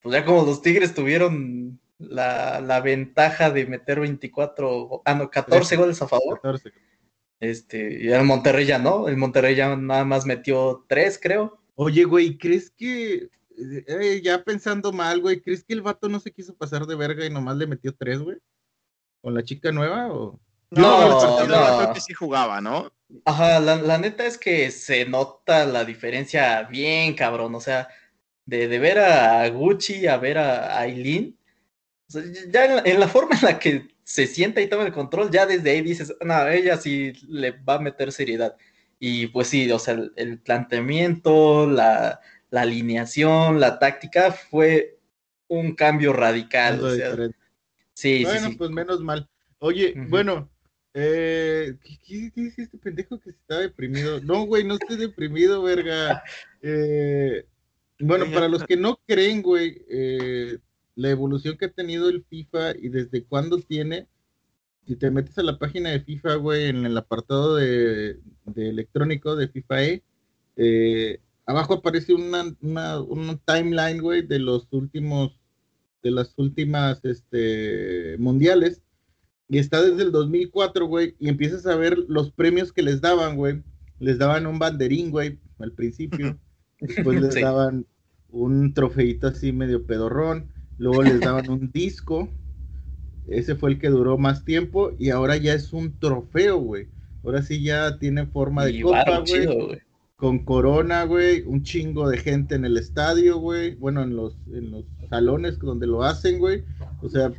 pues 0.00 0.14
ya 0.14 0.24
como 0.24 0.44
los 0.44 0.62
Tigres 0.62 0.94
tuvieron 0.94 1.80
la, 1.98 2.60
la 2.60 2.80
ventaja 2.80 3.50
de 3.50 3.66
meter 3.66 4.00
24, 4.00 5.02
ah, 5.04 5.14
no, 5.14 5.30
14 5.30 5.58
13, 5.58 5.76
goles 5.76 6.02
a 6.02 6.08
favor. 6.08 6.40
14. 6.42 6.72
Este, 7.40 8.04
y 8.04 8.08
el 8.12 8.24
Monterrey 8.24 8.66
ya 8.66 8.78
no, 8.78 9.08
el 9.08 9.16
Monterrey 9.16 9.56
ya 9.56 9.74
nada 9.74 10.04
más 10.04 10.26
metió 10.26 10.84
3, 10.88 11.18
creo. 11.20 11.58
Oye, 11.74 12.04
güey, 12.04 12.38
¿crees 12.38 12.70
que, 12.70 13.30
eh, 13.58 14.20
ya 14.22 14.44
pensando 14.44 14.92
mal, 14.92 15.20
güey, 15.20 15.40
¿crees 15.40 15.64
que 15.64 15.72
el 15.72 15.82
vato 15.82 16.08
no 16.08 16.20
se 16.20 16.30
quiso 16.30 16.54
pasar 16.54 16.86
de 16.86 16.94
verga 16.94 17.26
y 17.26 17.30
nomás 17.30 17.56
le 17.56 17.66
metió 17.66 17.94
3, 17.94 18.20
güey? 18.20 18.36
¿Con 19.20 19.34
la 19.34 19.42
chica 19.42 19.72
nueva 19.72 20.12
o...? 20.12 20.38
No, 20.80 21.08
no, 21.08 21.46
no. 21.46 21.78
creo 21.78 21.92
que 21.92 22.00
sí 22.00 22.14
jugaba, 22.14 22.60
¿no? 22.60 22.90
Ajá, 23.26 23.60
la, 23.60 23.76
la, 23.76 23.98
neta 23.98 24.24
es 24.24 24.38
que 24.38 24.70
se 24.70 25.04
nota 25.04 25.66
la 25.66 25.84
diferencia 25.84 26.62
bien, 26.62 27.14
cabrón. 27.14 27.54
O 27.54 27.60
sea, 27.60 27.88
de, 28.46 28.68
de 28.68 28.78
ver 28.78 28.98
a 28.98 29.46
Gucci 29.50 30.06
a 30.06 30.16
ver 30.16 30.38
a 30.38 30.78
Aileen, 30.78 31.38
o 32.08 32.12
sea, 32.12 32.22
ya 32.48 32.64
en 32.64 32.76
la, 32.76 32.82
en 32.84 33.00
la, 33.00 33.08
forma 33.08 33.36
en 33.36 33.42
la 33.42 33.58
que 33.58 33.88
se 34.02 34.26
sienta 34.26 34.60
y 34.60 34.68
toma 34.68 34.84
el 34.84 34.92
control, 34.92 35.30
ya 35.30 35.46
desde 35.46 35.70
ahí 35.70 35.82
dices, 35.82 36.14
no, 36.22 36.48
ella 36.48 36.76
sí 36.78 37.12
le 37.28 37.50
va 37.50 37.74
a 37.74 37.80
meter 37.80 38.10
seriedad. 38.10 38.56
Y 38.98 39.26
pues 39.26 39.48
sí, 39.48 39.70
o 39.70 39.78
sea, 39.78 39.94
el, 39.94 40.12
el 40.16 40.38
planteamiento, 40.38 41.66
la, 41.66 42.20
la, 42.50 42.60
alineación, 42.62 43.60
la 43.60 43.78
táctica 43.78 44.32
fue 44.32 44.98
un 45.48 45.74
cambio 45.74 46.12
radical. 46.12 46.82
O 46.82 46.94
sea, 46.94 47.10
sí, 47.94 48.24
bueno, 48.24 48.40
sí, 48.40 48.52
sí. 48.52 48.56
pues 48.56 48.70
menos 48.70 49.00
mal. 49.00 49.28
Oye, 49.58 49.92
uh 49.96 50.00
-huh. 50.00 50.08
bueno, 50.08 50.51
Eh, 50.94 51.78
¿qué, 51.82 52.30
qué, 52.34 52.40
dice 52.42 52.62
este 52.62 52.78
pendejo 52.78 53.18
que 53.18 53.30
está 53.30 53.58
deprimido? 53.58 54.20
No, 54.20 54.44
güey, 54.44 54.64
no 54.64 54.74
estoy 54.74 54.96
deprimido, 54.96 55.62
verga. 55.62 56.22
Eh, 56.60 57.46
bueno, 57.98 58.26
para 58.32 58.48
los 58.48 58.64
que 58.64 58.76
no 58.76 59.00
creen, 59.06 59.42
güey, 59.42 59.82
eh, 59.88 60.58
la 60.94 61.10
evolución 61.10 61.56
que 61.56 61.66
ha 61.66 61.72
tenido 61.72 62.08
el 62.08 62.24
FIFA 62.24 62.76
y 62.76 62.88
desde 62.88 63.24
cuándo 63.24 63.58
tiene, 63.58 64.08
si 64.86 64.96
te 64.96 65.10
metes 65.10 65.38
a 65.38 65.42
la 65.42 65.58
página 65.58 65.90
de 65.90 66.00
FIFA, 66.00 66.34
güey, 66.36 66.66
en 66.66 66.84
el 66.84 66.96
apartado 66.96 67.56
de, 67.56 68.18
de 68.46 68.68
electrónico 68.68 69.36
de 69.36 69.48
FIFA 69.48 69.84
E, 69.84 70.02
eh, 70.56 71.20
abajo 71.46 71.74
aparece 71.74 72.12
una, 72.14 72.54
una, 72.60 73.00
una 73.00 73.36
timeline, 73.44 74.00
güey, 74.00 74.22
de 74.22 74.38
los 74.38 74.66
últimos, 74.72 75.38
de 76.02 76.10
las 76.10 76.34
últimas, 76.36 77.04
este, 77.04 78.16
mundiales. 78.18 78.82
Y 79.52 79.58
está 79.58 79.82
desde 79.82 80.04
el 80.04 80.12
2004, 80.12 80.86
güey, 80.86 81.14
y 81.18 81.28
empiezas 81.28 81.66
a 81.66 81.76
ver 81.76 81.98
los 82.08 82.30
premios 82.30 82.72
que 82.72 82.82
les 82.82 83.02
daban, 83.02 83.36
güey. 83.36 83.62
Les 84.00 84.16
daban 84.18 84.46
un 84.46 84.58
banderín, 84.58 85.10
güey, 85.10 85.38
al 85.58 85.72
principio. 85.72 86.38
Después 86.80 87.20
les 87.20 87.34
Sí. 87.34 87.42
daban 87.42 87.84
un 88.30 88.72
trofeito 88.72 89.26
así 89.26 89.52
medio 89.52 89.84
pedorrón. 89.86 90.48
Luego 90.78 91.02
les 91.02 91.20
daban 91.20 91.50
un 91.50 91.70
disco. 91.70 92.30
Ese 93.28 93.54
fue 93.54 93.72
el 93.72 93.78
que 93.78 93.90
duró 93.90 94.16
más 94.16 94.44
tiempo. 94.46 94.92
Y 94.98 95.10
ahora 95.10 95.36
ya 95.36 95.52
es 95.52 95.74
un 95.74 95.98
trofeo, 95.98 96.56
güey. 96.58 96.88
Ahora 97.22 97.42
sí 97.42 97.62
ya 97.62 97.98
tiene 97.98 98.24
forma 98.26 98.64
de 98.64 98.72
Y 98.72 98.80
copa, 98.80 99.18
güey. 99.28 99.78
con 100.16 100.38
corona, 100.44 101.04
güey, 101.04 101.42
un 101.42 101.62
chingo 101.62 102.08
de 102.08 102.16
gente 102.16 102.54
en 102.54 102.64
el 102.64 102.78
estadio, 102.78 103.36
güey, 103.38 103.74
bueno, 103.74 104.02
en 104.02 104.16
los, 104.16 104.34
en 104.52 104.70
los 104.70 104.84
salones 105.10 105.58
donde 105.58 105.86
lo 105.86 106.04
hacen, 106.04 106.38
güey, 106.38 106.64
o 107.02 107.08
sea, 107.08 107.32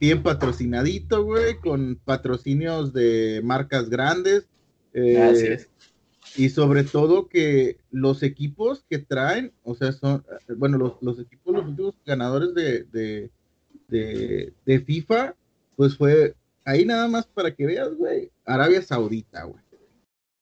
bien 0.00 0.22
patrocinadito, 0.22 1.24
güey, 1.24 1.58
con 1.60 1.98
patrocinios 2.04 2.92
de 2.92 3.40
marcas 3.44 3.88
grandes, 3.88 4.46
eh, 4.92 5.18
Así 5.22 5.46
es. 5.46 5.68
y 6.36 6.48
sobre 6.50 6.84
todo 6.84 7.28
que 7.28 7.78
los 7.90 8.22
equipos 8.22 8.84
que 8.88 8.98
traen, 8.98 9.52
o 9.62 9.74
sea, 9.74 9.92
son, 9.92 10.24
bueno, 10.56 10.78
los, 10.78 10.94
los 11.00 11.18
equipos, 11.18 11.54
los 11.54 11.66
últimos 11.66 11.94
ganadores 12.04 12.54
de, 12.54 12.84
de, 12.84 13.30
de, 13.88 14.52
de 14.64 14.80
FIFA, 14.80 15.34
pues 15.76 15.96
fue, 15.96 16.34
ahí 16.64 16.84
nada 16.84 17.08
más 17.08 17.26
para 17.26 17.54
que 17.54 17.66
veas, 17.66 17.94
güey, 17.94 18.30
Arabia 18.44 18.82
Saudita, 18.82 19.44
güey. 19.44 19.62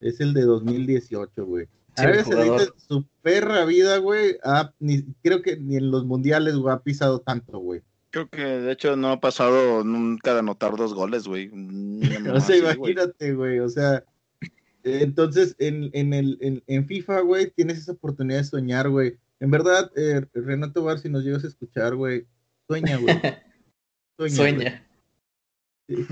Es 0.00 0.20
el 0.20 0.34
de 0.34 0.42
2018, 0.42 1.46
güey. 1.46 1.66
Sí, 1.96 2.02
Arabia. 2.02 2.24
Saudita, 2.24 2.64
su 2.88 3.06
perra 3.22 3.64
vida, 3.64 3.96
güey, 3.98 4.36
ni- 4.80 5.04
creo 5.22 5.40
que 5.42 5.56
ni 5.56 5.76
en 5.76 5.90
los 5.90 6.04
mundiales, 6.04 6.56
güey, 6.56 6.74
ha 6.74 6.80
pisado 6.82 7.20
tanto, 7.20 7.58
güey. 7.58 7.80
Creo 8.14 8.28
que 8.28 8.44
de 8.44 8.70
hecho 8.70 8.94
no 8.94 9.10
ha 9.10 9.18
pasado 9.18 9.82
nunca 9.82 10.34
de 10.34 10.38
anotar 10.38 10.76
dos 10.76 10.94
goles, 10.94 11.26
güey. 11.26 11.50
O 12.32 12.40
sea, 12.40 12.56
imagínate, 12.56 13.34
güey, 13.34 13.58
o 13.58 13.68
sea, 13.68 14.04
entonces 14.84 15.56
en, 15.58 15.90
en, 15.94 16.14
el, 16.14 16.38
en, 16.40 16.62
en 16.68 16.86
FIFA, 16.86 17.22
güey, 17.22 17.50
tienes 17.50 17.78
esa 17.78 17.90
oportunidad 17.90 18.38
de 18.38 18.44
soñar, 18.44 18.88
güey. 18.88 19.18
En 19.40 19.50
verdad, 19.50 19.90
eh, 19.96 20.24
Renato 20.32 20.84
Bar, 20.84 21.00
si 21.00 21.08
nos 21.08 21.24
llegas 21.24 21.42
a 21.42 21.48
escuchar, 21.48 21.96
güey, 21.96 22.24
sueña, 22.68 22.98
güey. 22.98 23.18
Sueña. 24.16 24.36
Sueña. 24.36 24.86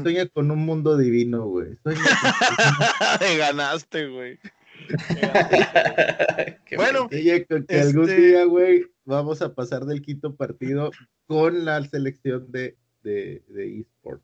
Sueña 0.03 0.27
con 0.27 0.51
un 0.51 0.59
mundo 0.59 0.97
divino, 0.97 1.47
güey. 1.47 1.77
Sueña 1.85 2.01
con- 2.01 3.19
Te 3.21 3.37
ganaste, 3.37 4.09
güey. 4.09 4.41
Qué 6.67 6.77
Bueno, 6.77 7.09
que 7.09 7.47
algún 7.81 8.09
Este- 8.09 8.21
día, 8.21 8.45
güey, 8.45 8.85
vamos 9.05 9.43
a 9.43 9.55
pasar 9.55 9.85
del 9.85 10.03
quinto 10.03 10.35
partido 10.37 10.91
con 11.27 11.65
la 11.65 11.83
selección 11.85 12.51
de, 12.51 12.77
de, 13.03 13.43
de 13.49 13.81
eSports. 13.81 14.23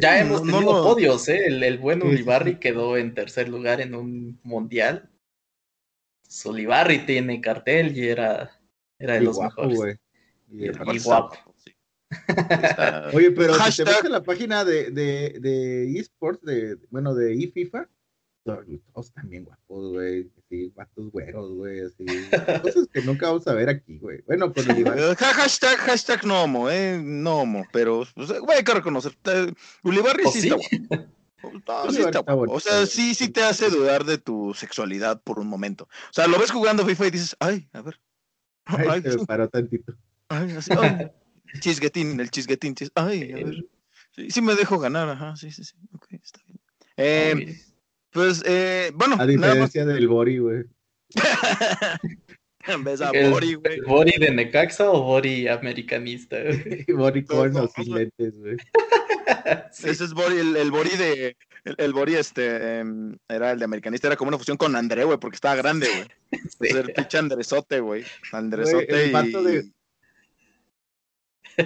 Ya 0.00 0.20
hemos 0.20 0.42
No, 0.44 0.52
no 0.52 0.58
tenido 0.58 0.82
podios, 0.84 1.28
¿eh? 1.28 1.46
El, 1.46 1.62
el 1.62 1.78
buen 1.78 2.02
Ulibarri 2.02 2.52
sí. 2.52 2.58
quedó 2.58 2.96
en 2.96 3.14
tercer 3.14 3.48
lugar 3.48 3.80
en 3.80 3.94
un 3.94 4.38
mundial. 4.42 5.10
Ulibarri 6.44 7.04
tiene 7.06 7.40
cartel 7.40 7.96
y 7.96 8.08
era, 8.08 8.50
era 8.98 9.14
de 9.14 9.20
Y 9.20 9.24
los 9.24 9.36
guapo, 9.36 9.66
mejores. 9.66 9.98
Y 10.52 10.68
guapo. 10.68 11.00
guapo. 11.04 11.54
Sí. 11.56 11.74
Está- 12.28 13.10
Oye, 13.14 13.30
pero 13.32 13.54
si 13.54 13.76
te 13.78 13.90
metes 13.90 14.04
a 14.04 14.08
la 14.08 14.22
página 14.22 14.64
de, 14.64 14.90
de, 14.92 15.38
de 15.40 15.98
eSports, 15.98 16.42
de, 16.42 16.76
bueno, 16.90 17.14
de 17.14 17.34
eFIFA, 17.34 17.88
todos 18.44 18.64
todos 18.92 19.12
también 19.12 19.44
guapos, 19.44 19.92
güey. 19.92 20.30
Sí, 20.48 20.72
guatos 20.74 21.10
güeros, 21.10 21.52
güey, 21.54 21.80
así. 21.80 22.04
Cosas 22.62 22.88
que 22.92 23.02
nunca 23.02 23.28
vamos 23.28 23.46
a 23.46 23.54
ver 23.54 23.68
aquí, 23.68 23.98
güey. 23.98 24.22
Bueno, 24.26 24.52
pues 24.52 24.66
Ulibarri. 24.66 25.00
Eh, 25.02 25.10
ha- 25.18 25.34
hashtag, 25.34 25.76
hashtag 25.78 26.24
no 26.24 26.42
homo, 26.42 26.70
eh, 26.70 27.00
no 27.02 27.40
homo, 27.40 27.66
pero, 27.72 28.04
pues, 28.14 28.28
güey, 28.40 28.58
hay 28.58 28.64
que 28.64 28.74
reconocer, 28.74 29.16
Ulibarri 29.82 30.24
¿O 30.24 30.32
sí, 30.32 30.40
sí? 30.42 30.48
está 30.48 30.56
guapo. 30.96 31.10
No, 31.66 31.90
sí 31.92 32.00
está 32.02 32.20
guapo. 32.20 32.36
bonito, 32.36 32.54
O 32.56 32.60
sea, 32.60 32.86
sí, 32.86 33.14
sí 33.14 33.28
te 33.28 33.42
hace 33.42 33.70
dudar 33.70 34.04
de 34.04 34.18
tu 34.18 34.52
sexualidad 34.54 35.22
por 35.22 35.38
un 35.38 35.46
momento. 35.46 35.84
O 35.84 36.12
sea, 36.12 36.26
lo 36.26 36.38
ves 36.38 36.50
jugando 36.50 36.84
FIFA 36.86 37.06
y 37.06 37.10
dices, 37.10 37.36
ay, 37.40 37.68
a 37.72 37.82
ver. 37.82 38.00
Ay, 38.64 38.86
Ay, 38.88 39.02
se 39.02 39.16
me 39.16 39.26
paró 39.26 39.48
tantito. 39.48 39.94
ay, 40.28 40.52
así, 40.52 40.70
ay, 40.78 41.10
chisguetín, 41.60 42.20
el 42.20 42.30
chisguetín, 42.30 42.74
chis- 42.74 42.92
ay, 42.94 43.32
a 43.32 43.36
ver. 43.36 43.66
Sí, 44.12 44.30
sí 44.30 44.42
me 44.42 44.54
dejo 44.54 44.78
ganar, 44.78 45.08
ajá, 45.08 45.34
sí, 45.36 45.50
sí, 45.50 45.64
sí, 45.64 45.76
ok, 45.92 46.06
está 46.12 46.40
bien. 46.46 46.60
Eh. 46.96 47.56
Pues, 48.12 48.42
eh, 48.46 48.92
bueno, 48.94 49.16
A 49.18 49.26
diferencia 49.26 49.84
del 49.84 50.08
Bori, 50.08 50.38
güey. 50.38 50.64
en 52.66 52.84
vez 52.84 53.00
de 53.00 53.06
¿El, 53.12 53.30
Bori, 53.30 53.54
güey. 53.54 53.80
Bori 53.80 54.12
de 54.18 54.30
Necaxa 54.30 54.90
o 54.90 55.02
Bori 55.02 55.48
americanista? 55.48 56.36
Bori 56.94 57.24
con 57.24 57.52
no. 57.52 57.68
lentes, 57.86 58.38
güey. 58.38 58.56
Sí. 59.72 59.88
Ese 59.88 60.04
es 60.04 60.12
Bori, 60.12 60.38
el, 60.38 60.56
el 60.56 60.70
Bori 60.72 60.90
de. 60.96 61.36
El, 61.64 61.74
el 61.78 61.92
Bori, 61.92 62.14
este, 62.14 62.78
em, 62.80 63.16
era 63.28 63.52
el 63.52 63.58
de 63.60 63.64
americanista, 63.64 64.08
era 64.08 64.16
como 64.16 64.28
una 64.28 64.38
fusión 64.38 64.56
con 64.56 64.74
André, 64.74 65.04
güey, 65.04 65.18
porque 65.18 65.36
estaba 65.36 65.54
grande, 65.54 65.86
güey. 66.58 66.72
El 66.72 66.92
pinche 66.92 67.18
Andresote, 67.18 67.78
güey. 67.80 68.04
Andresote 68.32 68.86
Güey, 68.86 69.02
el 69.04 69.10
y. 69.10 69.12
vato 69.12 69.42
de- 69.44 69.72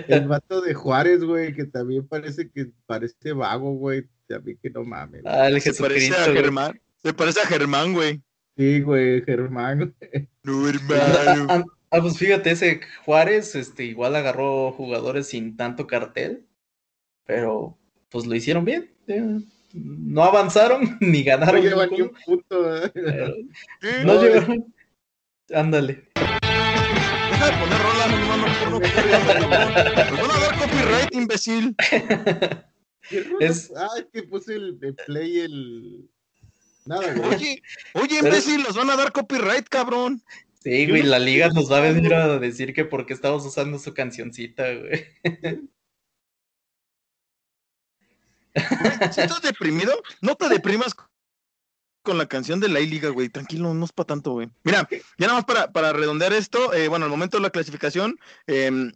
El 0.08 0.28
vato 0.28 0.60
de 0.60 0.74
Juárez, 0.74 1.24
güey, 1.24 1.54
que 1.54 1.64
también 1.64 2.06
parece 2.06 2.50
que 2.50 2.70
parece 2.86 3.32
vago, 3.32 3.72
güey. 3.72 4.08
También 4.28 4.58
que 4.62 4.70
no 4.70 4.84
mames. 4.84 5.22
güey. 5.22 5.34
Ah, 5.34 5.48
el 5.48 5.60
Se 5.60 5.72
parece 5.74 6.14
a 6.14 6.24
güey. 6.26 6.36
Germán. 6.36 6.80
Se 7.02 7.12
parece 7.12 7.40
a 7.40 7.46
Germán, 7.46 7.92
güey. 7.92 8.22
Sí, 8.56 8.80
güey, 8.80 9.22
Germán. 9.24 9.94
güey. 10.10 10.28
No, 10.44 10.66
Ah, 10.66 10.70
hermano. 10.70 11.46
ah, 11.50 11.64
ah, 11.90 12.00
pues 12.00 12.16
fíjate, 12.18 12.50
ese 12.52 12.80
Juárez 13.04 13.54
este, 13.54 13.84
igual 13.84 14.14
agarró 14.16 14.72
jugadores 14.72 15.26
sin 15.28 15.56
tanto 15.56 15.86
cartel, 15.86 16.46
pero 17.26 17.76
pues 18.10 18.26
lo 18.26 18.34
hicieron 18.34 18.64
bien. 18.64 18.90
eh, 19.08 19.40
No 19.72 20.22
avanzaron 20.24 20.96
ni 21.00 21.20
No 21.20 21.24
ganaron. 21.24 21.60
lleva 21.62 21.86
ni 21.86 21.98
ninguno, 21.98 22.12
un 22.26 22.36
punto, 22.38 22.76
¿eh? 22.84 22.92
no 24.04 24.14
No, 24.14 24.22
llegaron. 24.22 24.74
Ándale. 25.54 26.04
Deja 26.14 27.46
de 27.46 27.52
poner 27.58 27.78
rolas, 27.82 28.10
no, 28.10 28.16
no, 28.18 28.36
no, 28.36 28.46
no, 28.46 28.70
no, 28.70 28.78
Nos 30.10 30.28
van 30.28 30.30
a 30.30 30.40
dar 30.40 30.58
copyright, 30.58 31.14
imbécil. 31.14 31.74
¿Qué 31.90 31.98
rola? 32.00 32.70
Es- 33.40 33.72
Ah, 33.76 33.88
es 33.98 34.06
que 34.12 34.22
puse 34.24 34.54
el, 34.54 34.78
el 34.82 34.94
play, 34.94 35.40
el. 35.40 36.08
Nada, 36.86 37.14
güey. 37.14 37.28
Oye, 37.34 37.62
oye, 37.94 38.08
Pero- 38.20 38.26
imbécil, 38.28 38.62
nos 38.62 38.76
van 38.76 38.90
a 38.90 38.96
dar 38.96 39.12
copyright, 39.12 39.68
cabrón. 39.68 40.22
Sí, 40.62 40.86
güey, 40.88 41.02
la 41.02 41.18
liga 41.18 41.48
nos 41.48 41.70
va 41.70 41.78
a 41.78 41.92
venir 41.92 42.14
a 42.14 42.38
decir 42.38 42.72
que 42.72 42.84
porque 42.86 43.12
estamos 43.12 43.44
usando 43.44 43.78
su 43.78 43.92
cancioncita, 43.92 44.64
güey. 44.74 45.04
Si 49.12 49.20
estás 49.20 49.42
deprimido, 49.42 49.92
no 50.20 50.36
te 50.36 50.48
deprimas 50.48 50.94
con 52.02 52.18
la 52.18 52.26
canción 52.26 52.60
de 52.60 52.68
la 52.68 52.80
I-Liga, 52.80 53.08
güey. 53.08 53.28
Tranquilo, 53.28 53.74
no 53.74 53.84
es 53.84 53.92
para 53.92 54.06
tanto, 54.06 54.32
güey. 54.32 54.48
Mira, 54.62 54.88
ya 55.18 55.26
nada 55.26 55.34
más 55.34 55.44
para, 55.44 55.72
para 55.72 55.92
redondear 55.92 56.32
esto, 56.32 56.72
eh, 56.72 56.88
bueno, 56.88 57.06
al 57.06 57.10
momento 57.10 57.36
de 57.38 57.42
la 57.42 57.50
clasificación, 57.50 58.18
em, 58.46 58.92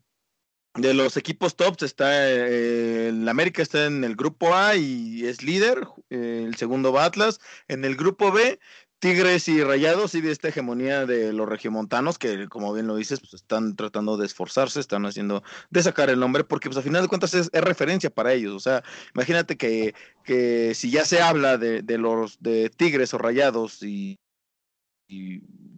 de 0.81 0.95
los 0.95 1.17
equipos 1.17 1.57
tops 1.57 1.83
está 1.83 2.31
eh, 2.31 3.09
el 3.09 3.29
América 3.29 3.63
está 3.63 3.87
en 3.87 4.05
el 4.05 4.17
grupo 4.17 4.55
A 4.55 4.77
y 4.77 5.27
es 5.27 5.43
líder, 5.43 5.87
eh, 6.11 6.45
el 6.47 6.57
segundo 6.57 6.93
va 6.93 7.05
Atlas, 7.05 7.41
en 7.67 7.85
el 7.85 7.97
grupo 7.97 8.31
B 8.33 8.59
Tigres 9.01 9.49
y 9.49 9.63
Rayados 9.63 10.15
y 10.15 10.21
de 10.21 10.33
esta 10.33 10.49
hegemonía 10.49 11.07
de 11.07 11.33
los 11.33 11.49
regiomontanos 11.49 12.19
que 12.19 12.49
como 12.49 12.73
bien 12.73 12.87
lo 12.87 12.97
dices, 12.97 13.21
pues 13.21 13.35
están 13.35 13.77
tratando 13.77 14.17
de 14.17 14.27
esforzarse, 14.27 14.81
están 14.81 15.07
haciendo 15.07 15.43
de 15.71 15.83
sacar 15.83 16.11
el 16.11 16.21
nombre 16.21 16.45
porque 16.45 16.69
pues 16.69 16.79
a 16.79 16.83
final 16.83 17.03
de 17.03 17.09
cuentas 17.09 17.35
es, 17.35 17.51
referencia 17.53 18.11
para 18.11 18.33
ellos, 18.33 18.55
o 18.55 18.61
sea, 18.61 18.83
imagínate 19.15 19.57
que, 19.57 19.95
que 20.25 20.75
si 20.75 20.91
ya 20.91 21.05
se 21.05 21.21
habla 21.21 21.59
de, 21.59 21.83
de 21.83 21.99
los 21.99 22.41
de 22.41 22.71
Tigres 22.71 23.15
o 23.15 23.19
Rayados 23.19 23.83
y 23.83 24.19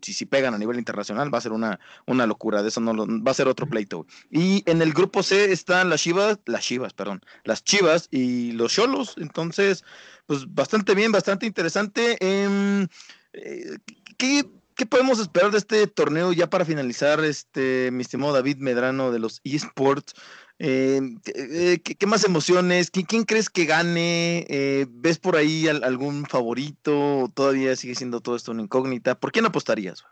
si, 0.03 0.13
si 0.13 0.27
pegan 0.27 0.55
a 0.55 0.59
nivel 0.59 0.79
internacional 0.79 1.33
va 1.33 1.39
a 1.39 1.41
ser 1.43 1.53
una, 1.53 1.79
una 2.07 2.27
locura, 2.27 2.63
de 2.63 2.69
eso 2.69 2.81
no 2.81 2.93
lo- 2.95 3.07
va 3.07 3.31
a 3.31 3.35
ser 3.35 3.49
otro 3.49 3.67
pleito. 3.69 4.07
Y 4.31 4.63
en 4.71 4.83
el 4.83 4.93
grupo 4.93 5.23
C 5.23 5.53
están 5.53 5.89
las 5.91 6.01
Chivas, 6.03 6.39
las 6.47 6.63
Chivas, 6.65 6.93
perdón, 6.93 7.21
las 7.45 7.65
Chivas 7.65 8.09
y 8.11 8.53
los 8.53 8.73
Cholos, 8.73 9.15
entonces, 9.19 9.85
pues 10.27 10.53
bastante 10.55 10.95
bien, 10.95 11.13
bastante 11.13 11.47
interesante. 11.47 12.17
Em, 12.21 12.87
eh, 13.33 13.79
¿qué, 14.17 14.45
qué 14.75 14.87
podemos 14.87 15.19
esperar 15.19 15.51
de 15.51 15.59
este 15.59 15.87
torneo 15.87 16.33
ya 16.33 16.49
para 16.49 16.65
finalizar, 16.65 17.23
este, 17.25 17.91
mi 17.93 18.03
estimado 18.03 18.33
David 18.33 18.59
Medrano 18.59 19.11
de 19.13 19.19
los 19.19 19.41
eSports? 19.45 20.15
Eh, 20.63 21.01
eh, 21.35 21.81
¿qué, 21.83 22.07
más 22.07 22.23
emociones? 22.23 22.91
¿Quién, 22.91 23.25
crees 23.25 23.49
que 23.49 23.65
gane? 23.65 24.45
Eh, 24.51 24.87
¿Ves 24.91 25.19
por 25.19 25.37
ahí 25.37 25.67
algún 25.69 26.27
favorito? 26.27 27.21
¿O 27.21 27.29
todavía 27.31 27.75
sigue 27.77 27.95
siendo 27.95 28.21
todo 28.21 28.37
esto 28.37 28.53
una 28.53 28.61
incógnita? 28.61 29.19
¿Por 29.19 29.33
quién 29.33 29.47
apostarías? 29.47 30.05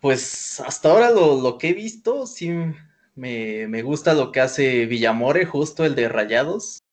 Pues 0.00 0.60
hasta 0.60 0.92
ahora 0.92 1.10
lo, 1.10 1.58
que 1.58 1.70
he 1.70 1.72
visto, 1.72 2.28
sí 2.28 2.50
me, 3.16 3.66
me, 3.66 3.82
gusta 3.82 4.14
lo 4.14 4.30
que 4.30 4.40
hace 4.40 4.86
Villamore, 4.86 5.46
justo 5.46 5.84
el 5.84 5.96
de 5.96 6.08
Rayados. 6.08 6.84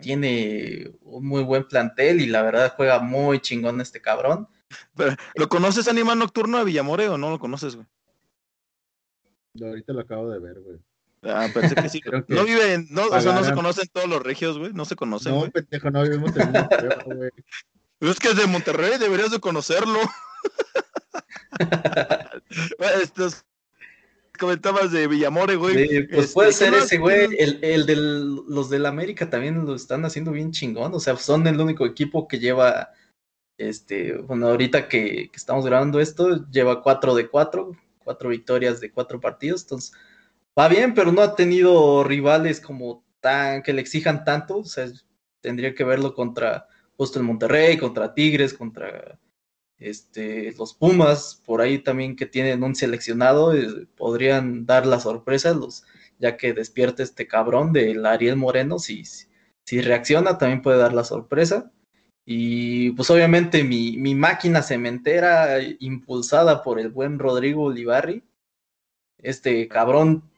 Tiene 0.00 0.90
un 1.02 1.24
muy 1.24 1.44
buen 1.44 1.68
plantel 1.68 2.20
y 2.20 2.26
la 2.26 2.42
verdad 2.42 2.74
juega 2.76 2.98
muy 2.98 3.38
chingón 3.38 3.80
este 3.80 4.02
cabrón. 4.02 4.48
¿Lo 5.36 5.48
conoces, 5.48 5.86
Animal 5.86 6.18
Nocturno 6.18 6.58
de 6.58 6.64
Villamore 6.64 7.08
o 7.08 7.18
no 7.18 7.30
lo 7.30 7.38
conoces, 7.38 7.76
güey? 7.76 7.86
Ahorita 9.60 9.92
lo 9.92 10.00
acabo 10.00 10.28
de 10.28 10.40
ver, 10.40 10.58
güey. 10.58 10.80
Ah, 11.22 11.48
pensé 11.52 11.74
que 11.74 11.88
sí. 11.88 12.00
No 12.28 12.44
viven, 12.44 12.86
no, 12.90 13.06
o 13.06 13.20
sea, 13.20 13.32
no 13.32 13.44
se 13.44 13.54
conocen 13.54 13.88
todos 13.92 14.08
los 14.08 14.22
regios, 14.22 14.58
güey. 14.58 14.72
No 14.72 14.84
se 14.84 14.96
conocen. 14.96 15.34
No, 15.34 15.50
pendejo, 15.50 15.90
no 15.90 16.02
vivimos 16.02 16.36
en 16.36 16.52
Monterrey, 16.52 16.98
güey. 17.04 17.30
Es 18.00 18.18
que 18.18 18.28
es 18.28 18.36
de 18.36 18.46
Monterrey, 18.46 18.98
deberías 18.98 19.30
de 19.30 19.38
conocerlo. 19.38 20.00
Estos 23.02 23.44
comentabas 24.38 24.90
de 24.90 25.06
Villamore, 25.06 25.54
güey. 25.54 25.88
Sí, 25.88 26.02
pues 26.02 26.24
este, 26.24 26.34
puede 26.34 26.52
ser 26.52 26.74
ese, 26.74 26.98
güey. 26.98 27.28
El, 27.38 27.62
el 27.62 27.86
de 27.86 27.94
los 27.96 28.70
del 28.70 28.86
América 28.86 29.30
también 29.30 29.64
lo 29.64 29.76
están 29.76 30.04
haciendo 30.04 30.32
bien 30.32 30.50
chingón. 30.50 30.92
O 30.94 31.00
sea, 31.00 31.16
son 31.16 31.46
el 31.46 31.60
único 31.60 31.86
equipo 31.86 32.26
que 32.26 32.40
lleva, 32.40 32.90
este, 33.56 34.16
bueno, 34.18 34.48
ahorita 34.48 34.88
que, 34.88 35.30
que 35.30 35.36
estamos 35.36 35.64
grabando 35.64 36.00
esto, 36.00 36.44
lleva 36.50 36.82
cuatro 36.82 37.14
de 37.14 37.28
cuatro, 37.28 37.76
cuatro 38.02 38.30
victorias 38.30 38.80
de 38.80 38.90
cuatro 38.90 39.20
partidos. 39.20 39.62
Entonces, 39.62 39.92
va 40.58 40.68
bien, 40.68 40.94
pero 40.94 41.12
no 41.12 41.22
ha 41.22 41.34
tenido 41.34 42.04
rivales 42.04 42.60
como 42.60 43.04
tan, 43.20 43.62
que 43.62 43.72
le 43.72 43.80
exijan 43.80 44.24
tanto. 44.24 44.58
O 44.58 44.64
sea, 44.64 44.86
tendría 45.40 45.74
que 45.74 45.84
verlo 45.84 46.14
contra 46.14 46.66
justo 46.96 47.18
el 47.18 47.24
Monterrey, 47.24 47.78
contra 47.78 48.14
Tigres, 48.14 48.54
contra 48.54 49.18
este, 49.78 50.52
los 50.52 50.74
Pumas, 50.74 51.42
por 51.44 51.60
ahí 51.60 51.78
también 51.78 52.16
que 52.16 52.26
tienen 52.26 52.62
un 52.62 52.74
seleccionado, 52.74 53.54
eh, 53.54 53.86
podrían 53.96 54.66
dar 54.66 54.86
la 54.86 55.00
sorpresa, 55.00 55.52
los, 55.54 55.84
ya 56.18 56.36
que 56.36 56.52
despierta 56.52 57.02
este 57.02 57.26
cabrón 57.26 57.72
del 57.72 58.06
Ariel 58.06 58.36
Moreno, 58.36 58.78
si, 58.78 59.02
si 59.64 59.80
reacciona 59.80 60.38
también 60.38 60.62
puede 60.62 60.78
dar 60.78 60.92
la 60.92 61.04
sorpresa. 61.04 61.72
Y 62.24 62.92
pues 62.92 63.10
obviamente 63.10 63.64
mi, 63.64 63.96
mi 63.96 64.14
máquina 64.14 64.62
cementera 64.62 65.60
impulsada 65.80 66.62
por 66.62 66.78
el 66.78 66.88
buen 66.90 67.18
Rodrigo 67.18 67.64
Olivarri, 67.64 68.22
este 69.18 69.66
cabrón 69.66 70.30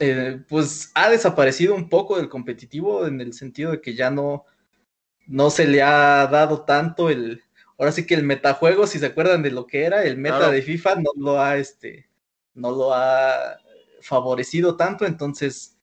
eh, 0.00 0.40
pues 0.48 0.90
ha 0.94 1.10
desaparecido 1.10 1.74
un 1.74 1.88
poco 1.88 2.16
del 2.16 2.28
competitivo 2.28 3.06
en 3.06 3.20
el 3.20 3.32
sentido 3.32 3.72
de 3.72 3.80
que 3.80 3.94
ya 3.94 4.10
no, 4.10 4.44
no 5.26 5.50
se 5.50 5.66
le 5.66 5.82
ha 5.82 6.26
dado 6.26 6.64
tanto 6.64 7.10
el, 7.10 7.42
ahora 7.78 7.92
sí 7.92 8.06
que 8.06 8.14
el 8.14 8.24
metajuego, 8.24 8.86
si 8.86 8.98
se 8.98 9.06
acuerdan 9.06 9.42
de 9.42 9.50
lo 9.50 9.66
que 9.66 9.84
era, 9.84 10.04
el 10.04 10.16
meta 10.18 10.50
de 10.50 10.62
FIFA 10.62 10.96
no 10.96 11.10
lo 11.16 11.40
ha, 11.40 11.56
este, 11.56 12.08
no 12.54 12.70
lo 12.70 12.94
ha 12.94 13.58
favorecido 14.00 14.76
tanto, 14.76 15.06
entonces 15.06 15.78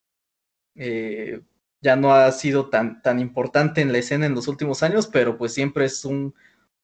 eh, 0.75 1.41
ya 1.81 1.95
no 1.95 2.13
ha 2.13 2.31
sido 2.31 2.69
tan, 2.69 3.01
tan 3.01 3.19
importante 3.19 3.81
en 3.81 3.91
la 3.91 3.99
escena 3.99 4.25
en 4.25 4.35
los 4.35 4.47
últimos 4.47 4.83
años, 4.83 5.07
pero 5.07 5.37
pues 5.37 5.53
siempre 5.53 5.85
es 5.85 6.05
un, 6.05 6.35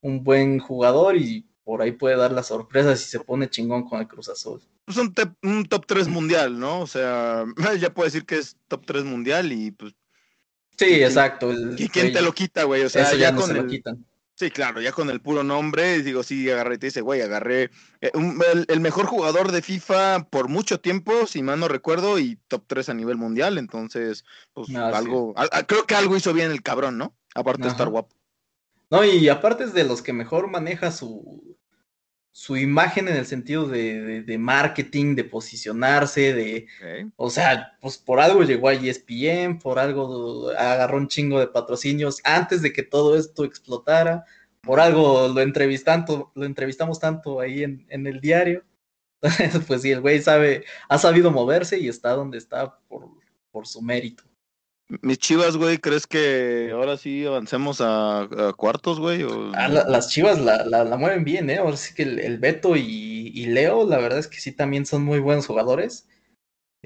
un 0.01 0.23
buen 0.23 0.59
jugador 0.59 1.17
y 1.17 1.47
por 1.65 1.81
ahí 1.81 1.91
puede 1.91 2.15
dar 2.15 2.31
la 2.31 2.43
sorpresa 2.43 2.95
si 2.95 3.09
se 3.09 3.19
pone 3.19 3.49
chingón 3.49 3.89
con 3.89 3.99
el 3.99 4.07
Cruz 4.07 4.29
Azul. 4.29 4.61
Pues 4.85 4.97
un, 4.97 5.13
un 5.41 5.65
top 5.65 5.85
3 5.87 6.07
mundial, 6.07 6.59
¿no? 6.59 6.79
O 6.79 6.87
sea, 6.87 7.43
ya 7.79 7.93
puede 7.93 8.07
decir 8.07 8.25
que 8.25 8.37
es 8.37 8.55
top 8.67 8.85
3 8.85 9.03
mundial 9.03 9.51
y 9.51 9.71
pues... 9.71 9.93
Sí, 10.77 11.03
exacto. 11.03 11.51
¿Y 11.77 11.89
quién 11.89 12.13
te 12.13 12.21
lo 12.21 12.33
quita, 12.33 12.63
güey? 12.65 12.83
O 12.83 12.89
sea, 12.89 13.13
ya, 13.15 13.33
con 13.33 13.53
lo 13.53 13.65
quitan. 13.65 14.05
Sí, 14.35 14.51
claro, 14.51 14.81
ya 14.81 14.91
con 14.91 15.09
el 15.09 15.21
puro 15.21 15.45
nombre, 15.45 16.03
digo, 16.03 16.21
sí, 16.21 16.49
agarré, 16.51 16.77
te 16.77 16.87
dice, 16.87 16.99
güey, 16.99 17.21
agarré 17.21 17.71
eh, 18.01 18.11
el, 18.67 18.79
mejor 18.81 19.05
jugador 19.05 19.53
de 19.53 19.61
FIFA 19.61 20.27
por 20.29 20.49
mucho 20.49 20.81
tiempo, 20.81 21.25
si 21.25 21.41
mal 21.41 21.61
no 21.61 21.69
recuerdo, 21.69 22.19
y 22.19 22.37
top 22.49 22.65
3 22.67 22.89
a 22.89 22.93
nivel 22.93 23.15
mundial, 23.15 23.57
entonces, 23.57 24.25
pues 24.53 24.75
ah, 24.75 24.91
algo, 24.93 25.33
creo 25.67 25.85
que 25.85 25.95
algo 25.95 26.17
hizo 26.17 26.33
bien 26.33 26.51
el 26.51 26.61
cabrón, 26.61 26.97
¿no? 26.97 27.15
Aparte 27.33 27.63
de 27.63 27.69
estar 27.69 27.87
guapo. 27.87 28.13
No, 28.89 29.03
y 29.03 29.27
aparte 29.29 29.63
es 29.63 29.73
de 29.73 29.83
los 29.83 30.01
que 30.01 30.13
mejor 30.13 30.47
maneja 30.49 30.91
su, 30.91 31.57
su 32.35 32.57
imagen 32.57 33.07
en 33.07 33.15
el 33.15 33.25
sentido 33.25 33.65
de, 33.65 34.21
de, 34.21 34.37
marketing, 34.37 35.15
de 35.15 35.23
posicionarse, 35.23 36.33
de, 36.33 36.67
o 37.15 37.29
sea, 37.29 37.77
pues 37.79 37.97
por 37.97 38.19
algo 38.19 38.43
llegó 38.43 38.67
a 38.67 38.73
ESPN, 38.73 39.57
por 39.59 39.79
algo 39.79 40.49
agarró 40.49 40.97
un 40.97 41.07
chingo 41.07 41.39
de 41.39 41.47
patrocinios 41.47 42.21
antes 42.25 42.61
de 42.61 42.73
que 42.73 42.83
todo 42.83 43.17
esto 43.17 43.45
explotara, 43.45 44.25
por 44.61 44.81
algo 44.81 45.29
lo 45.29 45.41
entrevistando, 45.41 46.31
lo 46.35 46.45
entrevistamos 46.45 46.99
tanto 46.99 47.39
ahí 47.39 47.63
en, 47.63 47.85
en 47.89 48.05
el 48.05 48.19
diario. 48.19 48.65
pues 49.67 49.81
sí, 49.81 49.91
el 49.91 50.01
güey 50.01 50.21
sabe, 50.21 50.65
ha 50.89 50.97
sabido 50.97 51.31
moverse 51.31 51.79
y 51.79 51.87
está 51.87 52.11
donde 52.11 52.37
está 52.37 52.77
por, 52.89 53.09
por 53.49 53.65
su 53.65 53.81
mérito. 53.81 54.25
Mis 54.87 55.17
chivas, 55.17 55.57
güey, 55.57 55.79
¿crees 55.79 56.05
que 56.05 56.69
ahora 56.71 56.95
sí 56.97 57.25
avancemos 57.25 57.81
a, 57.81 58.27
cuartos, 58.55 58.99
güey? 58.99 59.25
Ah, 59.55 59.67
las 59.67 60.09
chivas 60.09 60.39
la, 60.39 60.63
la, 60.63 60.97
mueven 60.97 61.23
bien, 61.23 61.49
¿eh? 61.49 61.57
Ahora 61.57 61.75
sí 61.75 61.95
que 61.95 62.03
el, 62.03 62.37
Beto 62.37 62.75
y, 62.75 63.45
Leo, 63.47 63.87
la 63.87 63.97
verdad 63.97 64.19
es 64.19 64.27
que 64.27 64.39
sí 64.39 64.51
también 64.51 64.85
son 64.85 65.03
muy 65.03 65.19
buenos 65.19 65.47
jugadores. 65.47 66.07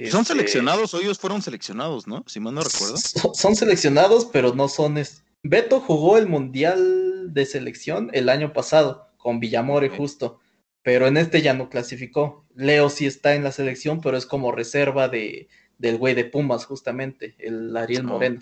Son 0.09 0.21
este, 0.21 0.33
seleccionados, 0.33 0.93
o 0.93 1.01
ellos 1.01 1.19
fueron 1.19 1.41
seleccionados, 1.41 2.07
¿no? 2.07 2.23
Si 2.25 2.39
mal 2.39 2.53
no 2.53 2.61
recuerdo. 2.61 2.95
Son, 3.33 3.55
seleccionados, 3.57 4.25
pero 4.31 4.55
no 4.55 4.69
son. 4.69 4.97
Beto 5.43 5.81
jugó 5.81 6.17
el 6.17 6.25
Mundial 6.27 7.33
de 7.33 7.45
Selección 7.45 8.09
el 8.13 8.29
año 8.29 8.53
pasado, 8.53 9.09
con 9.17 9.41
Villamore, 9.41 9.89
justo. 9.89 10.39
Pero 10.83 11.07
en 11.07 11.17
este 11.17 11.41
ya 11.41 11.53
no 11.53 11.69
clasificó. 11.69 12.45
Leo 12.55 12.89
sí 12.89 13.05
está 13.05 13.35
en 13.35 13.43
la 13.43 13.51
selección, 13.51 13.99
pero 13.99 14.15
es 14.15 14.25
como 14.25 14.53
reserva 14.53 15.09
de 15.09 15.49
del 15.79 15.97
güey 15.97 16.13
de 16.13 16.25
Pumas, 16.25 16.65
justamente, 16.65 17.35
el 17.39 17.75
Ariel 17.75 18.03
Moreno. 18.03 18.41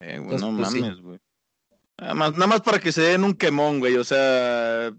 Eh, 0.00 0.18
no 0.18 0.28
pues, 0.28 0.42
mames, 0.42 1.00
güey. 1.00 1.18
Nada 1.96 2.14
más, 2.14 2.32
nada 2.32 2.46
más 2.48 2.60
para 2.60 2.80
que 2.80 2.92
se 2.92 3.00
den 3.00 3.24
un 3.24 3.34
quemón, 3.34 3.78
güey. 3.78 3.96
O 3.96 4.04
sea, 4.04 4.92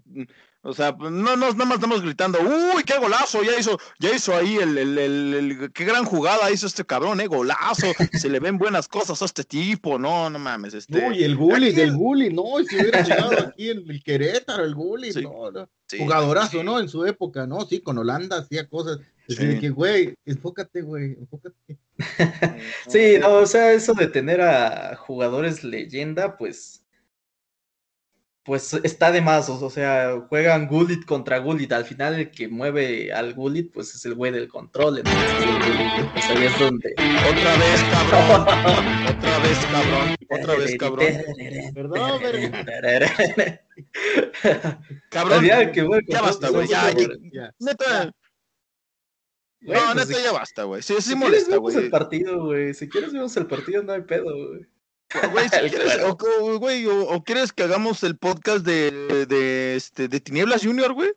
o 0.62 0.72
sea, 0.72 0.96
no, 0.98 1.10
no, 1.10 1.36
nada 1.36 1.64
más 1.64 1.74
estamos 1.74 2.02
gritando, 2.02 2.40
uy, 2.40 2.82
qué 2.82 2.98
golazo, 2.98 3.44
ya 3.44 3.56
hizo, 3.56 3.78
ya 4.00 4.12
hizo 4.12 4.34
ahí 4.34 4.56
el, 4.56 4.76
el, 4.76 4.98
el, 4.98 5.72
qué 5.72 5.84
gran 5.84 6.04
jugada 6.04 6.50
hizo 6.50 6.66
este 6.66 6.84
cabrón, 6.84 7.20
eh, 7.20 7.28
golazo, 7.28 7.86
se 8.12 8.28
le 8.28 8.40
ven 8.40 8.58
buenas 8.58 8.88
cosas 8.88 9.22
a 9.22 9.26
este 9.26 9.44
tipo, 9.44 9.96
no, 9.96 10.28
no 10.28 10.40
mames, 10.40 10.74
este. 10.74 11.06
Uy, 11.06 11.22
el 11.22 11.36
bully, 11.36 11.70
del 11.70 11.92
bully, 11.92 12.30
no, 12.30 12.42
si 12.68 12.80
hubiera 12.80 13.02
llegado 13.02 13.38
aquí 13.46 13.70
en 13.70 13.88
el 13.88 14.02
Querétaro, 14.02 14.64
el 14.64 14.74
bully, 14.74 15.12
no, 15.22 15.52
no. 15.52 15.68
Jugadorazo, 15.98 16.64
¿no? 16.64 16.80
En 16.80 16.88
su 16.88 17.04
época, 17.04 17.46
¿no? 17.46 17.60
Sí, 17.66 17.80
con 17.80 17.98
Holanda 17.98 18.38
hacía 18.38 18.68
cosas, 18.68 18.98
Decir 19.28 19.60
que, 19.60 19.70
güey, 19.70 20.14
enfócate, 20.24 20.82
güey, 20.82 21.14
enfócate. 21.14 21.78
sí, 22.88 23.16
no, 23.20 23.38
o 23.38 23.46
sea, 23.46 23.72
eso 23.72 23.92
de 23.94 24.06
tener 24.06 24.40
a 24.40 24.96
jugadores 24.96 25.64
leyenda, 25.64 26.36
pues. 26.36 26.84
Pues 28.46 28.74
está 28.84 29.10
de 29.10 29.20
más, 29.20 29.48
o 29.48 29.70
sea, 29.70 30.24
juegan 30.28 30.68
Gullit 30.68 31.04
contra 31.04 31.38
Gullit. 31.38 31.72
Al 31.72 31.84
final, 31.84 32.14
el 32.14 32.30
que 32.30 32.46
mueve 32.46 33.12
al 33.12 33.34
Gullit, 33.34 33.72
pues 33.72 33.94
es 33.94 34.04
el 34.04 34.14
güey 34.14 34.30
del 34.30 34.48
control. 34.48 34.98
Entonces, 34.98 36.30
ahí 36.30 36.44
es 36.44 36.58
donde. 36.58 36.94
Otra 37.28 37.56
vez, 37.56 37.84
cabrón. 37.90 38.42
Otra 39.18 39.38
vez, 39.38 39.58
cabrón. 39.66 40.16
Otra 40.30 40.54
vez, 40.56 40.76
cabrón. 40.78 41.06
Perdón, 41.74 42.20
Cabrón. 45.10 45.44
Ya, 45.44 45.72
ya 45.72 46.22
basta, 46.22 46.48
güey. 46.50 46.68
Ya, 46.68 46.92
ya. 47.32 47.52
Neta 47.58 48.12
no, 49.66 49.72
pues 49.94 50.08
neta, 50.08 50.22
ya 50.22 50.32
basta, 50.32 50.62
güey. 50.62 50.82
Sí, 50.82 50.94
sí 50.96 51.10
si 51.10 51.16
molesta, 51.16 51.56
güey. 51.56 51.76
el 51.76 51.90
partido, 51.90 52.44
güey. 52.44 52.74
Si 52.74 52.88
quieres 52.88 53.12
vemos 53.12 53.36
el 53.36 53.46
partido, 53.46 53.82
no 53.82 53.92
hay 53.92 54.02
pedo, 54.02 54.24
güey. 54.24 54.66
Güey, 55.32 55.48
si 55.48 55.50
quieres, 55.70 55.98
o, 56.02 56.58
güey, 56.58 56.86
o, 56.86 57.22
quieres 57.22 57.52
que 57.52 57.62
hagamos 57.62 58.02
el 58.02 58.16
podcast 58.16 58.64
de, 58.64 59.26
de, 59.26 59.76
este, 59.76 60.08
de 60.08 60.20
Tinieblas 60.20 60.64
Junior, 60.64 60.92
güey. 60.92 61.12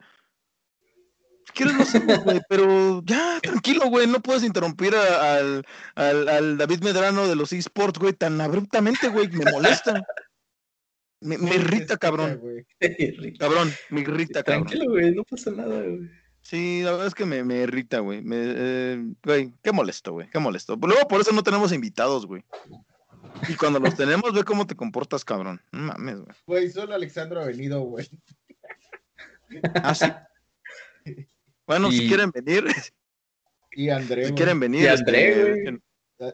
Quieres 1.53 1.75
lo 1.75 1.81
hacemos, 1.81 2.23
güey, 2.23 2.39
pero 2.49 3.01
ya, 3.05 3.39
tranquilo, 3.41 3.87
güey, 3.87 4.05
no 4.05 4.21
puedes 4.21 4.43
interrumpir 4.43 4.95
al, 4.95 5.65
al, 5.95 6.27
al, 6.29 6.57
David 6.57 6.83
Medrano 6.83 7.27
de 7.27 7.35
los 7.35 7.51
eSports, 7.51 7.99
güey, 7.99 8.13
tan 8.13 8.39
abruptamente, 8.39 9.09
güey, 9.09 9.27
me 9.29 9.51
molesta. 9.51 10.01
Me, 11.21 11.37
me 11.37 11.55
irrita, 11.55 11.97
cabrón. 11.97 12.39
Cabrón, 13.39 13.73
me 13.89 14.01
irrita, 14.01 14.41
cabrón. 14.43 14.67
Tranquilo, 14.67 14.91
güey, 14.91 15.13
no 15.13 15.23
pasa 15.23 15.51
nada, 15.51 15.81
güey. 15.81 16.09
Sí, 16.41 16.81
la 16.81 16.91
verdad 16.91 17.07
es 17.07 17.15
que 17.15 17.25
me, 17.25 17.43
me 17.43 17.57
irrita, 17.57 17.99
güey. 17.99 18.21
Me, 18.21 18.37
eh, 18.39 19.03
güey, 19.23 19.53
qué 19.61 19.73
molesto, 19.73 20.13
güey, 20.13 20.29
qué 20.29 20.39
molesto. 20.39 20.77
Luego 20.81 21.07
por 21.07 21.19
eso 21.19 21.33
no 21.33 21.43
tenemos 21.43 21.73
invitados, 21.73 22.25
güey. 22.25 22.43
Y 23.47 23.55
cuando 23.55 23.79
los 23.79 23.95
tenemos, 23.95 24.33
ve 24.33 24.43
cómo 24.43 24.67
te 24.67 24.75
comportas, 24.75 25.23
cabrón. 25.25 25.61
No 25.71 25.79
mames, 25.79 26.17
güey. 26.17 26.35
Güey, 26.45 26.71
solo 26.71 26.93
Alexandro 26.93 27.41
ha 27.41 27.45
venido, 27.45 27.81
güey. 27.81 28.09
Ah, 29.75 29.95
sí. 29.95 30.05
Bueno, 31.65 31.91
si 31.91 32.07
quieren 32.07 32.31
venir, 32.31 32.65
Y 33.71 33.89
André. 33.89 34.25
si 34.25 34.33
quieren 34.33 34.59
venir. 34.59 34.83
Y 34.83 34.87
André, 34.87 35.29
este, 35.29 35.71
güey. 35.71 35.79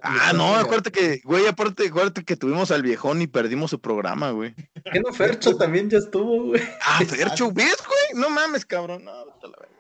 Ah, 0.02 0.34
no, 0.34 0.56
acuérdate 0.56 0.92
que, 0.92 1.22
güey, 1.24 1.46
aparte, 1.46 1.88
acuérdate 1.88 2.24
que 2.24 2.36
tuvimos 2.36 2.72
al 2.72 2.82
viejón 2.82 3.22
y 3.22 3.28
perdimos 3.28 3.70
su 3.70 3.80
programa, 3.80 4.32
güey. 4.32 4.56
¿Qué 4.92 5.00
no, 5.00 5.14
Fercho 5.14 5.56
también 5.58 5.90
ya 5.90 6.00
estuvo, 6.00 6.46
güey? 6.48 6.62
Ah, 6.82 7.02
Fercho, 7.06 7.52
¿ves, 7.52 7.78
güey? 7.86 8.22
No 8.22 8.30
mames, 8.32 8.66
cabrón. 8.66 9.04
No, 9.06 9.26
vete 9.26 9.46
a 9.46 9.50
la 9.50 9.58
verga. 9.60 9.76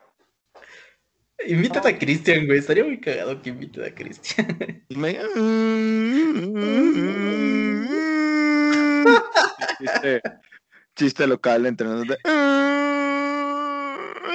Invítate 1.48 1.90
a 1.90 1.98
Cristian, 1.98 2.46
güey. 2.46 2.60
Estaría 2.60 2.84
muy 2.84 3.00
cagado 3.00 3.42
que 3.42 3.50
invite 3.50 3.86
a 3.86 3.94
Cristian. 3.94 4.84
Y 4.90 4.96
me- 4.96 5.20
chiste, 9.80 10.22
chiste 10.96 11.28
local 11.28 11.66
entre 11.66 11.88
nosotros. 11.88 12.18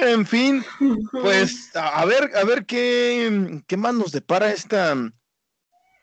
En 0.01 0.25
fin, 0.25 0.63
pues 1.11 1.75
a 1.75 2.01
a 2.01 2.05
ver, 2.05 2.31
a 2.35 2.43
ver 2.43 2.65
qué, 2.65 3.61
qué 3.67 3.77
más 3.77 3.93
nos 3.93 4.11
depara 4.11 4.51
esta 4.51 4.95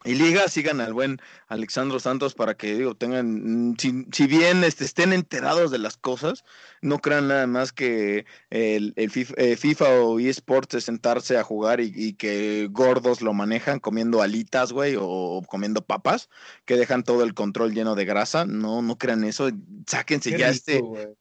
y 0.05 0.14
liga. 0.14 0.49
Sigan 0.49 0.80
al 0.80 0.92
buen 0.92 1.20
Alexandro 1.49 2.01
Santos 2.01 2.34
para 2.34 2.57
que 2.57 2.74
digo, 2.74 2.94
tengan, 2.94 3.70
mm, 3.70 3.76
si, 3.78 4.07
si 4.12 4.26
bien 4.26 4.64
este, 4.64 4.84
estén 4.84 5.12
enterados 5.12 5.70
de 5.70 5.78
las 5.78 5.96
cosas, 5.96 6.44
no 6.82 6.99
crean 6.99 7.28
nada 7.28 7.46
más 7.46 7.72
que 7.72 8.26
el, 8.51 8.92
el 8.96 9.11
FIFA, 9.11 9.34
eh, 9.36 9.57
FIFA 9.57 10.01
o 10.01 10.20
eSports 10.20 10.74
es 10.74 10.84
sentarse 10.84 11.36
a 11.36 11.44
jugar 11.44 11.80
y, 11.80 11.92
y 11.94 12.14
que 12.14 12.68
gordos 12.70 13.22
lo 13.22 13.32
manejan 13.32 13.80
comiendo 13.80 14.22
alitas, 14.22 14.72
güey, 14.72 14.96
o 14.99 15.42
comiendo 15.46 15.84
papas, 15.84 16.28
que 16.64 16.76
dejan 16.76 17.03
todo 17.03 17.24
el 17.24 17.34
control 17.34 17.74
lleno 17.74 17.94
de 17.94 18.05
grasa. 18.05 18.44
No, 18.44 18.82
no 18.82 18.99
crean 18.99 19.24
eso. 19.24 19.51
Sáquense 19.86 20.30
Qué 20.30 20.38
ya 20.38 20.51
rico, 20.51 20.96
este. 20.99 21.14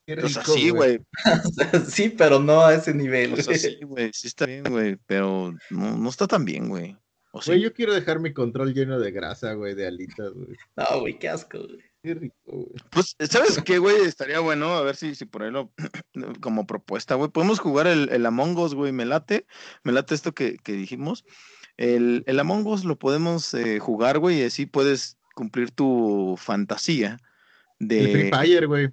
Qué 0.07 0.13
O 0.15 0.30
sea, 0.30 0.41
rico, 0.41 0.53
sí, 0.53 0.69
güey. 0.72 0.97
O 0.97 1.51
sea, 1.51 1.86
sí, 1.86 2.09
pero 2.09 2.39
no 2.39 2.61
a 2.61 2.74
ese 2.74 2.93
nivel. 2.93 3.34
O 3.34 3.38
sea, 3.38 3.57
sí, 3.57 3.80
güey. 3.84 4.09
Sí 4.13 4.28
está 4.28 4.45
bien, 4.45 4.63
güey. 4.63 4.97
Pero 5.05 5.53
no, 5.69 5.97
no 5.97 6.09
está 6.09 6.28
tan 6.28 6.43
bien, 6.43 6.67
güey. 6.67 6.97
O 7.32 7.41
sí. 7.41 7.51
Güey, 7.51 7.61
yo 7.61 7.73
quiero 7.73 7.93
dejar 7.93 8.19
mi 8.19 8.34
control 8.34 8.73
lleno 8.73 8.99
de 8.99 9.11
grasa, 9.11 9.53
güey, 9.53 9.73
de 9.73 9.88
alitas, 9.88 10.34
güey. 10.34 10.57
No, 10.75 10.99
güey, 10.99 11.17
qué 11.17 11.29
asco, 11.29 11.59
güey. 11.59 11.79
Qué 12.03 12.13
rico, 12.13 12.36
güey. 12.45 12.67
Pues, 12.89 13.15
¿sabes 13.29 13.61
qué, 13.63 13.77
güey? 13.77 14.01
Estaría 14.01 14.39
bueno, 14.39 14.73
a 14.73 14.82
ver 14.82 14.95
si, 14.95 15.15
si 15.15 15.25
por 15.25 15.43
ahí 15.43 15.51
lo, 15.51 15.71
como 16.41 16.67
propuesta, 16.67 17.15
güey. 17.15 17.29
Podemos 17.29 17.59
jugar 17.59 17.88
el, 17.88 18.09
el 18.09 18.25
Among 18.25 18.57
Us, 18.57 18.73
güey, 18.73 18.91
me 18.91 19.05
late, 19.05 19.45
me 19.84 19.91
late 19.91 20.15
esto 20.15 20.34
que, 20.34 20.57
que 20.57 20.73
dijimos. 20.73 21.23
El, 21.77 22.23
el 22.27 22.39
Among 22.39 22.67
Us 22.67 22.84
lo 22.84 22.99
podemos 22.99 23.53
eh, 23.53 23.79
jugar, 23.79 24.19
güey, 24.19 24.41
y 24.41 24.43
así 24.43 24.65
puedes 24.65 25.17
cumplir 25.34 25.71
tu 25.71 26.36
fantasía 26.38 27.17
El 27.79 28.11
Free 28.11 28.23
de... 28.23 28.29
Fire, 28.29 28.67
güey. 28.67 28.89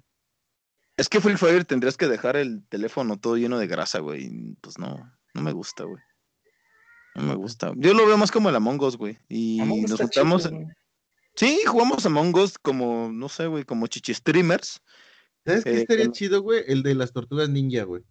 Es 0.97 1.07
que 1.07 1.21
Free 1.21 1.37
Fire 1.37 1.65
tendrías 1.65 1.97
que 1.97 2.07
dejar 2.07 2.35
el 2.35 2.65
teléfono 2.67 3.19
todo 3.19 3.37
lleno 3.37 3.57
de 3.57 3.67
grasa, 3.67 3.99
güey. 3.99 4.55
Pues 4.61 4.77
no, 4.77 5.11
no 5.33 5.41
me 5.41 5.51
gusta, 5.51 5.83
güey. 5.83 6.01
No 7.19 7.25
me 7.25 7.35
gusta. 7.35 7.73
Yo 7.75 7.93
lo 7.93 8.05
veo 8.05 8.17
más 8.17 8.31
como 8.31 8.47
el 8.49 8.55
Among 8.55 8.81
Us, 8.81 8.95
güey. 8.95 9.17
Y 9.27 9.59
Among 9.59 9.81
nos 9.81 9.99
juntamos... 9.99 10.49
Sí, 11.35 11.59
jugamos 11.65 12.05
Among 12.05 12.33
Us 12.35 12.57
como, 12.57 13.11
no 13.11 13.27
sé, 13.27 13.47
güey, 13.47 13.65
como 13.65 13.87
chichi 13.87 14.13
streamers. 14.13 14.81
¿Sabes 15.45 15.63
qué 15.65 15.71
Eh, 15.71 15.81
estaría 15.81 16.11
chido, 16.11 16.41
güey? 16.41 16.63
El 16.67 16.81
de 16.81 16.95
las 16.95 17.11
tortugas 17.11 17.49
ninja, 17.49 17.83
güey. 17.83 18.03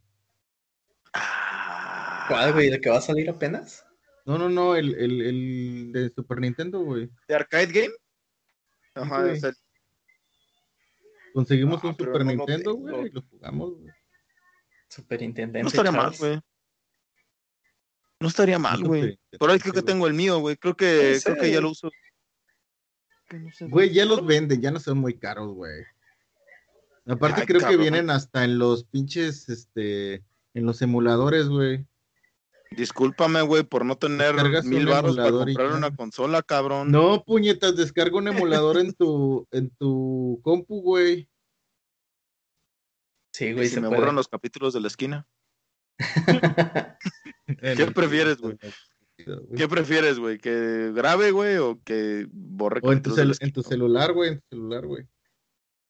Ah, 1.15 2.27
¿Cuál, 2.29 2.53
güey? 2.53 2.71
¿De 2.71 2.81
que 2.81 2.91
va 2.91 2.99
a 2.99 3.03
salir 3.03 3.31
apenas? 3.31 3.85
No, 4.27 4.37
no, 4.37 4.51
no, 4.51 4.77
el, 4.77 4.95
el, 4.95 5.23
el 5.23 5.93
de 5.93 6.11
Super 6.15 6.41
Nintendo, 6.41 6.81
güey. 6.81 7.09
¿De 7.27 7.35
arcade 7.35 7.67
game? 7.67 7.95
Ajá, 8.95 9.23
güey. 9.23 9.39
o 9.39 9.41
sea, 9.41 9.53
Conseguimos 11.33 11.81
Ah, 11.83 11.89
un 11.89 11.97
Super 11.97 12.25
no 12.27 12.33
Nintendo, 12.33 12.75
güey, 12.75 13.07
y 13.07 13.11
lo 13.11 13.23
jugamos, 13.23 13.79
güey. 13.79 13.93
Superintendente. 14.91 15.63
no 15.63 15.69
estaría 15.69 15.93
mal, 15.93 16.13
güey. 16.19 16.41
No 18.21 18.29
estaría 18.29 18.59
mal, 18.59 18.83
güey. 18.83 19.19
Por 19.39 19.51
ahí 19.51 19.59
creo 19.59 19.73
que 19.73 19.83
tengo 19.83 20.07
el 20.07 20.15
mío, 20.15 20.39
güey. 20.39 20.57
Creo 20.57 20.77
que, 20.77 21.21
creo 21.23 21.37
que 21.37 21.53
ya 21.53 21.61
lo 21.61 21.71
uso. 21.71 21.91
Güey, 23.61 23.93
ya 23.93 24.05
los 24.05 24.25
venden, 24.25 24.61
ya 24.61 24.71
no 24.71 24.81
son 24.81 24.99
muy 24.99 25.19
caros, 25.19 25.53
güey. 25.55 25.85
Aparte 27.07 27.43
Ay, 27.43 27.47
creo 27.47 27.61
cabrón. 27.61 27.77
que 27.77 27.83
vienen 27.83 28.11
hasta 28.11 28.45
en 28.45 28.59
los 28.59 28.85
pinches, 28.85 29.49
este, 29.49 30.25
en 30.55 30.67
los 30.67 30.83
emuladores, 30.83 31.49
güey. 31.49 31.87
Discúlpame, 32.71 33.41
güey, 33.43 33.63
por 33.63 33.85
no 33.85 33.97
tener 33.97 34.35
Descargas 34.35 34.65
mil 34.67 34.85
un 34.85 34.91
baros 34.91 35.17
para 35.17 35.31
comprar 35.31 35.73
una 35.73 35.95
consola, 35.95 36.43
cabrón. 36.43 36.91
No, 36.91 37.25
puñetas, 37.25 37.77
descarga 37.77 38.19
un 38.19 38.29
emulador 38.29 38.79
en 38.79 38.93
tu, 38.93 39.47
en 39.53 39.71
tu 39.71 40.41
compu, 40.43 40.83
güey. 40.83 41.29
Sí, 43.33 43.53
güey, 43.53 43.69
si 43.69 43.75
se 43.75 43.81
me 43.81 43.89
puede. 43.89 44.01
borran 44.01 44.17
los 44.17 44.29
capítulos 44.29 44.75
de 44.75 44.81
la 44.81 44.89
esquina. 44.89 45.27
¿Qué 47.77 47.87
prefieres, 47.95 48.39
güey? 48.39 48.57
¿Qué 49.57 49.67
prefieres, 49.69 50.19
güey? 50.19 50.39
¿Que 50.39 50.93
grabe, 50.95 51.31
güey, 51.33 51.57
o 51.57 51.81
que 51.85 52.27
borre 52.31 52.81
O 52.85 52.93
en 52.93 53.03
tu, 53.03 53.11
celu- 53.17 53.37
en 53.41 53.53
tu 53.53 53.63
celular, 53.63 54.13
güey, 54.13 54.31
en 54.33 54.39
tu 54.41 54.47
celular, 54.51 54.87
güey. 54.87 55.07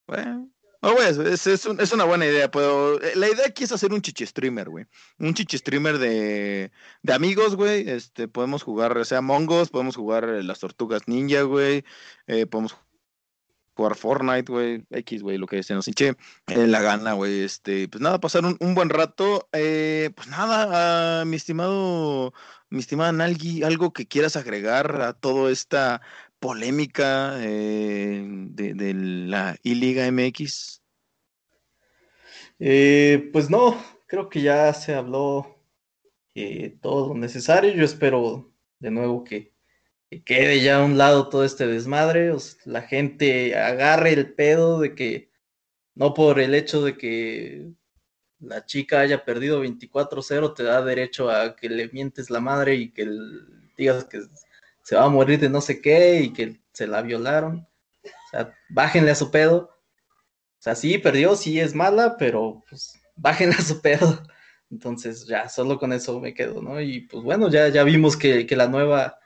Bueno, 0.07 0.49
no, 0.81 0.95
güey, 0.95 1.09
es, 1.09 1.19
es, 1.19 1.47
es 1.47 1.67
un- 1.67 1.81
es 1.81 1.93
una 1.93 2.05
buena 2.05 2.25
idea, 2.25 2.51
pero 2.51 3.01
eh, 3.03 3.13
la 3.17 3.29
idea 3.29 3.47
aquí 3.47 3.65
es 3.65 3.73
hacer 3.73 3.93
un 3.93 4.01
chichi 4.01 4.25
streamer, 4.25 4.71
güey. 4.71 4.87
Un 5.19 5.35
chichi 5.35 5.59
streamer 5.59 5.99
de, 5.99 6.71
de 7.03 7.13
amigos, 7.13 7.57
güey. 7.57 7.89
Este, 7.91 8.29
podemos 8.29 8.63
jugar, 8.63 8.97
o 8.97 9.05
sea, 9.05 9.21
Mongos, 9.21 9.69
podemos 9.69 9.97
jugar 9.97 10.25
eh, 10.29 10.43
las 10.43 10.61
tortugas 10.61 11.07
ninja, 11.07 11.43
güey. 11.43 11.85
eh, 12.27 12.47
podemos 12.47 12.77
jugar 13.79 13.95
Fortnite, 13.95 14.51
güey. 14.51 14.85
X, 14.91 15.22
güey, 15.22 15.39
lo 15.39 15.47
que 15.47 15.62
se 15.62 15.72
nos 15.72 15.87
hinche 15.87 16.16
eh, 16.49 16.66
la 16.66 16.83
gana, 16.83 17.12
güey. 17.12 17.43
Este, 17.43 17.87
pues 17.87 18.03
nada, 18.03 18.18
pasar 18.18 18.43
un, 18.45 18.74
buen 18.74 18.91
rato. 18.91 19.49
Eh, 19.53 20.11
pues 20.16 20.26
nada, 20.26 21.20
ah, 21.20 21.24
mi 21.24 21.37
estimado, 21.37 22.35
mi 22.70 22.81
estimada 22.81 23.12
Nalgi, 23.12 23.62
algo 23.62 23.93
que 23.93 24.09
quieras 24.09 24.35
agregar 24.35 25.01
a 25.01 25.12
toda 25.12 25.53
esta 25.53 26.03
polémica 26.41 27.37
eh, 27.39 28.26
de, 28.26 28.95
la 28.95 29.57
I-Liga 29.62 30.11
MX. 30.11 30.83
Pues 32.59 33.49
no, 33.49 33.81
creo 34.07 34.29
que 34.29 34.43
ya 34.43 34.74
se 34.74 34.97
habló 34.97 35.62
todo 36.81 37.09
lo 37.09 37.14
necesario. 37.14 37.72
Yo 37.72 37.85
espero 37.85 38.53
de 38.81 38.91
nuevo 38.91 39.22
que, 39.22 39.55
que 40.11 40.23
quede 40.25 40.63
ya 40.63 40.79
a 40.79 40.85
un 40.85 40.99
lado 40.99 41.29
todo 41.29 41.45
este 41.45 41.67
desmadre. 41.67 42.31
o 42.31 42.39
sea, 42.41 42.61
la 42.65 42.83
gente 42.83 43.57
agarre 43.57 44.13
el 44.13 44.35
pedo 44.35 44.81
de 44.81 44.95
que 44.95 45.31
no 45.95 46.15
por 46.15 46.41
el 46.41 46.55
hecho 46.55 46.83
de 46.83 46.97
que 46.97 47.73
la 48.41 48.65
chica 48.65 49.01
haya 49.01 49.25
perdido 49.25 49.63
24-0 49.65 50.55
te 50.55 50.63
da 50.63 50.83
derecho 50.83 51.31
a 51.31 51.57
que 51.57 51.69
le 51.69 51.89
mientes 51.89 52.31
la 52.31 52.41
madre 52.41 52.77
y 52.77 52.91
que 52.91 53.09
digas 53.77 54.05
que 54.05 54.23
se 54.83 54.97
va 54.97 55.05
a 55.05 55.09
morir 55.09 55.41
de 55.41 55.49
no 55.49 55.61
sé 55.61 55.81
qué 55.81 56.21
y 56.23 56.33
que 56.33 56.61
se 56.73 56.87
la 56.87 57.03
violaron. 57.03 57.67
O 58.05 58.31
sea, 58.31 58.55
bájenle 58.69 59.11
a 59.11 59.15
su 59.17 59.31
pedo. 59.31 59.71
O 60.59 60.63
sea, 60.63 60.75
sí, 60.75 60.99
perdió, 60.99 61.37
sí 61.37 61.61
es 61.61 61.75
mala, 61.75 62.17
pero 62.17 62.63
pues 62.69 62.95
bájenle 63.17 63.57
a 63.57 63.63
su 63.63 63.81
pedo. 63.83 64.23
Entonces 64.71 65.27
ya, 65.27 65.49
solo 65.49 65.79
con 65.79 65.93
eso 65.93 66.21
me 66.21 66.35
quedo, 66.35 66.63
¿no? 66.63 66.81
Y 66.81 67.01
pues 67.03 67.23
bueno, 67.23 67.51
ya, 67.51 67.69
ya 67.69 67.85
vimos 67.85 68.17
que, 68.17 68.47
que 68.47 68.57
la 68.57 68.69
nueva 68.69 69.19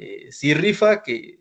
eh, 0.00 0.32
sí 0.32 0.54
rifa, 0.54 1.02
que 1.02 1.40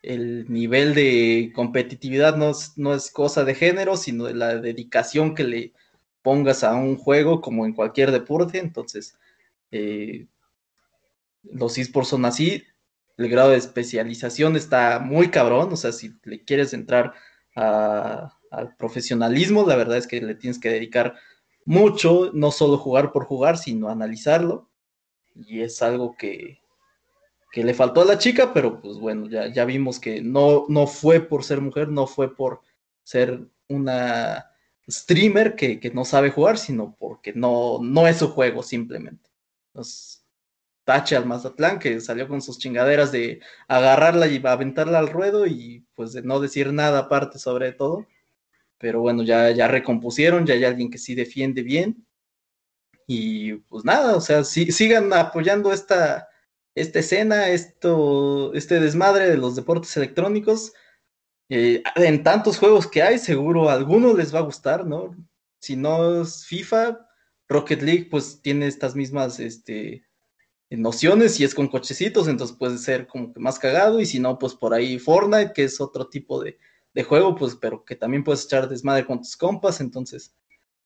el 0.00 0.46
nivel 0.48 0.94
de 0.94 1.50
competitividad 1.56 2.36
no 2.36 2.50
es, 2.50 2.78
no 2.78 2.94
es 2.94 3.10
cosa 3.10 3.42
de 3.42 3.56
género, 3.56 3.96
sino 3.96 4.26
de 4.26 4.34
la 4.34 4.56
dedicación 4.58 5.34
que 5.34 5.42
le 5.42 5.72
pongas 6.22 6.62
a 6.62 6.76
un 6.76 6.96
juego 6.96 7.40
como 7.40 7.66
en 7.66 7.72
cualquier 7.72 8.12
deporte. 8.12 8.58
Entonces, 8.58 9.18
eh, 9.72 10.28
los 11.42 11.78
esports 11.78 12.10
son 12.10 12.24
así. 12.26 12.62
El 13.16 13.28
grado 13.28 13.50
de 13.50 13.56
especialización 13.56 14.54
está 14.54 15.00
muy 15.00 15.30
cabrón. 15.30 15.72
O 15.72 15.76
sea, 15.76 15.90
si 15.90 16.12
le 16.22 16.44
quieres 16.44 16.72
entrar 16.72 17.14
al 17.56 18.76
profesionalismo, 18.78 19.66
la 19.66 19.74
verdad 19.74 19.98
es 19.98 20.06
que 20.06 20.20
le 20.20 20.36
tienes 20.36 20.60
que 20.60 20.70
dedicar 20.70 21.16
mucho, 21.64 22.30
no 22.34 22.52
solo 22.52 22.78
jugar 22.78 23.10
por 23.10 23.24
jugar, 23.24 23.58
sino 23.58 23.88
analizarlo. 23.88 24.70
Y 25.34 25.62
es 25.62 25.82
algo 25.82 26.14
que, 26.16 26.59
que 27.50 27.64
le 27.64 27.74
faltó 27.74 28.02
a 28.02 28.04
la 28.04 28.18
chica, 28.18 28.52
pero 28.54 28.80
pues 28.80 28.98
bueno, 28.98 29.28
ya, 29.28 29.48
ya 29.52 29.64
vimos 29.64 29.98
que 30.00 30.22
no, 30.22 30.66
no 30.68 30.86
fue 30.86 31.20
por 31.20 31.44
ser 31.44 31.60
mujer, 31.60 31.88
no 31.88 32.06
fue 32.06 32.34
por 32.34 32.60
ser 33.04 33.40
una 33.68 34.50
streamer 34.88 35.56
que, 35.56 35.80
que 35.80 35.90
no 35.90 36.04
sabe 36.04 36.30
jugar, 36.30 36.58
sino 36.58 36.96
porque 36.98 37.32
no, 37.34 37.78
no 37.82 38.06
es 38.08 38.18
su 38.18 38.28
juego 38.30 38.62
simplemente. 38.62 39.30
Entonces, 39.72 40.24
tache 40.84 41.16
al 41.16 41.26
Mazatlán 41.26 41.78
que 41.78 42.00
salió 42.00 42.28
con 42.28 42.42
sus 42.42 42.58
chingaderas 42.58 43.12
de 43.12 43.40
agarrarla 43.68 44.28
y 44.28 44.40
aventarla 44.44 44.98
al 45.00 45.08
ruedo 45.08 45.46
y 45.46 45.86
pues 45.94 46.12
de 46.12 46.22
no 46.22 46.40
decir 46.40 46.72
nada 46.72 47.00
aparte 47.00 47.38
sobre 47.38 47.72
todo. 47.72 48.06
Pero 48.78 49.00
bueno, 49.00 49.22
ya, 49.24 49.50
ya 49.52 49.68
recompusieron, 49.68 50.46
ya 50.46 50.54
hay 50.54 50.64
alguien 50.64 50.90
que 50.90 50.98
sí 50.98 51.14
defiende 51.14 51.62
bien. 51.62 52.06
Y 53.06 53.54
pues 53.68 53.84
nada, 53.84 54.16
o 54.16 54.20
sea, 54.20 54.44
sí- 54.44 54.72
sigan 54.72 55.12
apoyando 55.12 55.72
esta, 55.72 56.28
esta 56.80 57.00
escena, 57.00 57.48
esto, 57.48 58.52
este 58.54 58.80
desmadre 58.80 59.28
de 59.28 59.36
los 59.36 59.56
deportes 59.56 59.96
electrónicos. 59.96 60.72
Eh, 61.48 61.82
en 61.96 62.22
tantos 62.22 62.58
juegos 62.58 62.86
que 62.86 63.02
hay, 63.02 63.18
seguro 63.18 63.68
a 63.68 63.74
algunos 63.74 64.16
les 64.16 64.34
va 64.34 64.38
a 64.38 64.42
gustar, 64.42 64.86
¿no? 64.86 65.16
si 65.60 65.76
no 65.76 66.22
es 66.22 66.46
FIFA, 66.46 67.06
Rocket 67.48 67.82
League 67.82 68.08
pues 68.10 68.40
tiene 68.42 68.66
estas 68.66 68.96
mismas 68.96 69.38
este, 69.38 70.04
nociones 70.70 71.38
y 71.38 71.44
es 71.44 71.54
con 71.54 71.68
cochecitos, 71.68 72.28
entonces 72.28 72.56
puede 72.56 72.78
ser 72.78 73.06
como 73.06 73.32
que 73.32 73.40
más 73.40 73.58
cagado 73.58 74.00
y 74.00 74.06
si 74.06 74.18
no, 74.18 74.38
pues 74.38 74.54
por 74.54 74.74
ahí 74.74 74.98
Fortnite, 74.98 75.52
que 75.52 75.64
es 75.64 75.80
otro 75.80 76.08
tipo 76.08 76.42
de, 76.42 76.58
de 76.94 77.04
juego, 77.04 77.36
pues 77.36 77.56
pero 77.56 77.84
que 77.84 77.94
también 77.94 78.24
puedes 78.24 78.44
echar 78.44 78.68
desmadre 78.68 79.06
con 79.06 79.18
tus 79.18 79.36
compas, 79.36 79.80
entonces 79.80 80.34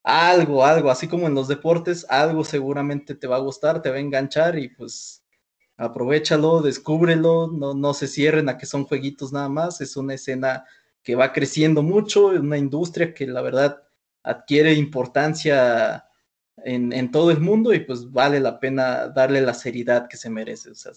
algo, 0.02 0.64
algo, 0.64 0.90
así 0.90 1.08
como 1.08 1.26
en 1.26 1.34
los 1.34 1.48
deportes, 1.48 2.04
algo 2.10 2.44
seguramente 2.44 3.14
te 3.14 3.26
va 3.26 3.36
a 3.36 3.40
gustar, 3.40 3.80
te 3.80 3.90
va 3.90 3.96
a 3.96 4.00
enganchar 4.00 4.58
y 4.58 4.68
pues 4.68 5.23
aprovechalo, 5.76 6.62
descúbrelo, 6.62 7.48
no, 7.48 7.74
no 7.74 7.94
se 7.94 8.06
cierren 8.08 8.48
a 8.48 8.58
que 8.58 8.66
son 8.66 8.84
jueguitos 8.84 9.32
nada 9.32 9.48
más, 9.48 9.80
es 9.80 9.96
una 9.96 10.14
escena 10.14 10.64
que 11.02 11.14
va 11.14 11.32
creciendo 11.32 11.82
mucho, 11.82 12.28
una 12.28 12.58
industria 12.58 13.12
que 13.12 13.26
la 13.26 13.42
verdad 13.42 13.82
adquiere 14.22 14.72
importancia 14.72 16.04
en, 16.56 17.10
todo 17.10 17.30
el 17.30 17.40
mundo 17.40 17.74
y 17.74 17.80
pues 17.80 18.10
vale 18.10 18.40
la 18.40 18.58
pena 18.58 19.08
darle 19.08 19.42
la 19.42 19.54
seriedad 19.54 20.08
que 20.08 20.16
se 20.16 20.30
merece. 20.30 20.70
O 20.70 20.74
sea, 20.74 20.92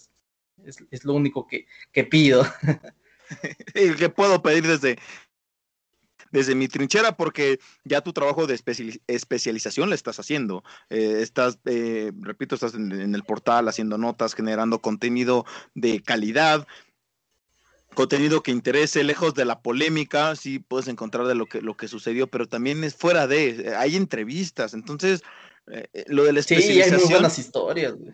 es, 0.63 1.03
lo 1.03 1.13
único 1.13 1.45
que, 1.45 1.67
que 1.91 2.05
pido. 2.05 2.45
y 3.75 3.93
que 3.95 4.09
puedo 4.09 4.41
pedir 4.41 4.65
desde, 4.65 4.97
desde 6.31 6.55
mi 6.55 6.67
trinchera 6.67 7.15
porque 7.15 7.59
ya 7.83 8.01
tu 8.01 8.13
trabajo 8.13 8.47
de 8.47 8.59
especialización 9.07 9.89
le 9.89 9.95
estás 9.95 10.19
haciendo. 10.19 10.63
Eh, 10.89 11.19
estás, 11.21 11.59
eh, 11.65 12.11
repito, 12.21 12.55
estás 12.55 12.73
en, 12.73 13.13
el 13.13 13.23
portal 13.23 13.67
haciendo 13.67 13.97
notas, 13.97 14.33
generando 14.33 14.79
contenido 14.79 15.45
de 15.73 16.01
calidad, 16.01 16.67
contenido 17.93 18.43
que 18.43 18.51
interese, 18.51 19.03
lejos 19.03 19.33
de 19.33 19.45
la 19.45 19.61
polémica, 19.61 20.35
sí 20.35 20.59
puedes 20.59 20.87
encontrar 20.87 21.25
de 21.27 21.35
lo 21.35 21.47
que, 21.47 21.61
lo 21.61 21.75
que 21.75 21.87
sucedió, 21.87 22.27
pero 22.27 22.47
también 22.47 22.83
es 22.83 22.95
fuera 22.95 23.27
de, 23.27 23.73
hay 23.77 23.95
entrevistas, 23.95 24.73
entonces 24.73 25.21
eh, 25.71 26.05
lo 26.07 26.23
de 26.23 26.33
la 26.33 26.39
especialización. 26.41 26.89
Sí, 26.89 26.93
hay 26.95 27.01
muy 27.01 27.13
buenas 27.13 27.39
historias, 27.39 27.95
güey. 27.95 28.13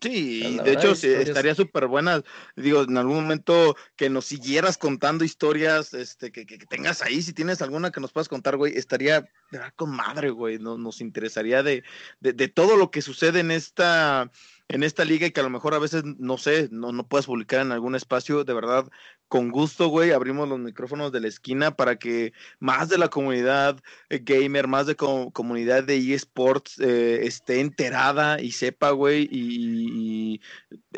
Sí, 0.00 0.58
de 0.64 0.72
hecho 0.72 0.92
estaría 0.92 1.54
súper 1.54 1.86
buena, 1.86 2.22
digo, 2.56 2.82
en 2.82 2.96
algún 2.96 3.16
momento 3.16 3.76
que 3.96 4.08
nos 4.08 4.24
siguieras 4.24 4.78
contando 4.78 5.24
historias, 5.24 5.92
este, 5.92 6.32
que, 6.32 6.46
que, 6.46 6.56
tengas 6.58 7.02
ahí, 7.02 7.20
si 7.20 7.34
tienes 7.34 7.60
alguna 7.60 7.90
que 7.90 8.00
nos 8.00 8.10
puedas 8.10 8.28
contar, 8.28 8.56
güey, 8.56 8.78
estaría 8.78 9.28
con 9.76 9.90
madre, 9.90 10.30
güey, 10.30 10.58
nos, 10.58 10.78
nos 10.78 11.02
interesaría 11.02 11.62
de, 11.62 11.84
de, 12.20 12.32
de, 12.32 12.48
todo 12.48 12.78
lo 12.78 12.90
que 12.90 13.02
sucede 13.02 13.40
en 13.40 13.50
esta, 13.50 14.30
en 14.68 14.84
esta 14.84 15.04
liga 15.04 15.26
y 15.26 15.32
que 15.32 15.40
a 15.40 15.44
lo 15.44 15.50
mejor 15.50 15.74
a 15.74 15.78
veces, 15.78 16.02
no 16.04 16.38
sé, 16.38 16.68
no, 16.70 16.92
no 16.92 17.06
puedes 17.06 17.26
publicar 17.26 17.60
en 17.60 17.72
algún 17.72 17.94
espacio, 17.94 18.44
de 18.44 18.54
verdad, 18.54 18.88
con 19.30 19.52
gusto, 19.52 19.86
güey, 19.86 20.10
abrimos 20.10 20.48
los 20.48 20.58
micrófonos 20.58 21.12
de 21.12 21.20
la 21.20 21.28
esquina 21.28 21.76
para 21.76 22.00
que 22.00 22.32
más 22.58 22.88
de 22.88 22.98
la 22.98 23.10
comunidad 23.10 23.78
eh, 24.08 24.18
gamer, 24.24 24.66
más 24.66 24.88
de 24.88 24.96
comunidad 24.96 25.84
de 25.84 25.98
eSports 26.14 26.80
eh, 26.80 27.24
esté 27.24 27.60
enterada 27.60 28.40
y 28.40 28.50
sepa, 28.50 28.90
güey, 28.90 29.28
y, 29.30 30.40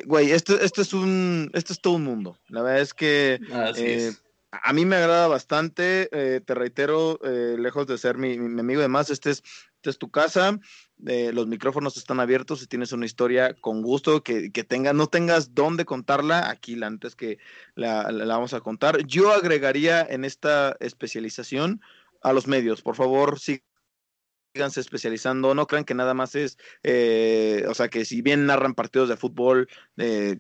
güey, 0.07 0.31
esto, 0.31 0.59
esto 0.59 0.81
es 0.81 0.95
un, 0.95 1.51
esto 1.53 1.75
es 1.75 1.81
todo 1.83 1.93
un 1.93 2.05
mundo. 2.05 2.39
La 2.49 2.63
verdad 2.63 2.81
es 2.81 2.95
que 2.95 3.39
eh, 3.77 4.13
a 4.51 4.73
mí 4.73 4.87
me 4.87 4.97
agrada 4.97 5.29
bastante, 5.29 6.09
te 6.11 6.55
reitero, 6.55 7.21
lejos 7.23 7.87
de 7.87 7.99
ser 7.99 8.17
mi, 8.17 8.39
mi, 8.39 8.61
amigo, 8.61 8.81
además, 8.81 9.11
este 9.11 9.29
es, 9.29 9.43
esta 9.77 9.91
es 9.91 9.99
tu 9.99 10.11
casa, 10.11 10.59
eh, 11.07 11.33
los 11.33 11.47
micrófonos 11.49 11.97
están 11.97 12.21
abiertos, 12.21 12.61
si 12.61 12.67
tienes 12.67 12.93
una 12.93 13.07
historia 13.07 13.55
con 13.55 13.83
gusto, 13.83 14.23
que, 14.23 14.53
que 14.53 14.63
tenga, 14.63 14.93
no 14.93 15.09
tengas 15.09 15.55
dónde 15.55 15.85
contarla, 15.85 16.49
aquí 16.49 16.77
la 16.77 16.87
antes 16.87 17.17
que 17.17 17.39
la, 17.75 18.11
vamos 18.27 18.55
a 18.55 18.61
contar. 18.61 19.05
Yo 19.07 19.33
agregaría 19.33 20.03
en 20.03 20.25
esta 20.25 20.77
especialización 20.79 21.81
a 22.23 22.33
los 22.33 22.47
medios, 22.47 22.83
por 22.83 22.95
favor, 22.95 23.41
síganse 23.41 24.81
especializando, 24.81 25.55
no 25.55 25.67
crean 25.67 25.85
que 25.85 25.95
nada 25.95 26.15
más 26.15 26.37
es, 26.37 26.57
eh, 26.85 27.65
o 27.69 27.75
sea, 27.75 27.89
que 27.89 28.05
si 28.05 28.23
bien 28.23 28.47
narran 28.47 28.75
partidos 28.75 29.09
de 29.09 29.17
fútbol 29.17 29.69
de, 29.97 30.39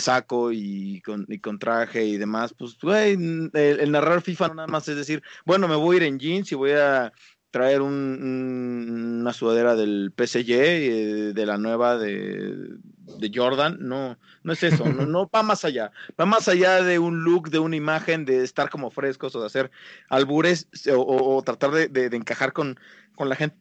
saco 0.00 0.52
y 0.52 1.00
con, 1.00 1.24
y 1.28 1.38
con, 1.38 1.58
traje 1.58 2.04
y 2.04 2.18
demás, 2.18 2.54
pues, 2.58 2.76
güey, 2.82 3.12
el, 3.12 3.92
narrar 3.92 4.20
FIFA 4.20 4.48
nada 4.48 4.68
más 4.68 4.88
es 4.88 4.96
decir, 4.96 5.22
bueno, 5.46 5.68
me 5.68 5.76
voy 5.76 5.96
a 5.96 6.00
ir 6.00 6.02
en 6.02 6.18
jeans 6.18 6.52
y 6.52 6.54
voy 6.54 6.72
a 6.72 7.12
traer 7.56 7.80
un, 7.80 9.18
una 9.22 9.32
sudadera 9.32 9.74
del 9.74 10.12
PSG, 10.14 10.50
eh, 10.50 11.32
de 11.34 11.46
la 11.46 11.56
nueva 11.56 11.96
de, 11.96 12.76
de, 13.18 13.32
Jordan, 13.34 13.78
no, 13.80 14.18
no 14.42 14.52
es 14.52 14.62
eso, 14.62 14.84
no, 14.86 15.06
no 15.06 15.30
va 15.34 15.42
más 15.42 15.64
allá, 15.64 15.90
va 16.20 16.26
más 16.26 16.48
allá 16.48 16.82
de 16.82 16.98
un 16.98 17.24
look, 17.24 17.48
de 17.48 17.58
una 17.58 17.74
imagen, 17.74 18.26
de 18.26 18.44
estar 18.44 18.68
como 18.68 18.90
frescos 18.90 19.34
o 19.34 19.40
de 19.40 19.46
hacer 19.46 19.70
albures 20.10 20.68
o, 20.94 21.42
tratar 21.46 21.70
de, 21.70 21.88
de, 21.88 22.14
encajar 22.14 22.52
con, 22.52 22.78
con 23.14 23.30
la 23.30 23.36
gente 23.36 23.56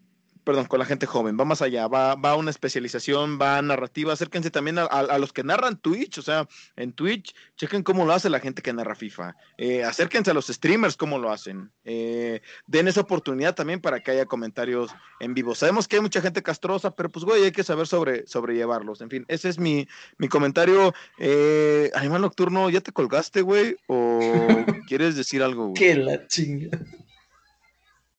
perdón, 0.45 0.65
con 0.65 0.79
la 0.79 0.85
gente 0.85 1.05
joven, 1.05 1.37
va 1.37 1.43
más 1.43 1.61
allá, 1.61 1.87
va, 1.87 2.15
va 2.15 2.31
a 2.31 2.35
una 2.35 2.51
especialización, 2.51 3.39
va 3.41 3.57
a 3.57 3.61
narrativa, 3.61 4.13
acérquense 4.13 4.51
también 4.51 4.77
a, 4.79 5.17
los 5.17 5.33
que 5.33 5.43
narran 5.43 5.77
Twitch, 5.77 6.19
o 6.19 6.21
sea, 6.21 6.47
en 6.75 6.93
Twitch, 6.93 7.35
chequen 7.57 7.83
cómo 7.83 8.05
lo 8.05 8.13
hace 8.13 8.29
la 8.29 8.39
gente 8.39 8.61
que 8.61 8.71
narra 8.71 8.95
FIFA, 8.95 9.35
eh, 9.57 9.83
acérquense 9.83 10.31
a 10.31 10.33
los 10.33 10.47
streamers 10.47 10.95
cómo 10.95 11.17
lo 11.17 11.31
hacen, 11.31 11.71
eh, 11.83 12.41
den 12.67 12.87
esa 12.87 13.01
oportunidad 13.01 13.55
también 13.55 13.81
para 13.81 14.01
que 14.01 14.11
haya 14.11 14.25
comentarios 14.25 14.91
en 15.19 15.33
vivo. 15.33 15.55
Sabemos 15.55 15.87
que 15.87 15.97
hay 15.97 16.01
mucha 16.01 16.21
gente 16.21 16.43
castrosa, 16.43 16.91
pero 16.91 17.09
pues 17.09 17.25
güey, 17.25 17.43
hay 17.43 17.51
que 17.51 17.63
saber 17.63 17.87
sobre, 17.87 18.27
sobrellevarlos, 18.27 19.01
en 19.01 19.09
fin, 19.09 19.25
ese 19.27 19.49
es 19.49 19.59
mi, 19.59 19.87
mi 20.17 20.27
comentario. 20.27 20.93
Eh, 21.17 21.91
Animal 21.95 22.21
Nocturno, 22.21 22.69
¿ya 22.69 22.81
te 22.81 22.91
colgaste, 22.91 23.41
güey? 23.41 23.77
¿O 23.87 24.19
quieres 24.87 25.15
decir 25.15 25.41
algo, 25.41 25.69
güey? 25.69 25.73
Que 25.73 25.95
la 25.95 26.27
chinga. 26.27 26.69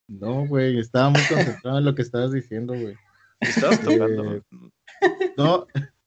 No, 0.08 0.46
güey, 0.46 0.78
estaba 0.78 1.10
muy 1.10 1.22
concentrado 1.22 1.78
en 1.78 1.84
lo 1.84 1.94
que 1.94 2.02
estabas 2.02 2.32
diciendo, 2.32 2.74
güey. 2.74 2.96
¿Estabas 3.40 3.82
tocando? 3.82 4.34
Eh, 4.34 4.42
no, 5.36 5.66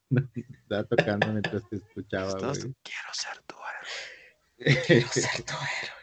estaba 0.10 0.84
tocando 0.86 1.28
mientras 1.28 1.68
te 1.70 1.78
escuchaba, 1.78 2.32
güey. 2.32 2.76
Quiero 2.84 3.14
ser 3.14 3.42
tu 3.46 3.56
héroe. 3.56 4.84
Quiero 4.86 5.08
ser 5.10 5.44
tu 5.44 5.54
héroe. 5.54 6.00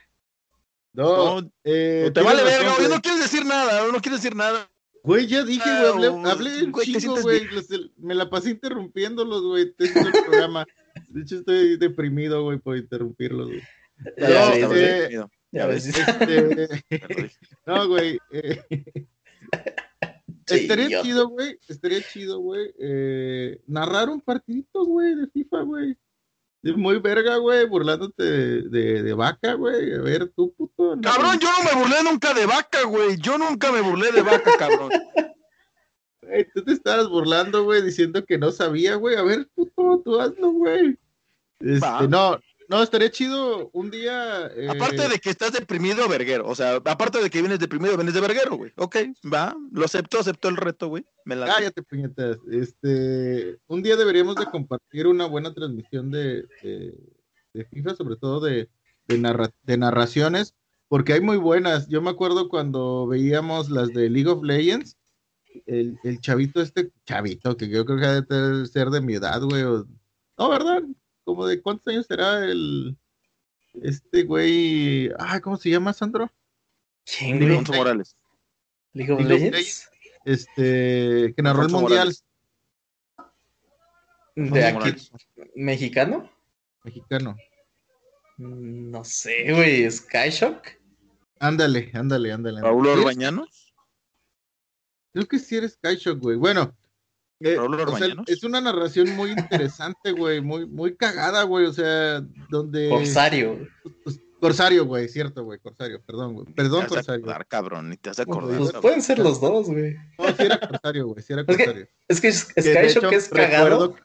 No, 0.93 1.41
no 1.41 1.53
eh, 1.65 2.11
te 2.13 2.23
vale 2.23 2.43
verga, 2.43 2.75
güey, 2.77 2.89
no 2.89 3.03
quieres 3.03 3.21
decir 3.21 3.45
nada, 3.45 3.87
no 3.93 4.01
quieres 4.01 4.23
decir 4.23 4.35
nada. 4.35 4.69
Güey, 5.03 5.27
ya 5.27 5.45
dije, 5.45 5.63
güey, 5.63 5.87
hablé, 5.87 6.07
ah, 6.09 6.33
hablé 6.33 6.65
un 6.65 6.73
chingo, 6.73 7.21
güey. 7.21 7.47
Me 7.97 8.15
la 8.15 8.29
pasé 8.29 8.51
interrumpiéndolos, 8.51 9.43
güey. 9.43 9.73
Tengo 9.75 10.01
el 10.01 10.13
programa. 10.13 10.67
De 11.09 11.21
hecho, 11.21 11.37
estoy 11.37 11.77
deprimido, 11.77 12.43
güey, 12.43 12.59
por 12.59 12.77
interrumpirlos, 12.77 13.49
güey. 13.49 13.63
No, 14.17 14.75
eh, 14.75 15.21
ya 15.57 15.67
ves. 15.67 15.87
Este, 15.87 16.69
no, 17.67 17.89
güey. 17.89 18.19
Eh, 18.31 18.63
estaría 20.47 21.03
chido, 21.03 21.29
güey. 21.29 21.59
Estaría 21.67 22.03
chido, 22.03 22.41
güey. 22.41 22.73
Eh, 22.79 23.61
narrar 23.67 24.11
un 24.11 24.21
partidito, 24.21 24.85
güey, 24.85 25.15
de 25.15 25.27
FIFA, 25.29 25.63
güey. 25.63 25.97
Muy 26.63 26.99
verga, 26.99 27.37
güey, 27.37 27.65
burlándote 27.65 28.25
de, 28.25 29.03
de, 29.03 29.13
vaca, 29.15 29.55
güey. 29.55 29.95
A 29.95 30.01
ver, 30.01 30.33
tú, 30.35 30.53
puto. 30.53 30.99
Cabrón, 31.01 31.39
yo 31.39 31.49
no 31.49 31.65
me 31.65 31.81
burlé 31.81 32.03
nunca 32.03 32.35
de 32.35 32.45
vaca, 32.45 32.83
güey. 32.85 33.17
Yo 33.19 33.39
nunca 33.39 33.71
me 33.71 33.81
burlé 33.81 34.11
de 34.13 34.23
vaca, 34.23 34.53
cabrón. 34.59 34.91
Güey, 36.23 36.45
tú 36.53 36.65
te 36.65 36.73
estabas 36.73 37.09
burlando, 37.09 37.63
güey, 37.63 37.83
diciendo 37.83 38.25
que 38.25 38.37
no 38.37 38.51
sabía, 38.51 38.97
güey. 38.97 39.15
A 39.15 39.23
ver, 39.23 39.49
puto, 39.55 40.03
tú 40.05 40.21
hazlo, 40.21 40.51
güey. 40.51 40.99
Este, 41.61 42.09
no, 42.09 42.41
no, 42.69 42.83
estaría 42.83 43.11
chido 43.11 43.71
un 43.73 43.91
día. 43.91 44.47
Eh, 44.49 44.69
aparte 44.69 45.09
de 45.09 45.19
que 45.19 45.31
estás 45.31 45.53
deprimido, 45.53 46.09
verguero. 46.09 46.47
O 46.49 46.55
sea, 46.55 46.77
aparte 46.77 47.23
de 47.23 47.31
que 47.31 47.41
vienes 47.41 47.59
deprimido, 47.59 47.97
vienes 47.97 48.15
de 48.15 48.21
verguero, 48.21 48.57
güey. 48.57 48.73
Ok, 48.77 48.97
va, 49.33 49.57
lo 49.73 49.85
acepto, 49.85 50.19
acepto 50.19 50.49
el 50.49 50.57
reto, 50.57 50.89
güey. 50.89 51.07
Me 51.25 51.37
la 51.37 51.47
Cállate, 51.47 51.83
puñetas. 51.83 52.39
Este, 52.51 53.59
un 53.69 53.83
día 53.83 53.97
deberíamos 53.97 54.37
de 54.37 54.47
compartir 54.47 55.07
una 55.07 55.27
buena 55.27 55.55
transmisión 55.55 56.11
de, 56.11 56.47
de, 56.63 57.65
FIFA, 57.73 57.95
sobre 57.95 58.17
todo 58.17 58.41
de, 58.41 58.69
de, 59.07 59.77
narraciones, 59.79 60.55
porque 60.89 61.13
hay 61.13 61.21
muy 61.21 61.37
buenas. 61.37 61.89
Yo 61.89 62.03
me 62.03 62.11
acuerdo 62.11 62.49
cuando 62.49 63.07
veíamos 63.07 63.71
las 63.71 63.89
de 63.89 64.11
League 64.11 64.29
of 64.29 64.43
Legends, 64.43 64.97
el, 65.67 65.99
el 66.05 66.21
chavito 66.21 66.61
este, 66.61 66.91
chavito, 67.05 67.57
que 67.57 67.69
yo 67.69 67.85
creo 67.85 67.99
que 67.99 68.35
debe 68.35 68.67
ser 68.67 68.91
de 68.91 69.01
mi 69.01 69.15
edad, 69.15 69.41
güey. 69.43 69.63
No, 70.39 70.51
¿verdad? 70.51 70.83
Como 71.27 71.45
de 71.45 71.61
cuántos 71.61 71.89
años 71.89 72.07
será 72.07 72.45
el 72.45 72.97
este 73.83 74.23
güey, 74.23 75.11
ah, 75.19 75.41
¿cómo 75.41 75.57
se 75.57 75.69
llama, 75.69 75.93
Sandro? 75.93 76.33
¿Quién, 77.05 77.39
güey? 77.39 77.61
Morales. 77.77 78.17
League 78.93 79.13
of 79.13 79.21
Legends. 79.21 79.91
Este, 80.25 81.35
que 81.37 81.43
narró 81.43 81.65
el 81.65 81.73
mundial. 81.73 82.17
¿De 84.37 84.65
aquí? 84.65 84.95
¿Mexicano? 85.57 86.31
Mexicano. 86.85 87.37
Mm, 88.39 88.91
no 88.91 89.05
sé, 89.05 89.53
güey, 89.53 89.91
Skyshock. 89.91 90.69
Ándale, 91.41 91.91
ándale, 91.93 92.33
ándale. 92.33 92.61
¿Raúl 92.61 92.87
Orbañanos? 92.87 93.75
Creo 95.13 95.27
que 95.27 95.39
sí 95.39 95.57
eres 95.57 95.73
Skyshock, 95.73 96.21
güey. 96.21 96.37
Bueno, 96.37 96.75
eh, 97.41 97.57
es 98.27 98.43
una 98.45 98.61
narración 98.61 99.15
muy 99.17 99.31
interesante, 99.31 100.13
güey, 100.13 100.41
muy, 100.41 100.67
muy 100.67 100.97
cagada, 100.97 101.43
güey, 101.45 101.67
o 101.67 101.73
sea, 101.73 102.21
donde... 102.51 102.89
Corsario. 102.89 103.67
Pues, 104.05 104.21
Corsario, 104.41 104.85
güey, 104.85 105.09
cierto, 105.09 105.45
güey, 105.45 105.59
Corsario, 105.59 106.01
perdón, 106.05 106.35
güey. 106.35 106.47
Perdón, 106.55 106.81
Te 106.81 106.85
vas 106.85 106.93
a 106.93 106.95
Corsario. 106.97 107.25
acordar, 107.25 107.47
cabrón, 107.47 107.91
ni 107.91 107.97
te 107.97 108.11
vas 108.11 108.19
a 108.19 108.23
acordar. 108.23 108.57
Pues 108.59 108.69
cabrón. 108.71 108.83
pueden 108.83 109.03
ser 109.03 109.19
los 109.19 109.41
dos, 109.41 109.67
güey. 109.67 109.95
No, 110.19 110.27
sí 110.29 110.35
era 110.43 110.61
Corsario, 110.61 111.07
güey, 111.09 111.23
sí 111.23 111.33
era 111.33 111.43
Es 111.43 111.47
que- 111.49 111.65
Corsario. 111.65 111.89
Es 112.09 112.21
que 112.21 112.33
Sky 112.33 112.53
Que, 112.63 112.87
hecho, 112.87 113.11
es 113.11 113.29
cagado 113.29 113.69
recuerdo- 113.89 113.97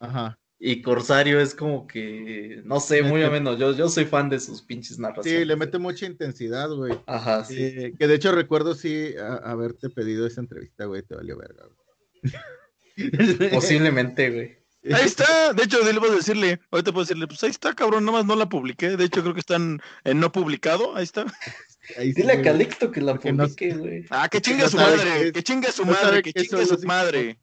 Ajá. 0.00 0.38
y 0.58 0.82
Corsario 0.82 1.40
es 1.40 1.54
como 1.54 1.86
que, 1.86 2.60
no 2.64 2.78
sé, 2.80 3.02
muy 3.02 3.20
Mete- 3.20 3.28
o 3.28 3.30
menos. 3.32 3.58
Yo, 3.58 3.72
yo 3.72 3.88
soy 3.88 4.04
fan 4.04 4.28
de 4.28 4.38
sus 4.38 4.62
pinches 4.62 4.98
narraciones. 4.98 5.40
Sí, 5.40 5.44
le 5.46 5.56
mete 5.56 5.78
mucha 5.78 6.06
intensidad, 6.06 6.68
güey. 6.70 6.92
Ajá, 7.06 7.44
sí. 7.44 7.56
Eh, 7.58 7.94
que 7.98 8.06
de 8.06 8.14
hecho 8.14 8.32
recuerdo 8.32 8.74
sí 8.74 9.14
a- 9.16 9.36
haberte 9.50 9.88
pedido 9.90 10.26
esa 10.26 10.40
entrevista, 10.40 10.84
güey, 10.84 11.02
te 11.02 11.14
valió 11.14 11.36
verga, 11.38 11.64
güey. 11.64 11.81
Posiblemente, 13.52 14.30
güey. 14.30 14.62
Ahí 14.92 15.04
está, 15.06 15.52
de 15.52 15.62
hecho, 15.62 15.78
le 15.80 16.00
puedo 16.00 16.16
decirle, 16.16 16.58
ahorita 16.72 16.90
puedo 16.92 17.04
decirle, 17.04 17.28
pues 17.28 17.42
ahí 17.44 17.50
está, 17.50 17.72
cabrón, 17.72 18.04
nomás 18.04 18.24
no 18.24 18.34
la 18.34 18.48
publiqué, 18.48 18.96
de 18.96 19.04
hecho 19.04 19.22
creo 19.22 19.32
que 19.32 19.38
están 19.38 19.80
en 20.02 20.18
no 20.18 20.32
publicado, 20.32 20.96
ahí 20.96 21.04
está. 21.04 21.24
Ahí 21.96 22.12
sí, 22.12 22.22
Dile 22.22 22.32
a. 22.32 22.42
Calixto 22.42 22.90
que 22.90 23.00
la 23.00 23.14
publique, 23.14 23.74
güey. 23.74 24.06
Ah, 24.10 24.28
que 24.28 24.40
chingue 24.40 24.68
su 24.68 24.76
madre, 24.76 25.30
que 25.32 25.42
chingue 25.42 25.70
su 25.70 25.84
no 25.84 25.92
madre, 25.92 26.22
que 26.22 26.32
chingue 26.32 26.66
su 26.66 26.78
madre. 26.84 27.38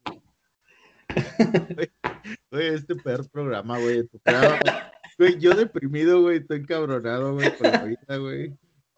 Güey, 2.52 2.68
este 2.76 2.96
peor 2.96 3.30
programa, 3.30 3.80
güey. 3.80 4.04
tu 4.08 4.20
programa- 4.20 4.92
Güey, 5.18 5.38
yo 5.40 5.54
deprimido, 5.54 6.22
güey, 6.22 6.38
estoy 6.38 6.60
encabronado, 6.60 7.34
güey, 7.34 7.56
por 7.58 7.68
la 7.68 7.84
vida, 7.84 8.18
güey. 8.18 8.54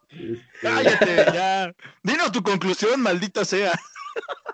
Este, 0.09 0.43
Cállate, 0.61 1.15
ya. 1.33 1.75
Dinos 2.03 2.31
tu 2.31 2.43
conclusión, 2.43 3.01
maldita 3.01 3.45
sea. 3.45 3.71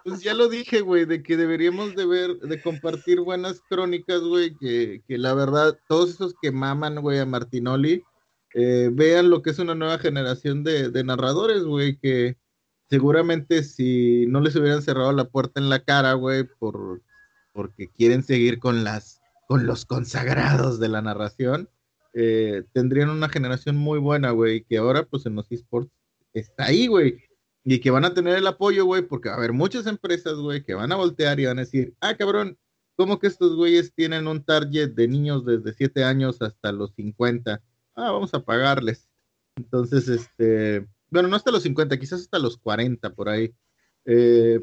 Pues 0.08 0.22
ya 0.22 0.34
lo 0.34 0.48
dije, 0.48 0.80
güey, 0.80 1.04
de 1.04 1.22
que 1.22 1.36
deberíamos 1.36 1.94
de 1.94 2.06
ver, 2.06 2.38
de 2.38 2.62
compartir 2.62 3.20
buenas 3.20 3.60
crónicas, 3.70 4.22
güey, 4.22 4.56
que, 4.56 5.04
que 5.06 5.18
la 5.18 5.34
verdad, 5.34 5.78
todos 5.90 6.12
esos 6.12 6.34
que 6.42 6.50
maman, 6.50 7.02
güey, 7.02 7.20
a 7.20 7.26
Martinoli, 7.26 8.06
eh, 8.54 8.90
vean 8.94 9.30
lo 9.30 9.42
que 9.42 9.50
es 9.50 9.60
una 9.60 9.76
nueva 9.76 10.00
generación 10.00 10.64
de, 10.64 10.92
de 10.92 11.04
narradores, 11.04 11.66
güey, 11.66 11.98
que 11.98 12.38
seguramente 12.90 13.64
si 13.64 14.26
no 14.28 14.40
les 14.40 14.56
hubieran 14.56 14.82
cerrado 14.82 15.12
la 15.12 15.26
puerta 15.26 15.60
en 15.60 15.68
la 15.68 15.84
cara, 15.84 16.14
güey, 16.14 16.46
por, 16.58 17.02
porque 17.52 17.90
quieren 17.90 18.24
seguir 18.24 18.60
con 18.60 18.86
las, 18.86 19.20
con 19.50 19.68
los 19.68 19.84
consagrados 19.86 20.80
de 20.80 20.88
la 20.88 21.02
narración, 21.02 21.70
eh, 22.14 22.64
tendrían 22.72 23.10
una 23.10 23.28
generación 23.28 23.76
muy 23.76 24.00
buena, 24.00 24.32
güey, 24.32 24.64
que 24.64 24.78
ahora, 24.78 25.04
pues, 25.04 25.26
en 25.26 25.36
los 25.36 25.52
esports 25.52 25.92
está 26.34 26.68
ahí, 26.68 26.88
güey. 26.88 27.27
Y 27.70 27.82
que 27.82 27.92
van 27.92 28.06
a 28.06 28.14
tener 28.14 28.38
el 28.38 28.48
apoyo, 28.48 28.86
güey, 28.86 29.02
porque 29.02 29.28
va 29.28 29.36
a 29.36 29.38
haber 29.40 29.52
muchas 29.52 29.88
empresas, 29.88 30.36
güey, 30.36 30.64
que 30.64 30.74
van 30.74 30.90
a 30.94 30.96
voltear 30.96 31.38
y 31.38 31.48
van 31.48 31.58
a 31.58 31.64
decir, 31.64 31.94
ah, 32.00 32.16
cabrón, 32.16 32.58
¿cómo 32.96 33.20
que 33.20 33.28
estos 33.28 33.58
güeyes 33.58 33.94
tienen 33.94 34.30
un 34.30 34.42
target 34.42 34.92
de 34.92 35.10
niños 35.10 35.44
desde 35.44 35.74
7 35.74 36.06
años 36.06 36.42
hasta 36.42 36.72
los 36.72 36.94
50? 36.96 37.62
Ah, 37.94 38.12
vamos 38.12 38.34
a 38.34 38.46
pagarles. 38.46 39.10
Entonces, 39.58 40.08
este, 40.08 40.88
bueno, 41.10 41.28
no 41.28 41.36
hasta 41.36 41.52
los 41.52 41.64
50, 41.64 42.00
quizás 42.00 42.22
hasta 42.22 42.40
los 42.40 42.56
40 42.58 43.14
por 43.14 43.28
ahí. 43.28 43.54
Eh, 44.06 44.62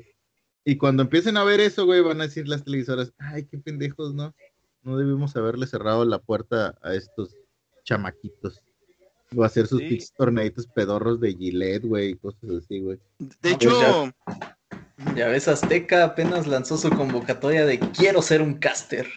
y 0.64 0.78
cuando 0.78 1.02
empiecen 1.02 1.36
a 1.36 1.44
ver 1.44 1.61
eso, 1.61 1.84
güey, 1.84 2.00
van 2.00 2.22
a 2.22 2.24
decir 2.24 2.48
las 2.48 2.64
televisoras, 2.64 3.12
ay, 3.18 3.44
qué 3.44 3.59
pendejos, 3.59 4.14
¿no? 4.14 4.34
No 4.82 4.96
debimos 4.96 5.36
haberle 5.36 5.66
cerrado 5.66 6.07
la 6.07 6.20
puerta 6.20 6.78
a 6.80 6.94
estos 6.94 7.36
chamaquitos. 7.84 8.62
O 9.37 9.45
hacer 9.45 9.66
sus 9.66 9.80
Sí. 9.80 9.89
pinches 9.89 10.12
torneitos 10.12 10.66
pedorros 10.66 11.20
de 11.20 11.35
Gillette, 11.35 11.85
güey, 11.85 12.11
y 12.11 12.14
cosas 12.16 12.51
así, 12.64 12.80
güey. 12.80 12.99
De 13.18 13.51
No, 13.51 13.57
hecho, 13.57 14.12
Ya 15.16 15.28
ves, 15.28 15.49
Azteca 15.49 16.05
apenas 16.05 16.47
lanzó 16.47 16.76
su 16.76 16.89
convocatoria 16.91 17.66
de 17.66 17.78
quiero 17.80 18.22
ser 18.22 18.41
un 18.43 18.55
caster. 18.55 19.09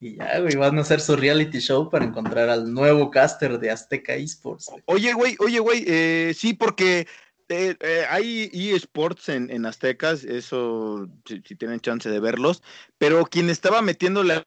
Y 0.00 0.16
ya, 0.16 0.38
güey, 0.40 0.54
van 0.56 0.76
a 0.78 0.82
hacer 0.82 1.00
su 1.00 1.16
reality 1.16 1.60
show 1.60 1.88
para 1.88 2.04
encontrar 2.04 2.50
al 2.50 2.72
nuevo 2.72 3.10
caster 3.10 3.58
de 3.58 3.70
Azteca 3.70 4.14
Esports. 4.14 4.70
oye, 4.84 5.12
güey, 5.14 5.36
oye, 5.38 5.58
güey, 5.60 5.84
eh, 5.86 6.34
sí, 6.36 6.52
porque 6.52 7.06
eh, 7.48 7.74
eh, 7.80 8.04
hay 8.10 8.50
eSports 8.52 9.28
en, 9.30 9.50
en 9.50 9.64
Aztecas, 9.66 10.24
eso, 10.24 11.08
si, 11.24 11.40
si 11.42 11.56
tienen 11.56 11.80
chance 11.80 12.08
de 12.10 12.20
verlos, 12.20 12.62
pero 12.98 13.24
quien 13.24 13.48
estaba 13.50 13.80
metiéndole 13.82 14.44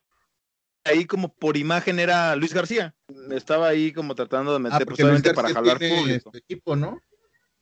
ahí 0.87 1.05
como 1.05 1.33
por 1.33 1.57
imagen 1.57 1.99
era 1.99 2.35
Luis 2.35 2.53
García. 2.53 2.93
Estaba 3.31 3.67
ahí 3.69 3.91
como 3.91 4.15
tratando 4.15 4.53
de 4.53 4.59
meter, 4.59 4.75
Ah, 4.75 4.79
pues, 4.79 4.85
porque 4.87 5.03
Luis 5.03 5.11
obviamente 5.21 5.33
para 5.33 5.49
jalar 5.53 5.79
tiene 5.79 5.99
público. 6.01 6.31
su 6.31 6.37
equipo, 6.37 6.75
¿no? 6.75 6.99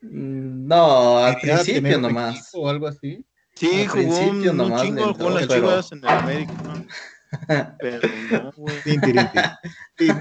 Mm, 0.01 0.67
No, 0.67 1.17
al 1.19 1.37
principio 1.39 1.99
nomás. 1.99 2.35
equipo 2.35 2.59
O 2.61 2.69
algo 2.69 2.87
así. 2.87 3.25
Sí, 3.55 3.81
Al 3.83 3.87
jugó 3.87 4.19
un, 4.19 4.41
principio 4.41 4.51
un 4.51 4.57
chingo, 4.81 5.27
en 5.27 5.33
las 5.33 5.47
pero- 5.47 5.61
chivas 5.61 5.91
en 5.91 5.97
el 5.99 6.07
América. 6.09 6.53
¿no? 6.63 6.85
Pero 7.81 8.07
no, 8.31 8.51
güey. 8.55 8.75
Qué 9.97 10.13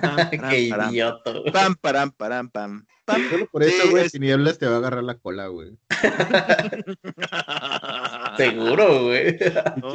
param, 0.70 0.90
idiota. 0.90 1.30
güey. 1.30 1.52
Pam, 1.52 1.74
param, 1.80 2.10
param, 2.10 2.50
pam. 2.50 2.84
pam. 3.04 3.30
Solo 3.30 3.46
por 3.52 3.62
eso, 3.62 3.82
Sí, 3.84 3.90
güey, 3.90 4.06
es- 4.06 4.12
Tinieblas 4.12 4.58
te 4.58 4.66
va 4.66 4.74
a 4.74 4.78
agarrar 4.78 5.04
la 5.04 5.16
cola, 5.18 5.46
güey. 5.46 5.78
Seguro, 8.36 9.04
güey. 9.04 9.36
No, 9.76 9.94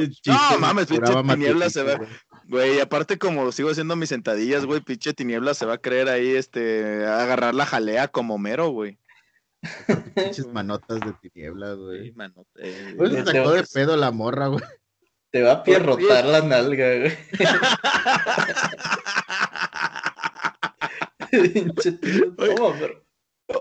no 0.54 0.60
mames, 0.60 0.88
tiniebla 0.88 1.70
se 1.70 1.84
va. 1.84 2.00
Güey. 2.50 2.70
Güey, 2.70 2.82
aparte 2.82 3.18
como 3.18 3.52
sigo 3.52 3.70
haciendo 3.70 3.96
mis 3.96 4.10
sentadillas, 4.10 4.66
güey, 4.66 4.82
pinche 4.82 5.14
tiniebla 5.14 5.54
se 5.54 5.66
va 5.66 5.76
a 5.76 5.82
creer 5.82 6.10
ahí, 6.10 6.32
este, 6.36 7.06
a 7.06 7.22
agarrar 7.24 7.56
la 7.56 7.66
jalea 7.66 8.08
como 8.08 8.38
mero, 8.38 8.70
güey. 8.70 8.98
Pinches 10.16 10.48
manotas 10.48 11.00
de 11.02 11.14
tinieblas, 11.22 11.76
Sí, 11.76 11.82
güey. 11.84 12.12
mano, 12.14 12.46
eh, 12.60 12.96
Pues 12.98 13.12
se 13.12 13.24
Te- 13.24 13.32
sacó 13.34 13.52
de 13.52 13.64
pedo 13.74 13.98
la 13.98 14.12
morra, 14.12 14.48
güey. 14.48 14.64
Te 15.32 15.44
va 15.44 15.52
a 15.52 15.64
pierrotar 15.64 16.26
la 16.26 16.42
nalga, 16.42 16.98
güey. 16.98 17.18
Toma, 22.38 22.78
bro. 22.80 23.06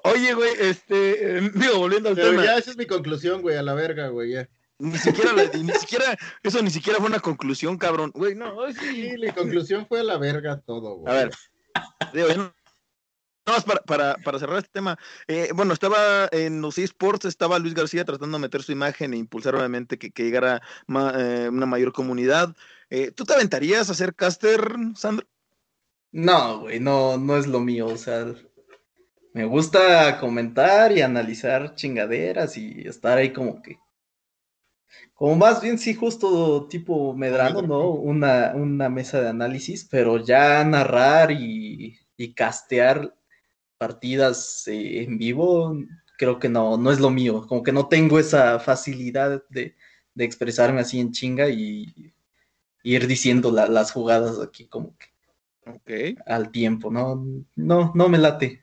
Oye, 0.05 0.35
güey, 0.35 0.51
este, 0.61 1.39
eh, 1.39 1.51
digo, 1.55 1.79
volviendo 1.79 2.11
al 2.11 2.15
Pero 2.15 2.31
tema, 2.31 2.45
ya 2.45 2.59
esa 2.59 2.71
es 2.71 2.77
mi 2.77 2.87
conclusión, 2.87 3.41
güey, 3.41 3.57
a 3.57 3.63
la 3.63 3.73
verga, 3.75 4.09
güey, 4.09 4.33
ya. 4.33 4.49
Ni 4.79 4.99
siquiera, 4.99 5.33
la- 5.33 5.45
ni 5.59 5.73
siquiera, 5.73 6.17
eso 6.43 6.63
ni 6.63 6.71
siquiera 6.71 6.99
fue 6.99 7.09
una 7.09 7.21
conclusión, 7.21 7.77
cabrón, 7.79 8.11
güey, 8.15 8.35
no, 8.35 8.55
sí, 8.73 8.79
Sí, 8.81 9.17
la 9.17 9.35
conclusión 9.35 9.87
fue 9.87 10.01
a 10.01 10.05
la 10.05 10.19
verga 10.19 10.61
todo, 10.61 10.97
güey. 10.97 11.13
A 11.13 11.17
ver, 11.17 11.31
digo, 12.13 12.29
no- 12.29 12.55
nada 13.47 13.59
más 13.59 13.65
para, 13.65 13.81
para, 13.83 14.15
para 14.25 14.39
cerrar 14.39 14.59
este 14.59 14.71
tema. 14.73 14.99
eh, 15.27 15.51
bueno, 15.55 15.73
estaba 15.73 16.29
en 16.33 16.61
los 16.61 16.77
eSports, 16.79 17.25
estaba 17.25 17.59
Luis 17.59 17.75
García 17.75 18.05
tratando 18.05 18.37
de 18.37 18.43
meter 18.43 18.63
su 18.63 18.73
imagen 18.73 19.15
e 19.15 19.17
impulsar 19.17 19.55
obviamente 19.55 19.99
que, 19.99 20.11
que 20.11 20.23
llegara 20.25 20.61
ma- 20.87 21.15
eh, 21.17 21.49
una 21.49 21.65
mayor 21.67 21.93
comunidad. 21.93 22.55
Eh, 22.91 23.11
¿Tú 23.11 23.25
te 23.25 23.35
aventarías 23.35 23.89
a 23.91 23.95
ser 23.95 24.15
caster, 24.15 24.61
Sandro? 24.97 25.27
No, 26.13 26.61
güey, 26.61 26.79
no, 26.81 27.17
no 27.19 27.37
es 27.37 27.47
lo 27.47 27.61
mío. 27.61 27.87
O 27.87 27.97
sea, 27.97 28.27
me 29.35 29.45
gusta 29.45 30.19
comentar 30.21 30.93
y 30.93 31.03
analizar 31.03 31.75
chingaderas 31.75 32.57
y 32.57 32.87
estar 32.87 33.19
ahí 33.19 33.33
como 33.33 33.63
que. 33.63 33.79
Como 35.19 35.35
más 35.37 35.61
bien, 35.61 35.79
sí, 35.79 35.95
justo 35.95 36.67
tipo 36.69 37.15
Medrano, 37.15 37.61
¿no? 37.63 37.91
Una, 37.91 38.53
una 38.55 38.89
mesa 38.89 39.21
de 39.21 39.29
análisis, 39.29 39.85
pero 39.91 40.19
ya 40.25 40.63
narrar 40.65 41.33
y, 41.33 41.99
y 42.17 42.35
castear 42.35 43.15
partidas 43.79 44.65
eh, 44.69 45.05
en 45.05 45.19
vivo, 45.19 45.75
creo 46.19 46.39
que 46.39 46.49
no, 46.49 46.77
no 46.79 46.93
es 46.93 47.01
lo 47.01 47.11
mío. 47.11 47.47
Como 47.49 47.63
que 47.65 47.73
no 47.73 47.89
tengo 47.89 48.19
esa 48.21 48.61
facilidad 48.61 49.45
de, 49.51 49.77
de 50.15 50.25
expresarme 50.25 50.81
así 50.83 51.01
en 51.01 51.13
chinga 51.13 51.49
y, 51.51 51.87
y 52.85 52.97
ir 52.97 53.07
diciendo 53.07 53.51
la- 53.53 53.69
las 53.69 53.93
jugadas 53.93 54.41
aquí 54.41 54.69
como 54.69 54.97
que 54.99 55.09
al 56.27 56.51
tiempo, 56.51 56.91
¿no? 56.91 57.25
No, 57.57 57.93
no 57.95 58.09
me 58.09 58.19
late. 58.19 58.63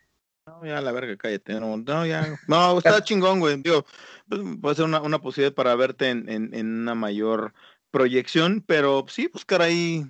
No, 0.62 0.66
ya 0.66 0.82
la 0.82 0.92
verga, 0.92 1.18
cállate. 1.18 1.60
No, 1.60 1.78
no, 1.78 2.06
ya. 2.06 2.36
No, 2.48 2.78
está 2.78 3.04
chingón, 3.04 3.40
güey. 3.40 3.62
Digo, 3.62 3.86
pues, 4.30 4.42
puede 4.62 4.76
ser 4.76 4.86
una, 4.86 5.02
una 5.02 5.20
posibilidad 5.20 5.54
para 5.54 5.76
verte 5.76 6.10
en, 6.10 6.30
en, 6.30 6.54
en 6.54 6.80
una 6.82 6.96
mayor 6.96 7.54
proyección, 7.92 8.64
pero 8.66 9.06
sí, 9.08 9.28
buscar 9.32 9.62
ahí, 9.62 10.06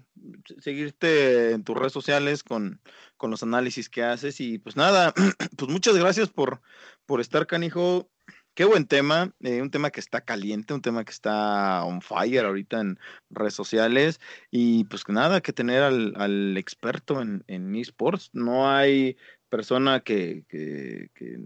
se- 0.46 0.62
seguirte 0.62 1.52
en 1.52 1.64
tus 1.64 1.76
redes 1.78 1.94
sociales 1.94 2.44
con, 2.44 2.82
con 3.18 3.30
los 3.32 3.44
análisis 3.44 3.90
que 3.90 4.04
haces 4.04 4.40
y 4.42 4.58
pues 4.60 4.76
nada, 4.76 5.14
pues 5.58 5.72
muchas 5.72 5.96
gracias 5.96 6.30
por, 6.30 6.62
por 7.06 7.22
estar, 7.22 7.46
canijo. 7.48 8.10
Qué 8.56 8.64
buen 8.64 8.86
tema, 8.88 9.34
eh, 9.42 9.62
un 9.62 9.70
tema 9.70 9.90
que 9.92 10.00
está 10.00 10.22
caliente, 10.22 10.74
un 10.74 10.82
tema 10.82 11.04
que 11.04 11.12
está 11.12 11.84
on 11.84 12.02
fire 12.02 12.46
ahorita 12.46 12.80
en 12.80 12.98
redes 13.30 13.54
sociales 13.54 14.22
y 14.50 14.86
pues 14.86 15.04
que 15.04 15.12
nada, 15.12 15.42
que 15.42 15.52
tener 15.52 15.84
al, 15.84 16.14
al 16.16 16.56
experto 16.56 17.22
en, 17.22 17.44
en 17.48 17.76
esports. 17.76 18.30
No 18.32 18.72
hay 18.72 19.18
persona 19.56 20.02
que, 20.02 20.44
que, 20.50 21.10
que- 21.16 21.40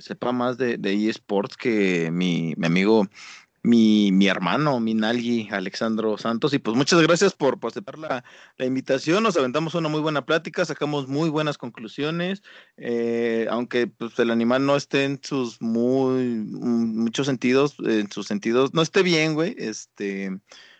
sepa 0.00 0.32
más 0.32 0.56
de, 0.56 0.78
eSports 1.08 1.56
que 1.56 2.10
mi, 2.10 2.54
mi 2.56 2.66
amigo, 2.66 3.06
mi, 3.62 4.10
mi 4.10 4.26
hermano, 4.26 4.80
mi 4.80 4.94
Nalgi, 4.94 5.48
Alexandro 5.50 6.16
Santos. 6.18 6.54
Y 6.54 6.58
pues 6.58 6.76
muchas 6.76 7.00
gracias 7.02 7.34
por, 7.34 7.60
por 7.60 7.70
aceptar 7.70 7.98
la, 7.98 8.24
la 8.56 8.66
invitación. 8.66 9.22
Nos 9.22 9.36
aventamos 9.36 9.74
una 9.74 9.88
muy 9.88 10.00
buena 10.00 10.24
plática, 10.24 10.64
sacamos 10.64 11.08
muy 11.08 11.28
buenas 11.28 11.58
conclusiones. 11.58 12.42
eh, 12.78 13.46
aunque 13.50 13.86
pues, 13.86 14.18
el 14.18 14.30
animal 14.30 14.64
no 14.64 14.76
esté 14.76 15.04
en 15.04 15.20
sus 15.22 15.60
muy 15.60 16.24
mm, 16.24 17.02
muchos 17.04 17.26
sentidos, 17.26 17.76
en 17.84 18.10
sus 18.10 18.26
sentidos, 18.26 18.72
no 18.74 18.82
esté 18.82 19.02
bien, 19.02 19.34
güey. 19.34 19.54
Este, 19.58 20.30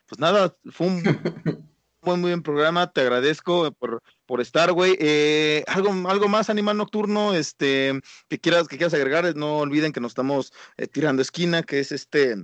pues 0.09 0.19
nada, 0.19 0.57
fue 0.71 0.87
un 0.87 1.03
buen, 2.03 2.21
muy 2.21 2.31
buen 2.31 2.43
programa. 2.43 2.93
Te 2.93 3.01
agradezco 3.01 3.73
por, 3.73 4.03
por 4.27 4.41
estar, 4.41 4.73
güey. 4.73 4.97
Eh, 5.01 5.65
algo, 5.69 5.91
algo 6.09 6.29
más, 6.29 6.51
Animal 6.51 6.77
Nocturno, 6.77 7.35
este, 7.35 8.01
que 8.29 8.39
quieras, 8.39 8.69
que 8.69 8.77
quieras 8.77 8.95
agregar. 8.95 9.35
No 9.37 9.59
olviden 9.59 9.93
que 9.93 10.01
nos 10.01 10.13
estamos 10.13 10.53
eh, 10.77 10.87
tirando 10.87 11.23
esquina, 11.23 11.63
que 11.63 11.81
es 11.81 11.93
este 11.93 12.37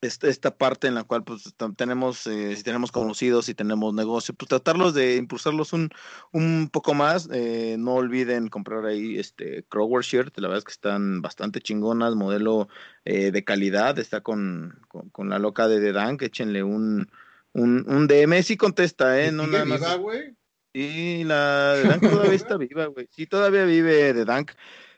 esta, 0.00 0.28
esta 0.28 0.56
parte 0.56 0.88
en 0.88 0.94
la 0.94 1.04
cual 1.04 1.24
pues 1.24 1.54
tenemos, 1.76 2.26
eh, 2.26 2.56
si 2.56 2.62
tenemos 2.62 2.90
conocidos, 2.90 3.46
si 3.46 3.54
tenemos 3.54 3.92
negocio, 3.94 4.34
pues 4.34 4.48
tratarlos 4.48 4.94
de 4.94 5.16
impulsarlos 5.16 5.72
un, 5.72 5.90
un 6.32 6.70
poco 6.72 6.94
más. 6.94 7.28
Eh, 7.32 7.76
no 7.78 7.94
olviden 7.94 8.48
comprar 8.48 8.86
ahí 8.86 9.18
este 9.18 9.64
Crower 9.68 10.04
Shirt, 10.04 10.36
la 10.38 10.48
verdad 10.48 10.58
es 10.58 10.64
que 10.64 10.72
están 10.72 11.20
bastante 11.22 11.60
chingonas, 11.60 12.14
modelo 12.14 12.68
eh, 13.04 13.30
de 13.30 13.44
calidad, 13.44 13.98
está 13.98 14.22
con, 14.22 14.80
con, 15.12 15.28
la 15.28 15.38
loca 15.38 15.68
de 15.68 15.80
The 15.80 15.92
Dank, 15.92 16.22
échenle 16.22 16.62
un, 16.62 17.10
un, 17.52 17.84
un 17.88 18.06
DM, 18.06 18.42
sí 18.42 18.56
contesta, 18.56 19.20
¿eh? 19.20 19.32
No 19.32 19.46
nada 19.46 19.64
más. 19.64 19.80
Viva, 19.80 19.94
güey? 19.96 20.36
Sí, 20.72 21.24
la 21.24 21.74
The 21.82 21.88
Dank 21.88 22.02
todavía 22.10 22.34
está 22.34 22.56
viva, 22.58 22.86
güey. 22.86 23.08
Sí, 23.10 23.26
todavía 23.26 23.64
vive 23.64 24.14
The 24.14 24.24
Dank. 24.24 24.52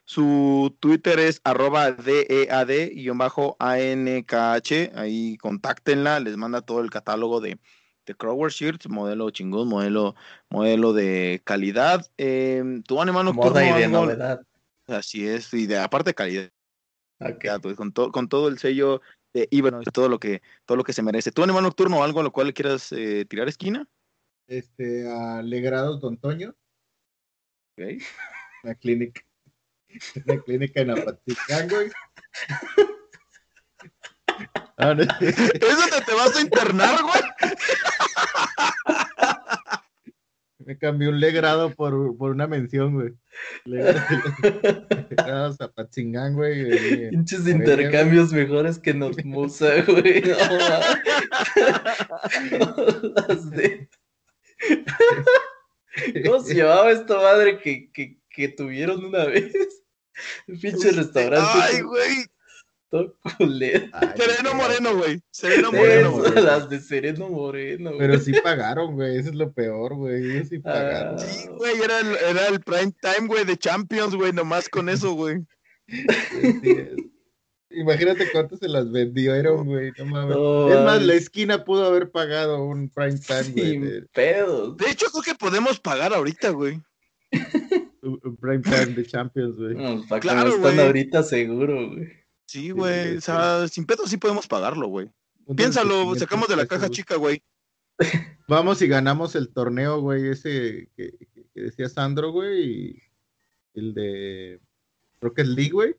Su 0.05 0.77
Twitter 0.81 1.19
es 1.19 1.41
arroba 1.45 1.93
DEAD-ANKH. 1.93 2.51
Ahí 4.97 5.37
contáctenla, 5.39 6.21
les 6.21 6.37
manda 6.37 6.61
todo 6.61 6.81
el 6.81 6.91
catálogo 6.91 7.41
de, 7.41 7.59
de 8.05 8.15
Crower 8.15 8.53
Shirts, 8.53 8.89
modelo 8.89 9.31
chingón, 9.31 9.69
modelo, 9.69 10.15
modelo 10.51 10.93
de 10.93 11.41
calidad. 11.45 12.11
Eh, 12.19 12.83
tu 12.87 13.01
animal 13.01 13.33
Moda 13.33 13.65
y 13.65 13.81
de 13.81 13.89
novedad. 13.89 14.43
Así 14.89 15.27
es, 15.27 15.55
y 15.55 15.67
de 15.67 15.79
aparte 15.79 16.11
de 16.11 16.15
calidad. 16.15 16.51
Pues, 17.63 17.77
con, 17.77 17.93
con 17.93 18.29
todo 18.29 18.49
el 18.49 18.59
sello 18.59 19.01
de 19.33 19.49
y 19.51 19.63
todo 19.93 20.09
lo 20.09 20.19
que, 20.19 20.43
todo 20.65 20.77
lo 20.77 20.85
que 20.85 20.93
se 20.93 21.03
merece. 21.03 21.33
¿Tu 21.33 21.43
animal 21.43 21.63
nocturno 21.63 22.03
algo 22.03 22.21
a 22.21 22.23
lo 22.23 22.33
cual 22.33 22.49
le 22.49 22.53
quieras 22.53 22.93
eh, 22.93 23.25
tirar 23.29 23.49
esquina? 23.49 23.87
Este, 24.47 25.11
a 25.11 25.43
Legrados 25.43 26.01
Don 26.01 26.19
Toño. 26.19 26.55
Ok. 27.73 28.03
La 28.63 28.75
clínica. 28.75 29.23
Una 30.27 30.41
clínica 30.41 30.81
en 30.81 30.91
Apaticán, 30.91 31.69
güey. 31.69 31.91
Ah, 34.79 34.97
¿Es 34.99 35.37
donde 35.37 36.01
te 36.07 36.15
vas 36.15 36.37
a 36.37 36.41
internar, 36.41 37.03
güey? 37.03 37.23
Me 40.67 40.79
cambió 40.79 41.11
un 41.11 41.21
legrado 41.21 41.71
por, 41.77 42.17
por 42.17 42.31
una 42.31 42.47
mención, 42.47 42.95
güey. 42.95 43.13
Legrados 43.65 44.01
a 45.61 45.73
Patzingán, 45.73 46.35
güey. 46.35 47.11
Pinches 47.11 47.47
intercambios 47.47 48.33
mejores 48.33 48.79
que 48.79 48.95
nos 48.95 49.25
musa, 49.25 49.83
güey. 49.87 50.23
¿Cómo 56.25 56.41
se 56.41 56.55
llamaba 56.55 56.91
esta 56.91 57.17
madre 57.17 57.59
que, 57.59 57.91
que, 57.93 58.19
que 58.31 58.49
tuvieron 58.49 59.05
una 59.05 59.27
vez? 59.27 59.53
El 60.47 60.59
pinche 60.59 60.91
restaurante. 60.93 61.51
Ay, 61.55 61.81
güey. 61.83 62.27
Todo 62.93 63.17
culero. 63.39 63.87
Sereno 64.17 64.55
Moreno, 64.55 64.97
güey. 64.99 65.23
Sereno 65.31 65.73
Moreno, 65.73 66.13
güey. 66.13 66.35
Las 66.35 66.69
de 66.69 66.79
Sereno 66.79 67.31
Moreno, 67.31 67.89
güey. 67.89 67.99
Pero 67.99 68.19
sí 68.19 68.35
pagaron, 68.45 68.97
güey. 68.97 69.17
Eso 69.17 69.31
es 69.31 69.35
lo 69.35 69.51
peor, 69.51 69.95
güey. 69.95 70.31
Ellos 70.31 70.49
sí 70.51 70.59
pagaron. 70.59 71.19
sí, 71.19 71.49
güey. 71.57 71.81
Era 71.83 72.01
el, 72.01 72.17
era 72.17 72.49
el 72.49 72.61
prime 72.61 72.93
time, 73.01 73.29
güey, 73.29 73.47
de 73.47 73.57
Champions, 73.57 74.15
güey. 74.15 74.35
Nomás 74.35 74.69
con 74.69 74.91
eso, 74.91 75.15
güey. 75.15 75.39
Imagínate 77.71 78.31
cuánto 78.31 78.59
se 78.59 78.69
las 78.69 78.93
vendieron, 78.93 79.65
güey. 79.65 79.91
No 79.97 80.05
mames. 80.05 80.77
es 80.77 80.85
más, 80.85 81.03
la 81.03 81.15
esquina 81.15 81.65
pudo 81.65 81.87
haber 81.87 82.11
pagado 82.11 82.63
un 82.63 82.91
prime 82.91 83.19
time, 83.19 83.53
güey. 83.55 83.71
Sin 83.71 83.85
de... 83.85 84.03
pedos. 84.13 84.77
De 84.77 84.91
hecho, 84.91 85.07
creo 85.07 85.23
que 85.23 85.35
podemos 85.35 85.81
pagar 85.81 86.13
ahorita, 86.13 86.51
güey. 86.51 86.79
prime 87.31 88.61
time 88.61 88.87
de 88.95 89.07
Champions, 89.07 89.57
güey. 89.57 89.77
No, 89.77 90.05
para 90.07 90.21
claro, 90.21 90.51
están 90.57 90.79
ahorita 90.79 91.23
seguro, 91.23 91.89
güey. 91.89 92.22
Sí, 92.53 92.71
güey. 92.71 93.17
o 93.17 93.21
sea, 93.23 93.67
sin 93.67 93.87
pedo 93.87 94.07
sí 94.07 94.19
podemos 94.19 94.47
pagarlo, 94.47 94.87
güey. 94.87 95.11
Piénsalo, 95.57 96.15
sacamos 96.17 96.49
de 96.49 96.57
la 96.57 96.67
caja 96.67 96.91
chica, 96.91 97.17
güey. 97.17 97.43
Vamos 98.47 98.83
y 98.83 98.89
ganamos 98.89 99.35
el 99.37 99.49
torneo, 99.49 100.03
güey, 100.03 100.29
ese 100.29 100.91
que, 100.95 101.15
decía 101.55 101.89
Sandro, 101.89 102.31
güey, 102.31 102.63
y 102.63 103.03
el 103.73 103.95
de 103.95 104.61
Rocket 105.23 105.47
League, 105.47 105.71
güey. 105.71 105.97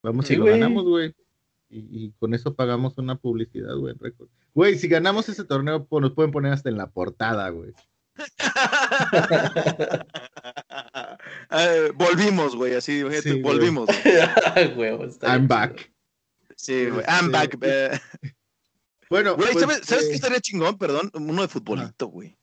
Vamos 0.00 0.30
y 0.30 0.36
lo 0.36 0.44
ganamos, 0.44 0.84
güey. 0.84 1.12
Y, 1.70 2.12
con 2.20 2.34
eso 2.34 2.54
pagamos 2.54 2.96
una 2.96 3.16
publicidad, 3.16 3.74
güey, 3.74 3.94
récord. 3.98 4.28
Güey, 4.54 4.78
si 4.78 4.86
ganamos 4.86 5.28
ese 5.28 5.42
torneo, 5.42 5.86
pues, 5.86 6.02
nos 6.02 6.12
pueden 6.12 6.30
poner 6.30 6.52
hasta 6.52 6.68
en 6.68 6.76
la 6.76 6.88
portada, 6.88 7.48
güey. 7.48 7.72
Eh, 11.50 11.92
volvimos, 11.94 12.56
güey, 12.56 12.74
así, 12.74 13.02
volvimos. 13.42 13.88
I'm 15.22 15.48
back. 15.48 15.92
Sí, 16.56 16.86
güey, 16.88 17.04
I'm 17.06 17.30
back. 17.30 17.56
Eh. 17.62 17.98
Bueno, 19.08 19.36
güey, 19.36 19.52
pues, 19.52 19.80
¿sabes, 19.84 20.08
qué 20.08 20.14
estaría 20.14 20.40
chingón? 20.40 20.78
Perdón, 20.78 21.10
uno 21.14 21.42
de 21.42 21.48
futbolito, 21.48 22.08
güey. 22.08 22.36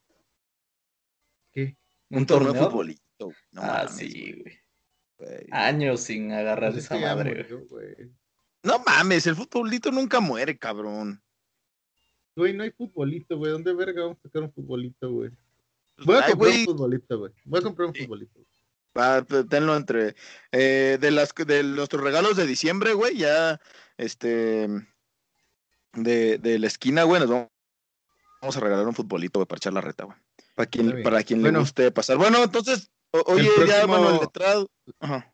¿Qué? 1.52 1.78
Un, 2.10 2.26
torneo, 2.26 2.54
de 2.54 2.60
futbolito. 2.60 3.32
ah, 3.56 3.88
sí, 3.88 4.44
güey. 5.18 5.48
Años 5.52 6.02
sin 6.02 6.32
agarrar 6.32 6.74
pues 6.74 6.86
esa 6.86 6.98
madre, 6.98 7.48
güey. 7.70 8.12
No 8.64 8.80
mames, 8.80 9.26
el 9.28 9.36
futbolito 9.36 9.92
nunca 9.92 10.20
muere, 10.20 10.58
cabrón. 10.58 11.22
Güey, 12.36 12.54
no 12.54 12.64
hay 12.64 12.72
futbolito, 12.72 13.38
güey. 13.38 13.52
¿Dónde 13.52 13.74
verga 13.74 14.04
vamos 14.04 14.18
a 14.20 14.24
sacar 14.24 14.44
un 14.44 14.52
futbolito, 14.52 15.12
güey? 15.12 15.32
Voy 16.06 16.18
a 16.18 16.28
comprar 16.28 16.52
un 16.52 16.66
futbolito, 16.66 17.20
güey. 17.20 17.32
Voy 17.46 17.60
a 17.60 17.64
comprar 17.64 17.88
un 17.88 17.96
futbolito. 17.96 18.40
Va, 18.98 19.24
tenlo 19.24 19.76
entre. 19.76 20.16
Eh, 20.52 20.98
de, 21.00 21.12
las, 21.12 21.34
de 21.34 21.64
nuestros 21.64 22.04
regalos 22.04 22.36
de 22.36 22.48
diciembre, 22.48 22.94
güey, 22.94 23.18
ya. 23.18 23.60
Este. 23.98 24.68
De, 25.94 26.38
de 26.38 26.60
la 26.60 26.68
esquina, 26.68 27.04
güey, 27.04 27.22
nos 27.22 27.30
vamos, 27.30 28.58
a 28.58 28.60
regalar 28.60 28.88
un 28.88 28.94
futbolito, 28.94 29.40
güey, 29.40 29.48
para 29.48 29.58
echar 29.58 29.74
la 29.74 29.82
reta, 29.82 30.06
güey. 30.06 30.18
Para 30.56 30.68
quien, 30.68 31.04
para 31.04 31.24
quien 31.24 31.42
le 31.42 31.52
guste 31.52 31.92
pasar. 31.92 32.18
Bueno, 32.18 32.44
entonces, 32.44 32.92
oye, 33.26 33.50
ya, 33.68 33.86
bueno, 33.86 34.10
el 34.10 34.20
letrado. 34.20 34.70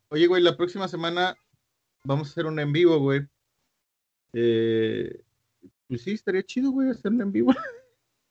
Oye, 0.09 0.27
güey, 0.27 0.41
la 0.41 0.55
próxima 0.55 0.87
semana 0.87 1.35
vamos 2.05 2.27
a 2.27 2.31
hacer 2.31 2.45
un 2.45 2.59
en 2.59 2.71
vivo, 2.71 2.99
güey. 2.99 3.27
Eh, 4.33 5.21
pues 5.87 6.03
sí, 6.03 6.11
estaría 6.11 6.43
chido, 6.43 6.71
güey, 6.71 6.89
hacerlo 6.89 7.23
en 7.23 7.31
vivo. 7.31 7.53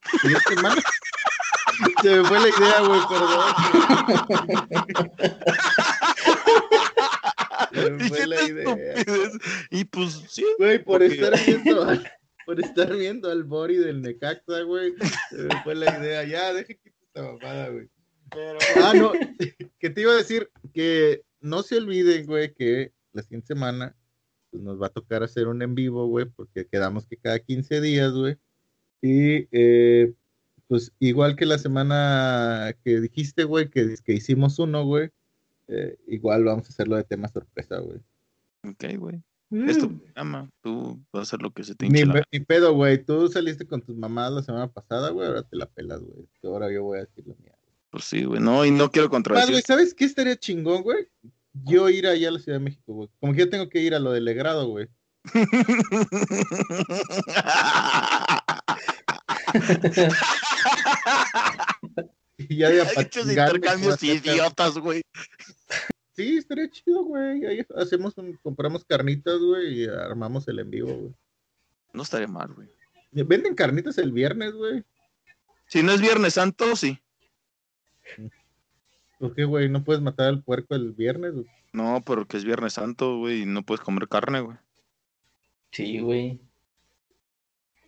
Se 2.02 2.16
me 2.16 2.24
fue 2.24 2.40
la 2.40 2.48
idea, 2.48 2.80
güey, 2.86 3.00
perdón. 3.08 3.54
Se 7.72 7.90
me 7.90 8.08
fue 8.08 8.26
la 8.26 8.42
idea. 8.42 8.76
Y 9.70 9.84
pues 9.84 10.24
sí. 10.28 10.44
Güey, 10.58 10.82
por 10.82 11.02
estar 11.02 11.32
viendo, 11.44 11.86
por 12.46 12.60
estar 12.60 12.96
viendo 12.96 13.30
al 13.30 13.44
Bori 13.44 13.76
del 13.76 14.02
Necaxa, 14.02 14.62
güey. 14.62 14.94
Se 15.30 15.36
me 15.36 15.62
fue 15.62 15.74
la 15.74 15.98
idea. 15.98 16.24
Ya, 16.24 16.52
deje 16.52 16.78
que 16.78 16.92
esta 17.06 17.22
mamada, 17.22 17.68
güey. 17.68 17.88
Pero... 18.30 18.58
Ah, 18.82 18.92
no, 18.94 19.12
que 19.78 19.90
te 19.90 20.00
iba 20.00 20.12
a 20.12 20.16
decir 20.16 20.50
que 20.72 21.22
no 21.40 21.62
se 21.62 21.76
olviden, 21.76 22.26
güey, 22.26 22.54
que 22.54 22.92
la 23.12 23.22
siguiente 23.22 23.48
semana 23.48 23.94
pues, 24.50 24.62
nos 24.62 24.80
va 24.80 24.86
a 24.86 24.92
tocar 24.92 25.22
hacer 25.22 25.48
un 25.48 25.62
en 25.62 25.74
vivo, 25.74 26.06
güey, 26.06 26.26
porque 26.26 26.66
quedamos 26.66 27.06
que 27.06 27.16
cada 27.16 27.38
15 27.38 27.80
días, 27.80 28.12
güey. 28.12 28.36
Y 29.00 29.48
eh, 29.50 30.12
pues 30.72 30.90
igual 31.00 31.36
que 31.36 31.44
la 31.44 31.58
semana 31.58 32.74
que 32.82 32.98
dijiste, 32.98 33.44
güey, 33.44 33.68
que, 33.68 33.94
que 34.02 34.14
hicimos 34.14 34.58
uno, 34.58 34.86
güey, 34.86 35.10
eh, 35.68 35.98
igual 36.06 36.44
vamos 36.44 36.64
a 36.64 36.70
hacerlo 36.70 36.96
de 36.96 37.04
tema 37.04 37.28
sorpresa, 37.28 37.78
güey. 37.78 37.98
Ok, 38.66 38.84
güey. 38.96 39.22
Esto 39.68 39.90
mm. 39.90 40.00
ama, 40.14 40.48
tú 40.62 40.98
vas 41.12 41.20
a 41.20 41.22
hacer 41.24 41.42
lo 41.42 41.52
que 41.52 41.62
se 41.62 41.74
te 41.74 41.84
hinche 41.84 42.06
Ni, 42.32 42.40
pedo, 42.40 42.72
güey, 42.72 43.04
tú 43.04 43.28
saliste 43.28 43.66
con 43.66 43.82
tus 43.82 43.94
mamás 43.94 44.32
la 44.32 44.42
semana 44.42 44.66
pasada, 44.66 45.10
güey, 45.10 45.28
ahora 45.28 45.42
te 45.42 45.56
la 45.56 45.66
pelas, 45.66 46.00
güey. 46.00 46.26
Ahora 46.44 46.72
yo 46.72 46.84
voy 46.84 47.00
a 47.00 47.02
decir 47.02 47.26
lo 47.26 47.34
mío. 47.34 47.52
Pues 47.90 48.04
sí, 48.04 48.24
güey, 48.24 48.40
no, 48.40 48.64
y 48.64 48.70
no 48.70 48.90
quiero 48.90 49.10
contradecir. 49.10 49.52
güey, 49.52 49.62
¿sabes 49.62 49.92
qué 49.92 50.06
estaría 50.06 50.38
chingón, 50.38 50.82
güey? 50.82 51.06
Yo 51.66 51.90
ir 51.90 52.06
allá 52.06 52.28
a 52.28 52.32
la 52.32 52.38
Ciudad 52.38 52.60
de 52.60 52.64
México, 52.64 52.94
güey. 52.94 53.10
Como 53.20 53.34
que 53.34 53.40
yo 53.40 53.50
tengo 53.50 53.68
que 53.68 53.82
ir 53.82 53.94
a 53.94 53.98
lo 53.98 54.12
del 54.12 54.24
Legrado, 54.24 54.68
güey. 54.68 54.88
ya 62.56 62.68
de 62.70 62.82
Muchos 62.96 63.28
intercambios 63.28 64.02
idiotas, 64.02 64.78
güey. 64.78 65.02
Sí, 66.14 66.36
estaría 66.36 66.70
chido, 66.70 67.04
güey. 67.04 67.44
Ahí 67.46 67.66
hacemos 67.76 68.16
un, 68.18 68.36
compramos 68.42 68.84
carnitas, 68.84 69.38
güey, 69.38 69.82
y 69.82 69.86
armamos 69.86 70.46
el 70.48 70.58
en 70.58 70.70
vivo, 70.70 70.94
güey. 70.94 71.14
No 71.92 72.02
estaría 72.02 72.28
mal, 72.28 72.52
güey. 72.52 72.68
Venden 73.12 73.54
carnitas 73.54 73.98
el 73.98 74.12
viernes, 74.12 74.52
güey. 74.54 74.84
Si 75.66 75.82
no 75.82 75.92
es 75.92 76.00
Viernes 76.00 76.34
Santo, 76.34 76.76
sí. 76.76 76.98
¿Por 79.18 79.34
qué, 79.34 79.44
güey? 79.44 79.68
¿No 79.68 79.84
puedes 79.84 80.02
matar 80.02 80.26
al 80.28 80.42
puerco 80.42 80.74
el 80.74 80.92
viernes? 80.92 81.34
No, 81.72 82.02
porque 82.04 82.36
es 82.36 82.44
Viernes 82.44 82.74
Santo, 82.74 83.18
güey, 83.18 83.42
y 83.42 83.46
no 83.46 83.62
puedes 83.62 83.82
comer 83.82 84.08
carne, 84.08 84.40
güey. 84.40 84.56
Sí, 85.70 86.00
güey. 86.00 86.40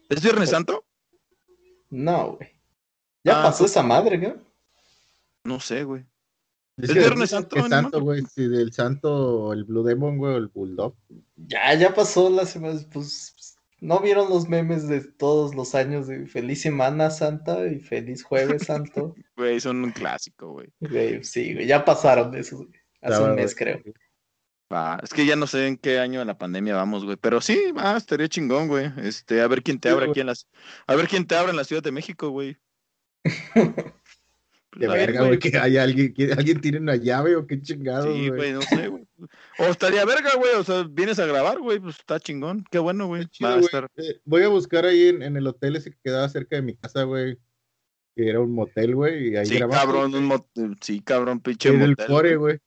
¿Es 0.08 0.22
Viernes 0.22 0.50
Santo? 0.50 0.84
No, 1.90 2.36
güey. 2.36 2.50
Ya 3.24 3.40
Ah, 3.40 3.42
pasó 3.44 3.64
esa 3.64 3.82
madre, 3.82 4.16
¿no? 4.18 4.36
No 5.44 5.60
sé, 5.60 5.84
güey. 5.84 6.04
Es 6.76 6.88
¿Es 6.88 6.94
que- 6.94 7.00
Viernes 7.00 7.30
Santo, 7.30 8.00
güey. 8.00 8.22
Sí, 8.34 8.48
del 8.48 8.72
santo, 8.72 9.52
el 9.52 9.64
Blue 9.64 9.84
Demon, 9.84 10.18
güey, 10.18 10.34
o 10.34 10.36
el 10.38 10.48
Bulldog. 10.48 10.96
Ya, 11.36 11.72
ya 11.74 11.94
pasó 11.94 12.30
la 12.30 12.46
semana. 12.46 12.80
Pues, 12.92 13.32
pues, 13.36 13.56
¿no 13.80 14.00
vieron 14.00 14.28
los 14.28 14.48
memes 14.48 14.88
de 14.88 15.00
todos 15.02 15.54
los 15.54 15.74
años 15.74 16.06
de 16.08 16.26
Feliz 16.26 16.62
Semana 16.62 17.10
Santa 17.10 17.64
y 17.66 17.78
Feliz 17.78 18.24
Jueves 18.24 18.62
Santo? 18.66 19.14
Güey, 19.36 19.60
son 19.60 19.84
un 19.84 19.92
clásico, 19.92 20.52
güey. 20.52 20.68
Güey, 20.80 21.22
sí, 21.22 21.54
güey, 21.54 21.66
ya 21.66 21.84
pasaron 21.84 22.32
de 22.32 22.40
esos, 22.40 22.66
güey. 22.66 22.80
Hace 23.02 23.22
un 23.22 23.34
mes, 23.34 23.54
güey. 23.54 23.80
creo. 23.80 23.94
Ah, 24.70 24.98
es 25.02 25.10
que 25.12 25.26
ya 25.26 25.36
no 25.36 25.46
sé 25.46 25.68
en 25.68 25.76
qué 25.76 26.00
año 26.00 26.18
de 26.20 26.24
la 26.24 26.38
pandemia 26.38 26.74
vamos, 26.74 27.04
güey. 27.04 27.16
Pero 27.18 27.40
sí, 27.40 27.72
ah, 27.76 27.96
estaría 27.96 28.28
chingón, 28.28 28.66
güey. 28.66 28.90
Este, 28.96 29.40
a 29.42 29.46
ver 29.46 29.62
quién 29.62 29.78
te 29.78 29.90
abre 29.90 30.08
aquí 30.10 30.20
en 30.20 30.26
las. 30.26 30.48
A 30.88 30.96
ver 30.96 31.06
quién 31.06 31.26
te 31.26 31.36
abre 31.36 31.50
en 31.50 31.56
la 31.56 31.64
Ciudad 31.64 31.82
de 31.82 31.92
México, 31.92 32.30
güey. 32.30 32.56
Qué 34.78 34.86
A 34.86 34.90
ver, 34.90 35.12
verga, 35.12 35.26
güey, 35.26 35.38
que 35.38 35.56
hay 35.56 35.76
alguien, 35.76 36.12
que 36.14 36.32
alguien 36.32 36.60
tiene 36.60 36.78
una 36.78 36.96
llave 36.96 37.36
o 37.36 37.46
qué 37.46 37.60
chingado, 37.62 38.12
Sí, 38.12 38.28
güey. 38.28 38.52
no 38.52 38.62
sé, 38.62 38.88
güey. 38.88 39.04
O 39.58 39.64
estaría 39.66 40.04
verga, 40.04 40.34
güey. 40.36 40.54
O 40.56 40.64
sea, 40.64 40.82
vienes 40.90 41.18
a 41.20 41.26
grabar, 41.26 41.58
güey. 41.60 41.78
Pues 41.78 41.96
está 41.98 42.18
chingón. 42.18 42.64
Qué 42.70 42.78
bueno, 42.78 43.06
güey. 43.06 43.22
Estar. 43.30 43.88
Eh, 43.96 44.20
voy 44.24 44.42
a 44.42 44.48
buscar 44.48 44.84
ahí 44.84 45.08
en, 45.08 45.22
en 45.22 45.36
el 45.36 45.46
hotel 45.46 45.76
ese 45.76 45.90
que 45.92 45.98
quedaba 46.02 46.28
cerca 46.28 46.56
de 46.56 46.62
mi 46.62 46.74
casa, 46.74 47.04
güey. 47.04 47.38
Que 48.16 48.28
era 48.28 48.40
un 48.40 48.52
motel, 48.52 48.94
güey. 48.96 49.28
Y 49.28 49.36
ahí 49.36 49.46
Sí, 49.46 49.56
grabamos. 49.58 49.84
cabrón, 49.84 50.14
un 50.14 50.28
mot- 50.28 50.76
Sí, 50.80 51.00
cabrón, 51.00 51.40
pinche 51.40 51.68
En 51.68 51.80
el 51.82 51.90
motel, 51.90 52.06
Core, 52.06 52.36
güey. 52.36 52.58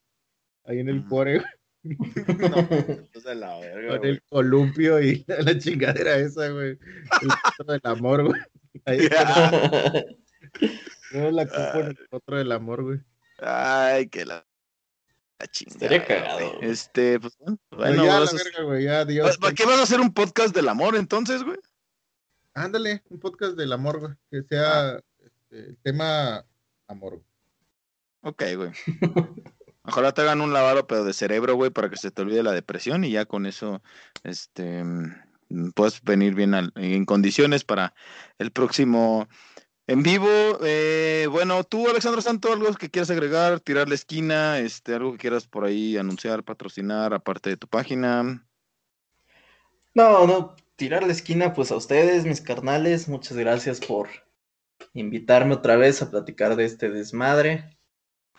Ahí 0.66 0.80
en 0.80 0.90
el. 0.90 1.06
Core, 1.06 1.40
güey. 1.40 1.52
No, 2.28 3.22
de 3.22 3.36
la 3.36 3.60
verga, 3.60 3.90
Con 3.90 3.98
güey. 4.00 4.10
el 4.12 4.22
columpio 4.24 5.02
y 5.02 5.24
la 5.40 5.58
chingadera 5.58 6.18
esa, 6.18 6.50
güey. 6.50 6.78
El 7.22 7.68
del 7.68 7.82
amor, 7.84 8.26
güey. 8.28 8.42
Ahí 8.86 8.98
está. 9.06 10.06
No 11.12 11.32
la 11.32 11.46
cupo 11.46 11.80
en 11.80 11.88
el 11.88 12.08
otro 12.12 12.38
del 12.38 12.52
amor, 12.52 12.84
güey. 12.84 13.00
Ay, 13.40 14.08
que 14.08 14.26
la. 14.26 14.46
La 15.40 15.46
chingada. 15.48 15.76
Estaría 15.96 16.06
cagado, 16.06 16.58
güey. 16.58 16.72
Este, 16.72 17.20
pues 17.20 17.38
bueno. 17.40 17.60
Bueno, 17.70 18.06
ya, 18.06 18.20
vas 18.20 18.34
la 18.34 18.40
a- 18.40 18.44
verga, 18.44 18.64
güey. 18.64 18.84
Ya. 18.84 19.06
¿Para 19.40 19.54
qué 19.54 19.66
vas 19.66 19.80
a 19.80 19.84
hacer 19.84 20.00
un 20.02 20.14
podcast 20.14 20.56
del 20.56 20.68
amor 20.68 20.96
entonces, 20.96 21.44
güey? 21.44 21.58
Ándale, 22.56 23.04
un 23.10 23.20
podcast 23.20 23.56
del 23.56 23.72
amor, 23.72 24.00
güey. 24.00 24.14
Que 24.32 24.42
sea 24.50 25.00
este, 25.24 25.70
el 25.70 25.78
tema 25.84 26.44
amor, 26.88 27.14
güey. 27.14 27.24
Ok, 28.24 28.44
güey. 28.56 28.72
Ojalá 29.84 30.12
te 30.14 30.22
hagan 30.22 30.42
un 30.42 30.52
lavado, 30.54 30.88
pero 30.88 31.04
de 31.06 31.14
cerebro, 31.14 31.56
güey, 31.56 31.70
para 31.72 31.90
que 31.90 31.98
se 31.98 32.12
te 32.12 32.22
olvide 32.24 32.42
la 32.44 32.52
depresión 32.52 33.04
y 33.04 33.12
ya 33.12 33.26
con 33.26 33.46
eso, 33.46 33.82
este, 34.24 34.84
mm, 34.84 35.72
puedes 35.76 36.02
venir 36.02 36.34
bien 36.34 36.56
al- 36.56 36.74
en 36.76 37.06
condiciones 37.06 37.64
para 37.64 37.94
el 38.40 38.52
próximo 38.52 39.30
en 39.88 40.04
vivo. 40.04 40.28
Eh, 40.64 41.28
bueno, 41.32 41.64
tú, 41.64 41.88
Alexandro 41.90 42.22
Santo, 42.22 42.52
algo 42.52 42.72
que 42.76 42.90
quieras 42.90 43.10
agregar, 43.10 43.60
tirar 43.62 43.88
la 43.90 43.96
esquina, 43.96 44.60
este, 44.60 44.94
algo 44.94 45.14
que 45.14 45.18
quieras 45.18 45.48
por 45.48 45.66
ahí 45.66 45.98
anunciar, 45.98 46.44
patrocinar, 46.44 47.14
aparte 47.14 47.50
de 47.50 47.58
tu 47.58 47.68
página. 47.68 48.46
No, 49.96 50.28
no, 50.28 50.56
tirar 50.76 51.04
la 51.04 51.14
esquina, 51.14 51.54
pues 51.54 51.72
a 51.72 51.76
ustedes, 51.78 52.26
mis 52.26 52.42
carnales, 52.42 53.08
muchas 53.08 53.38
gracias 53.38 53.80
por 53.80 54.10
invitarme 54.94 55.56
otra 55.56 55.76
vez 55.76 56.02
a 56.02 56.12
platicar 56.12 56.56
de 56.56 56.66
este 56.66 56.90
desmadre. 56.90 57.78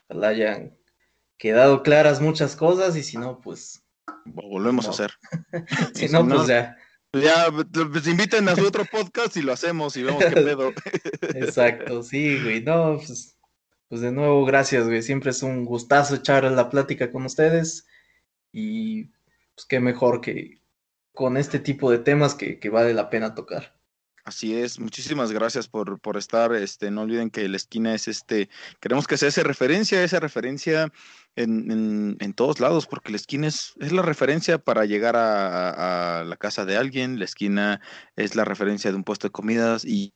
Ojalá 0.08 0.28
hayan 0.28 0.78
quedado 1.36 1.82
claras 1.82 2.20
muchas 2.20 2.54
cosas 2.54 2.94
y 2.96 3.02
si 3.02 3.16
no, 3.16 3.40
pues, 3.40 3.82
Volvemos 4.24 4.86
a 4.86 4.90
hacer. 4.90 5.12
si 5.94 6.06
si 6.08 6.12
no, 6.12 6.22
no- 6.22 6.36
pues 6.36 6.48
ya. 6.48 6.76
Ya, 7.12 7.46
pues 7.50 8.06
inviten 8.06 8.48
a 8.48 8.56
su 8.56 8.66
otro 8.66 8.84
podcast 8.84 9.36
y 9.36 9.42
lo 9.42 9.52
hacemos 9.52 9.96
y 9.96 10.02
vemos 10.02 10.22
qué 10.22 10.30
pedo. 10.30 10.72
Exacto, 11.34 12.02
sí, 12.02 12.38
güey, 12.42 12.62
no, 12.62 12.96
pues, 12.98 13.38
pues 13.88 14.02
de 14.02 14.12
nuevo, 14.12 14.44
gracias, 14.44 14.86
güey, 14.86 15.02
siempre 15.02 15.30
es 15.30 15.42
un 15.42 15.64
gustazo 15.64 16.16
echar 16.16 16.44
la 16.44 16.68
plática 16.68 17.10
con 17.10 17.24
ustedes 17.24 17.86
y 18.52 19.04
pues 19.54 19.66
qué 19.66 19.80
mejor 19.80 20.20
que 20.20 20.60
con 21.12 21.38
este 21.38 21.58
tipo 21.58 21.90
de 21.90 21.98
temas 21.98 22.34
que, 22.34 22.58
que 22.60 22.68
vale 22.68 22.92
la 22.92 23.08
pena 23.08 23.34
tocar. 23.34 23.78
Así 24.28 24.54
es, 24.54 24.78
muchísimas 24.78 25.32
gracias 25.32 25.68
por, 25.68 25.98
por 26.00 26.18
estar. 26.18 26.54
Este, 26.54 26.90
no 26.90 27.00
olviden 27.00 27.30
que 27.30 27.48
la 27.48 27.56
esquina 27.56 27.94
es 27.94 28.08
este, 28.08 28.50
queremos 28.78 29.06
que 29.06 29.16
sea 29.16 29.30
esa 29.30 29.42
referencia, 29.42 30.04
esa 30.04 30.20
referencia 30.20 30.92
en, 31.42 32.16
en, 32.20 32.32
todos 32.34 32.60
lados, 32.60 32.86
porque 32.86 33.10
la 33.10 33.16
esquina 33.16 33.46
es, 33.46 33.74
la 33.78 34.02
referencia 34.02 34.58
para 34.58 34.84
llegar 34.84 35.14
a 35.16 36.24
la 36.26 36.36
casa 36.36 36.64
de 36.64 36.76
alguien, 36.76 37.18
la 37.18 37.24
esquina 37.24 37.80
es 38.16 38.34
la 38.36 38.44
referencia 38.44 38.90
de 38.90 38.96
un 38.96 39.04
puesto 39.04 39.28
de 39.28 39.32
comidas 39.32 39.84
y, 39.84 40.14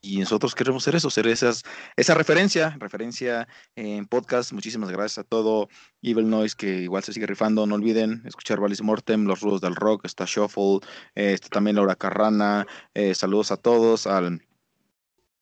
y 0.00 0.18
nosotros 0.18 0.54
queremos 0.54 0.84
ser 0.84 0.94
eso, 0.94 1.10
ser 1.10 1.26
esas, 1.26 1.64
esa 1.96 2.14
referencia, 2.14 2.76
referencia 2.78 3.48
en 3.74 4.06
podcast. 4.06 4.52
Muchísimas 4.52 4.90
gracias 4.90 5.18
a 5.18 5.24
todo 5.24 5.68
Evil 6.02 6.30
Noise 6.30 6.54
que 6.56 6.82
igual 6.82 7.02
se 7.02 7.12
sigue 7.12 7.26
rifando. 7.26 7.66
No 7.66 7.74
olviden 7.74 8.22
escuchar 8.24 8.60
Valis 8.60 8.82
Mortem, 8.82 9.24
Los 9.24 9.40
Rudos 9.40 9.60
del 9.60 9.74
Rock, 9.74 10.04
está 10.04 10.24
Shuffle, 10.26 10.80
eh, 11.16 11.32
está 11.32 11.48
también 11.48 11.76
Laura 11.76 11.96
Carrana. 11.96 12.66
eh, 12.94 13.14
saludos 13.14 13.50
a 13.50 13.56
todos, 13.56 14.06
al, 14.06 14.40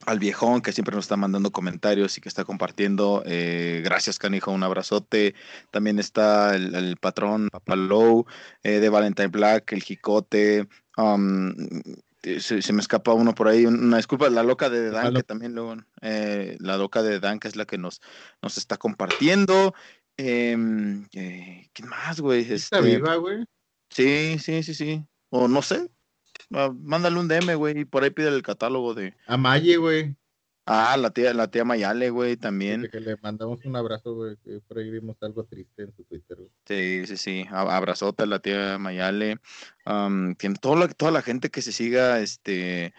al 0.05 0.19
viejón 0.19 0.61
que 0.61 0.73
siempre 0.73 0.95
nos 0.95 1.07
está 1.07 1.17
mandando 1.17 1.51
comentarios 1.51 2.17
y 2.19 2.21
que 2.21 2.29
está 2.29 2.45
compartiendo. 2.45 3.23
eh, 3.27 3.81
gracias, 3.85 4.19
canijo, 4.19 4.53
un 4.53 4.63
abrazote. 4.63 5.35
También 5.71 5.99
está 5.99 6.55
el, 6.55 6.75
el 6.75 6.97
patrón 6.97 7.49
Papalow 7.51 8.27
eh, 8.63 8.79
de 8.81 8.89
Valentine 8.89 9.29
Black, 9.29 9.73
el 9.73 9.83
Jicote. 9.83 10.69
um, 10.99 11.55
se, 12.41 12.61
se 12.61 12.73
me 12.73 12.81
escapa 12.81 13.13
uno 13.13 13.35
por 13.35 13.47
ahí, 13.49 13.67
un- 13.67 13.85
una 13.85 13.99
disculpa, 13.99 14.29
la 14.29 14.43
loca 14.43 14.69
de 14.69 14.91
Dan, 14.91 15.15
que 15.15 15.23
también 15.23 15.55
luego, 15.55 15.77
eh, 16.03 16.57
la 16.61 16.77
loca 16.77 17.03
de 17.03 17.21
Dan, 17.21 17.39
que 17.39 17.47
es 17.49 17.55
la 17.57 17.65
que 17.67 17.79
nos, 17.79 18.01
nos 18.43 18.59
está 18.59 18.77
compartiendo. 18.77 19.75
Em, 20.17 21.07
eh, 21.13 21.69
¿Quién 21.73 21.89
más, 21.89 22.21
güey? 22.21 22.41
Está 22.53 22.79
Este, 22.79 22.91
viva, 22.97 23.15
güey. 23.17 23.45
Sí, 23.91 24.39
sí, 24.41 24.63
sí, 24.63 24.75
sí. 24.75 25.05
O 25.31 25.47
no 25.47 25.63
sé. 25.63 25.89
Mándale 26.51 27.19
un 27.19 27.29
DM, 27.29 27.55
güey, 27.57 27.81
y 27.81 27.85
por 27.85 28.05
ahí 28.05 28.11
pide 28.11 28.29
el 28.29 28.43
catálogo 28.43 28.95
de. 28.95 29.15
A 29.27 29.37
Maye, 29.37 29.77
güey. 29.77 30.17
Ah, 30.69 30.97
la 30.97 31.11
tía, 31.11 31.33
la 31.33 31.49
tía 31.49 31.65
Mayale, 31.65 32.11
güey, 32.11 32.37
también. 32.37 32.89
Que 32.91 32.99
le 32.99 33.17
mandamos 33.23 33.65
un 33.65 33.77
abrazo, 33.77 34.15
güey. 34.15 34.37
Que 34.45 34.59
por 34.67 34.79
ahí 34.79 34.91
vimos 34.91 35.17
algo 35.23 35.45
triste 35.45 35.83
en 35.85 35.95
su 35.95 36.03
Twitter, 36.05 36.37
güey. 36.39 36.51
Sí, 36.67 37.07
sí, 37.07 37.17
sí. 37.17 37.47
a- 37.51 37.77
Abrazote 37.77 38.25
a 38.25 38.27
la 38.27 38.41
tía 38.41 38.77
Mayale. 38.79 39.39
Tiene 40.39 40.57
toda 40.61 40.75
la, 40.77 40.89
toda 40.89 41.13
la 41.13 41.23
gente 41.23 41.51
que 41.51 41.63
se 41.63 41.71
siga 41.71 42.19
este 42.19 42.93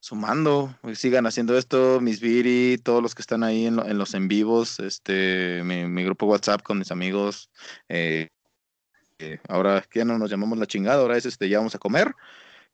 sumando, 0.00 0.76
güey, 0.82 0.96
sigan 0.96 1.26
haciendo 1.26 1.56
esto, 1.56 1.98
mis 2.02 2.20
Viri, 2.20 2.76
todos 2.76 3.02
los 3.02 3.14
que 3.14 3.22
están 3.22 3.42
ahí 3.42 3.64
en, 3.66 3.76
lo- 3.76 3.86
en 3.86 3.96
los 3.96 4.12
en 4.12 4.28
vivos, 4.28 4.78
este, 4.80 5.62
mi, 5.64 5.86
mi 5.86 6.04
grupo 6.04 6.26
WhatsApp 6.26 6.60
con 6.62 6.78
mis 6.78 6.90
amigos. 6.90 7.48
eh, 7.88 8.28
eh, 9.18 9.38
ahora 9.48 9.80
que 9.88 10.00
ya 10.00 10.04
no 10.04 10.18
nos 10.18 10.28
llamamos 10.30 10.58
la 10.58 10.66
chingada, 10.66 11.00
ahora 11.00 11.16
es 11.16 11.24
este, 11.24 11.48
ya 11.48 11.56
vamos 11.56 11.74
a 11.74 11.78
comer. 11.78 12.12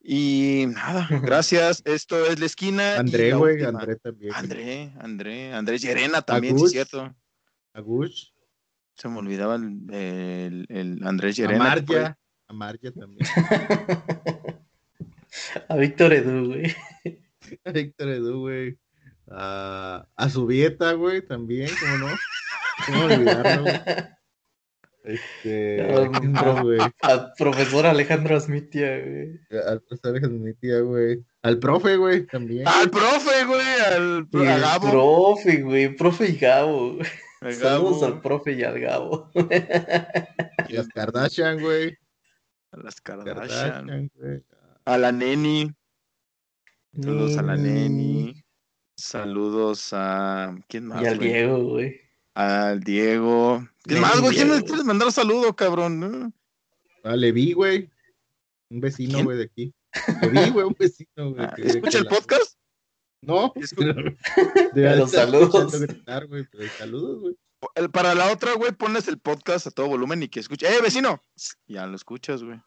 Y 0.03 0.65
nada, 0.69 1.07
gracias. 1.23 1.83
Esto 1.85 2.25
es 2.27 2.39
la 2.41 2.47
esquina. 2.47 2.97
André, 2.99 3.33
güey. 3.35 3.63
André 3.65 3.97
también. 3.97 4.35
André, 4.35 4.93
André, 4.99 5.53
Andrés 5.53 5.83
Llerena 5.83 6.23
también, 6.23 6.55
sí, 6.57 6.61
Agus. 6.61 6.71
cierto. 6.73 7.15
Agush. 7.75 8.33
Se 8.97 9.09
me 9.09 9.19
olvidaba 9.19 9.57
el, 9.57 9.81
el- 9.93 10.67
el 10.69 11.07
Andrés 11.07 11.39
ahí- 11.39 11.45
Amarya. 11.55 12.19
Amarya 12.49 12.93
también. 12.93 13.27
A 15.69 15.77
Víctor 15.77 16.13
Edu, 16.13 16.47
güey. 16.49 16.75
A 17.65 17.71
Héctor 17.71 18.09
Edu, 18.09 18.41
güey. 18.41 18.79
A, 19.31 20.09
a 20.17 20.29
su 20.29 20.47
dieta, 20.49 20.93
güey, 20.95 21.25
también, 21.25 21.71
¿cómo 21.81 21.99
no? 21.99 22.07
¿Cómo 22.87 23.05
olvidarlo, 23.05 23.63
güey? 23.63 23.75
Este. 25.05 25.81
Ah, 25.83 26.11
¿quién 26.19 26.33
más, 26.33 26.43
bro. 26.43 26.63
güey? 26.63 26.79
Al 27.03 27.33
profesor 27.39 27.87
Alejandro 27.87 28.37
Asmitia, 28.37 28.99
güey. 28.99 29.41
Al 29.67 29.81
profesor 29.83 30.31
mi 30.31 30.55
tía, 30.55 30.81
güey. 30.81 31.25
Al 31.43 31.59
profe, 31.59 31.97
güey, 31.97 32.27
también. 32.27 32.69
Al 32.69 32.91
profe, 32.91 33.45
güey, 33.47 33.81
al 33.95 34.29
Y 34.31 34.45
Gabo. 34.61 34.91
profe, 34.91 35.63
güey, 35.63 35.97
profe 35.97 36.29
y 36.31 36.37
Gabo. 36.37 36.99
al 37.41 37.55
Saludos 37.55 38.01
Gabo, 38.01 38.05
al 38.07 38.21
profe 38.21 38.53
y 38.53 38.63
al 38.63 38.79
Gabo. 38.79 39.31
Las 40.69 40.89
Kardashian, 40.89 41.61
güey. 41.61 41.97
a 42.73 42.77
las 42.77 43.01
Kardashian, 43.01 43.87
Kardashian, 43.87 44.11
güey. 44.15 44.43
a 44.85 44.99
la 44.99 45.13
Neni. 45.13 45.71
Saludos 46.95 47.39
a 47.39 47.43
la 47.43 47.57
Neni. 47.57 48.35
Saludos 48.97 49.89
a. 49.93 50.55
¿Quién 50.69 50.87
más? 50.89 51.03
Y 51.03 51.07
al 51.07 51.17
güey? 51.17 51.29
Diego, 51.29 51.65
güey. 51.65 52.01
Al 52.35 52.81
Diego. 52.81 53.67
¿Quién 53.83 54.01
más, 54.01 54.21
güey? 54.21 54.37
¿Quién 54.37 54.51
le 54.55 54.63
quieres 54.63 54.85
mandar 54.85 55.11
saludo, 55.13 55.55
cabrón? 55.55 56.33
A 57.03 57.17
Levi, 57.17 57.53
güey. 57.53 57.91
Un 58.71 58.81
vecino, 58.81 59.25
güey, 59.25 59.39
de 59.39 59.45
aquí. 59.45 59.75
Levi, 60.23 60.51
güey, 60.51 60.67
un 60.67 60.77
vecino, 60.79 61.31
güey. 61.33 61.45
Ah, 61.45 61.55
¿Escucha 61.59 61.99
el 61.99 62.05
la- 62.05 62.11
podcast? 62.11 62.57
No. 63.23 63.53
De 64.75 65.03
estar 65.03 65.09
saludos. 65.09 65.73
saludos, 66.79 67.21
güey. 67.21 67.37
El- 67.75 67.91
para 67.91 68.15
la 68.15 68.33
otra, 68.33 68.55
güey, 68.55 68.73
pones 68.73 69.09
el 69.09 69.19
podcast 69.19 69.67
a 69.67 69.71
todo 69.71 69.89
volumen 69.89 70.23
y 70.23 70.29
que 70.29 70.41
escuche. 70.41 70.67
¡Eh, 70.67 70.81
vecino! 70.81 71.23
Ya 71.67 71.87
lo 71.87 71.97
escuchas, 71.97 72.43
güey. 72.43 72.61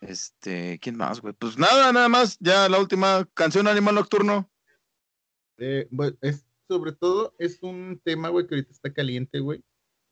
Este, 0.00 0.78
¿quién 0.80 0.96
más, 0.96 1.20
güey? 1.20 1.34
Pues 1.34 1.58
nada, 1.58 1.92
nada 1.92 2.08
más. 2.08 2.38
Ya 2.40 2.68
la 2.68 2.78
última 2.78 3.28
canción 3.34 3.68
Animal 3.68 3.94
Nocturno. 3.96 4.50
Eh, 5.58 5.88
es, 6.22 6.44
sobre 6.70 6.92
todo 6.92 7.34
es 7.40 7.64
un 7.64 8.00
tema, 8.04 8.28
güey, 8.28 8.46
que 8.46 8.54
ahorita 8.54 8.70
está 8.70 8.92
caliente, 8.92 9.40
güey. 9.40 9.60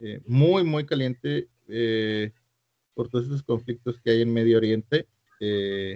eh, 0.00 0.20
muy, 0.26 0.64
muy 0.64 0.84
caliente 0.84 1.48
eh, 1.68 2.32
por 2.94 3.08
todos 3.08 3.26
esos 3.26 3.44
conflictos 3.44 4.00
que 4.02 4.10
hay 4.10 4.22
en 4.22 4.32
Medio 4.32 4.56
Oriente. 4.56 5.06
Eh, 5.38 5.94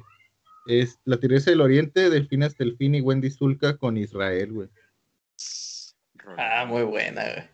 es 0.66 1.00
la 1.04 1.18
tigresa 1.18 1.50
del 1.50 1.62
Oriente, 1.62 2.10
Delfín 2.10 2.44
hasta 2.44 2.62
el 2.62 2.76
fin 2.76 2.94
y 2.94 3.00
Wendy 3.00 3.28
Zulka 3.28 3.76
con 3.76 3.96
Israel, 3.96 4.52
güey. 4.52 4.68
Ah, 6.38 6.64
muy 6.64 6.84
buena, 6.84 7.24
güey. 7.24 7.48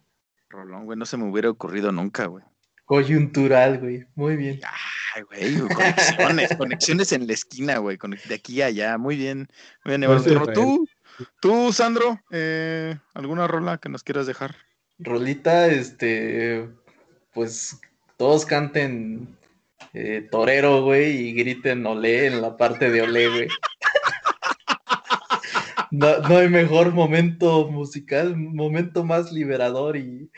Rolón, 0.51 0.85
güey, 0.85 0.99
no 0.99 1.07
se 1.07 1.17
me 1.17 1.31
hubiera 1.31 1.49
ocurrido 1.49 1.91
nunca, 1.91 2.27
güey. 2.27 2.45
Coyuntural, 2.85 3.79
güey. 3.79 4.07
Muy 4.17 4.37
bien. 4.37 4.61
Ay, 5.15 5.23
güey, 5.23 5.69
conexiones, 5.69 6.57
conexiones 6.59 7.13
en 7.13 7.27
la 7.27 7.33
esquina, 7.33 7.79
güey, 7.79 7.99
de 8.29 8.35
aquí 8.35 8.61
a 8.61 8.67
allá. 8.67 8.99
Muy 8.99 9.17
bien, 9.17 9.49
muy 9.87 9.97
bien. 9.97 10.53
Tú, 10.53 10.87
tú, 11.41 11.73
Sandro, 11.73 12.21
eh, 12.31 12.97
¿alguna 13.15 13.47
rola 13.47 13.79
que 13.79 13.89
nos 13.89 14.03
quieras 14.03 14.27
dejar? 14.27 14.57
Rolita, 14.99 15.69
este, 15.69 16.69
pues 17.33 17.81
todos 18.17 18.45
canten 18.45 19.37
eh, 19.95 20.27
torero, 20.31 20.83
güey, 20.83 21.29
y 21.29 21.33
griten 21.33 21.87
olé 21.87 22.27
en 22.27 22.43
la 22.43 22.57
parte 22.57 22.91
de 22.91 23.03
olé, 23.03 23.29
güey. 23.29 23.49
No, 25.91 26.19
no 26.19 26.37
hay 26.37 26.51
mejor 26.51 26.93
momento 26.93 27.69
musical, 27.71 28.37
momento 28.37 29.05
más 29.05 29.33
liberador 29.33 29.97
y 29.97 30.31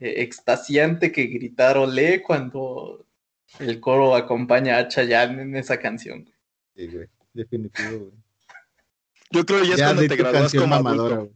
eh, 0.00 0.22
extasiante 0.22 1.12
que 1.12 1.26
gritar 1.26 1.76
olé 1.76 2.22
cuando 2.22 3.06
el 3.58 3.80
coro 3.80 4.14
acompaña 4.14 4.78
a 4.78 4.88
Chayanne 4.88 5.42
en 5.42 5.56
esa 5.56 5.78
canción. 5.78 6.30
Sí, 6.74 6.86
güey. 6.88 7.08
Definitivo, 7.34 7.98
güey. 7.98 8.23
Yo 9.34 9.44
creo 9.46 9.60
que 9.60 9.66
ya 9.68 9.72
es 9.74 9.78
Ya 9.80 9.86
cuando 9.86 10.02
di 10.02 10.08
te 10.08 10.16
gradúas 10.16 10.52
como 10.52 10.66
mamadora, 10.66 11.14
adulto. 11.16 11.34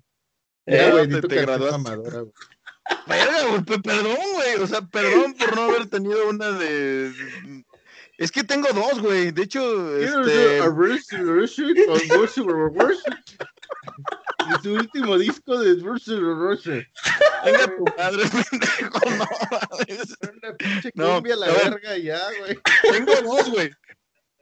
güey. 0.67 0.79
Ya, 0.79 0.91
güey, 0.91 1.09
te- 1.09 1.15
te 1.15 1.21
canción 1.21 1.43
graduaste. 1.47 1.79
mamadora, 1.79 2.21
güey. 2.21 2.33
Verga, 3.07 3.47
güey, 3.49 3.63
pe- 3.65 3.79
perdón, 3.81 4.17
güey. 4.35 4.55
O 4.63 4.67
sea, 4.67 4.81
perdón 4.83 5.35
por 5.35 5.55
no 5.57 5.63
haber 5.63 5.87
tenido 5.89 6.29
una 6.29 6.51
de. 6.53 7.13
Es 8.17 8.33
que 8.33 8.43
tengo 8.45 8.69
dos, 8.73 9.01
güey. 9.01 9.31
De 9.31 9.43
hecho, 9.43 9.97
este. 9.99 10.59
Y 14.49 14.63
su 14.63 14.73
último 14.73 15.19
disco 15.19 15.59
de 15.59 15.75
Versus 15.75 16.19
Russia. 16.21 16.87
Venga 17.45 17.67
tu 17.77 17.85
madre, 17.97 18.23
pendejo, 18.51 19.11
no 19.11 19.27
mames. 19.51 20.17
Una 20.23 20.55
pinche 20.57 20.91
No, 20.95 21.15
cumbia 21.17 21.35
a 21.35 21.37
la 21.39 21.47
a 21.47 21.53
ver. 21.53 21.71
verga 21.71 21.99
ya, 21.99 22.21
güey. 22.41 22.59
Tengo 22.93 23.13
dos, 23.23 23.51
güey. 23.51 23.71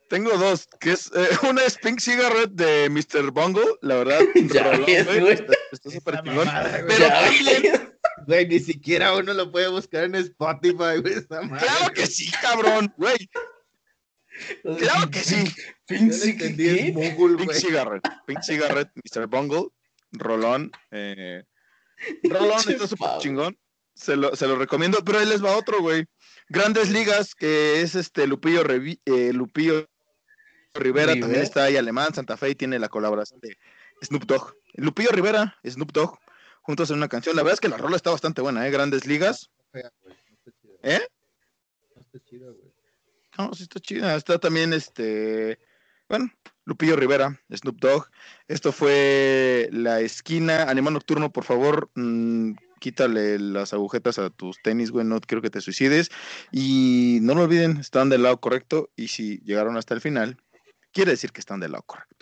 Tengo 0.09 0.37
dos, 0.39 0.69
que 0.81 0.93
es 0.93 1.11
eh, 1.15 1.29
una 1.51 1.65
es 1.65 1.77
Pink 1.79 2.01
Cigarette 2.01 2.53
de 2.53 2.89
Mr. 2.91 3.31
Bungle, 3.33 3.77
la 3.83 3.97
verdad. 3.97 4.21
Ya 4.53 4.63
rolón, 4.65 4.87
ves, 4.87 5.07
güey. 5.07 5.33
Está 5.33 5.53
está 5.73 5.91
súper 5.91 6.23
chingón. 6.23 6.49
Pero 6.87 6.99
Ya 7.09 7.21
también. 7.23 7.93
Güey, 8.27 8.49
ni 8.49 8.59
siquiera 8.61 9.15
uno 9.15 9.35
lo 9.35 9.51
puede 9.53 9.69
buscar 9.69 10.05
en 10.05 10.15
Spotify, 10.17 11.01
güey. 11.01 11.15
esa 11.15 11.43
madre, 11.43 11.67
claro 11.67 11.93
que 11.93 12.07
sí, 12.07 12.31
cabrón, 12.41 12.93
güey. 12.97 13.17
Claro 14.79 15.11
que 15.11 15.21
sí. 15.21 15.45
Pink 15.87 16.11
es. 16.13 16.95
Google, 16.95 17.37
Pink 17.37 17.47
güey. 17.51 17.61
Cigarette, 17.61 18.09
Pink 18.27 18.43
Cigarette, 18.43 18.91
Mr. 18.95 19.27
Bungle, 19.27 19.69
Rolón. 20.13 20.71
Eh, 20.91 21.43
Rolón 22.25 22.59
está 22.69 22.87
súper 22.87 23.09
chingón. 23.19 23.59
Se 23.95 24.15
lo, 24.15 24.37
se 24.37 24.47
lo 24.47 24.57
recomiendo, 24.57 25.03
pero 25.05 25.19
ahí 25.21 25.27
les 25.27 25.43
va 25.43 25.57
otro, 25.57 25.81
güey. 25.81 26.05
Grandes 26.49 26.91
Ligas, 26.91 27.35
que 27.35 27.81
es 27.81 27.95
este 27.95 28.27
Lupillo, 28.27 28.63
Revi- 28.63 29.01
eh, 29.07 29.33
Lupillo 29.33 29.89
Rivera, 30.79 31.09
también 31.09 31.29
Rivera. 31.29 31.43
está 31.45 31.65
ahí 31.65 31.77
alemán, 31.77 32.15
Santa 32.15 32.37
Fe, 32.37 32.51
y 32.51 32.55
tiene 32.55 32.79
la 32.79 32.89
colaboración 32.89 33.41
de 33.41 33.57
Snoop 34.03 34.25
Dogg. 34.25 34.55
Lupillo 34.75 35.11
Rivera, 35.11 35.57
Snoop 35.65 35.93
Dogg, 35.93 36.19
juntos 36.63 36.91
en 36.91 36.97
una 36.97 37.09
canción. 37.09 37.37
La 37.37 37.43
verdad 37.43 37.55
es 37.55 37.61
que 37.61 37.69
la 37.69 37.77
rola 37.77 37.97
está 37.97 38.11
bastante 38.11 38.43
buena, 38.43 38.67
¿eh? 38.67 38.71
Grandes 38.71 39.07
Ligas. 39.07 39.51
Fea, 39.73 39.91
güey, 40.03 40.17
no 40.29 40.37
está 40.37 40.51
chida. 40.61 40.75
¿Eh? 40.83 41.09
No 41.95 42.01
está 42.01 42.19
chida, 42.21 42.47
güey. 42.47 42.73
No, 43.39 43.55
sí 43.55 43.63
está 43.65 43.81
chida. 43.81 44.17
Está 44.17 44.39
también 44.39 44.73
este. 44.73 45.59
Bueno, 46.09 46.31
Lupillo 46.65 46.97
Rivera, 46.97 47.41
Snoop 47.55 47.79
Dogg. 47.81 48.07
Esto 48.49 48.73
fue 48.73 49.69
la 49.73 50.01
esquina. 50.01 50.65
Animal 50.65 50.95
Nocturno, 50.95 51.33
por 51.33 51.45
favor, 51.45 51.91
mm, 51.95 52.53
quítale 52.81 53.39
las 53.39 53.73
agujetas 53.73 54.19
a 54.19 54.31
tus 54.31 54.61
tenis, 54.63 54.91
güey. 54.91 55.05
No 55.05 55.21
quiero 55.21 55.43
que 55.43 55.51
te 55.51 55.61
suicides. 55.61 56.11
Y 56.53 57.19
no 57.23 57.35
lo 57.35 57.43
olviden, 57.43 57.79
están 57.79 58.09
del 58.09 58.23
lado 58.23 58.41
correcto. 58.41 58.91
Y 58.97 59.09
si 59.09 59.39
llegaron 59.39 59.77
hasta 59.77 59.95
el 59.95 60.01
final, 60.01 60.39
quiere 60.97 61.11
decir 61.11 61.31
que 61.31 61.41
están 61.41 61.61
del 61.61 61.73
lado 61.73 61.83
correcto. 61.83 62.16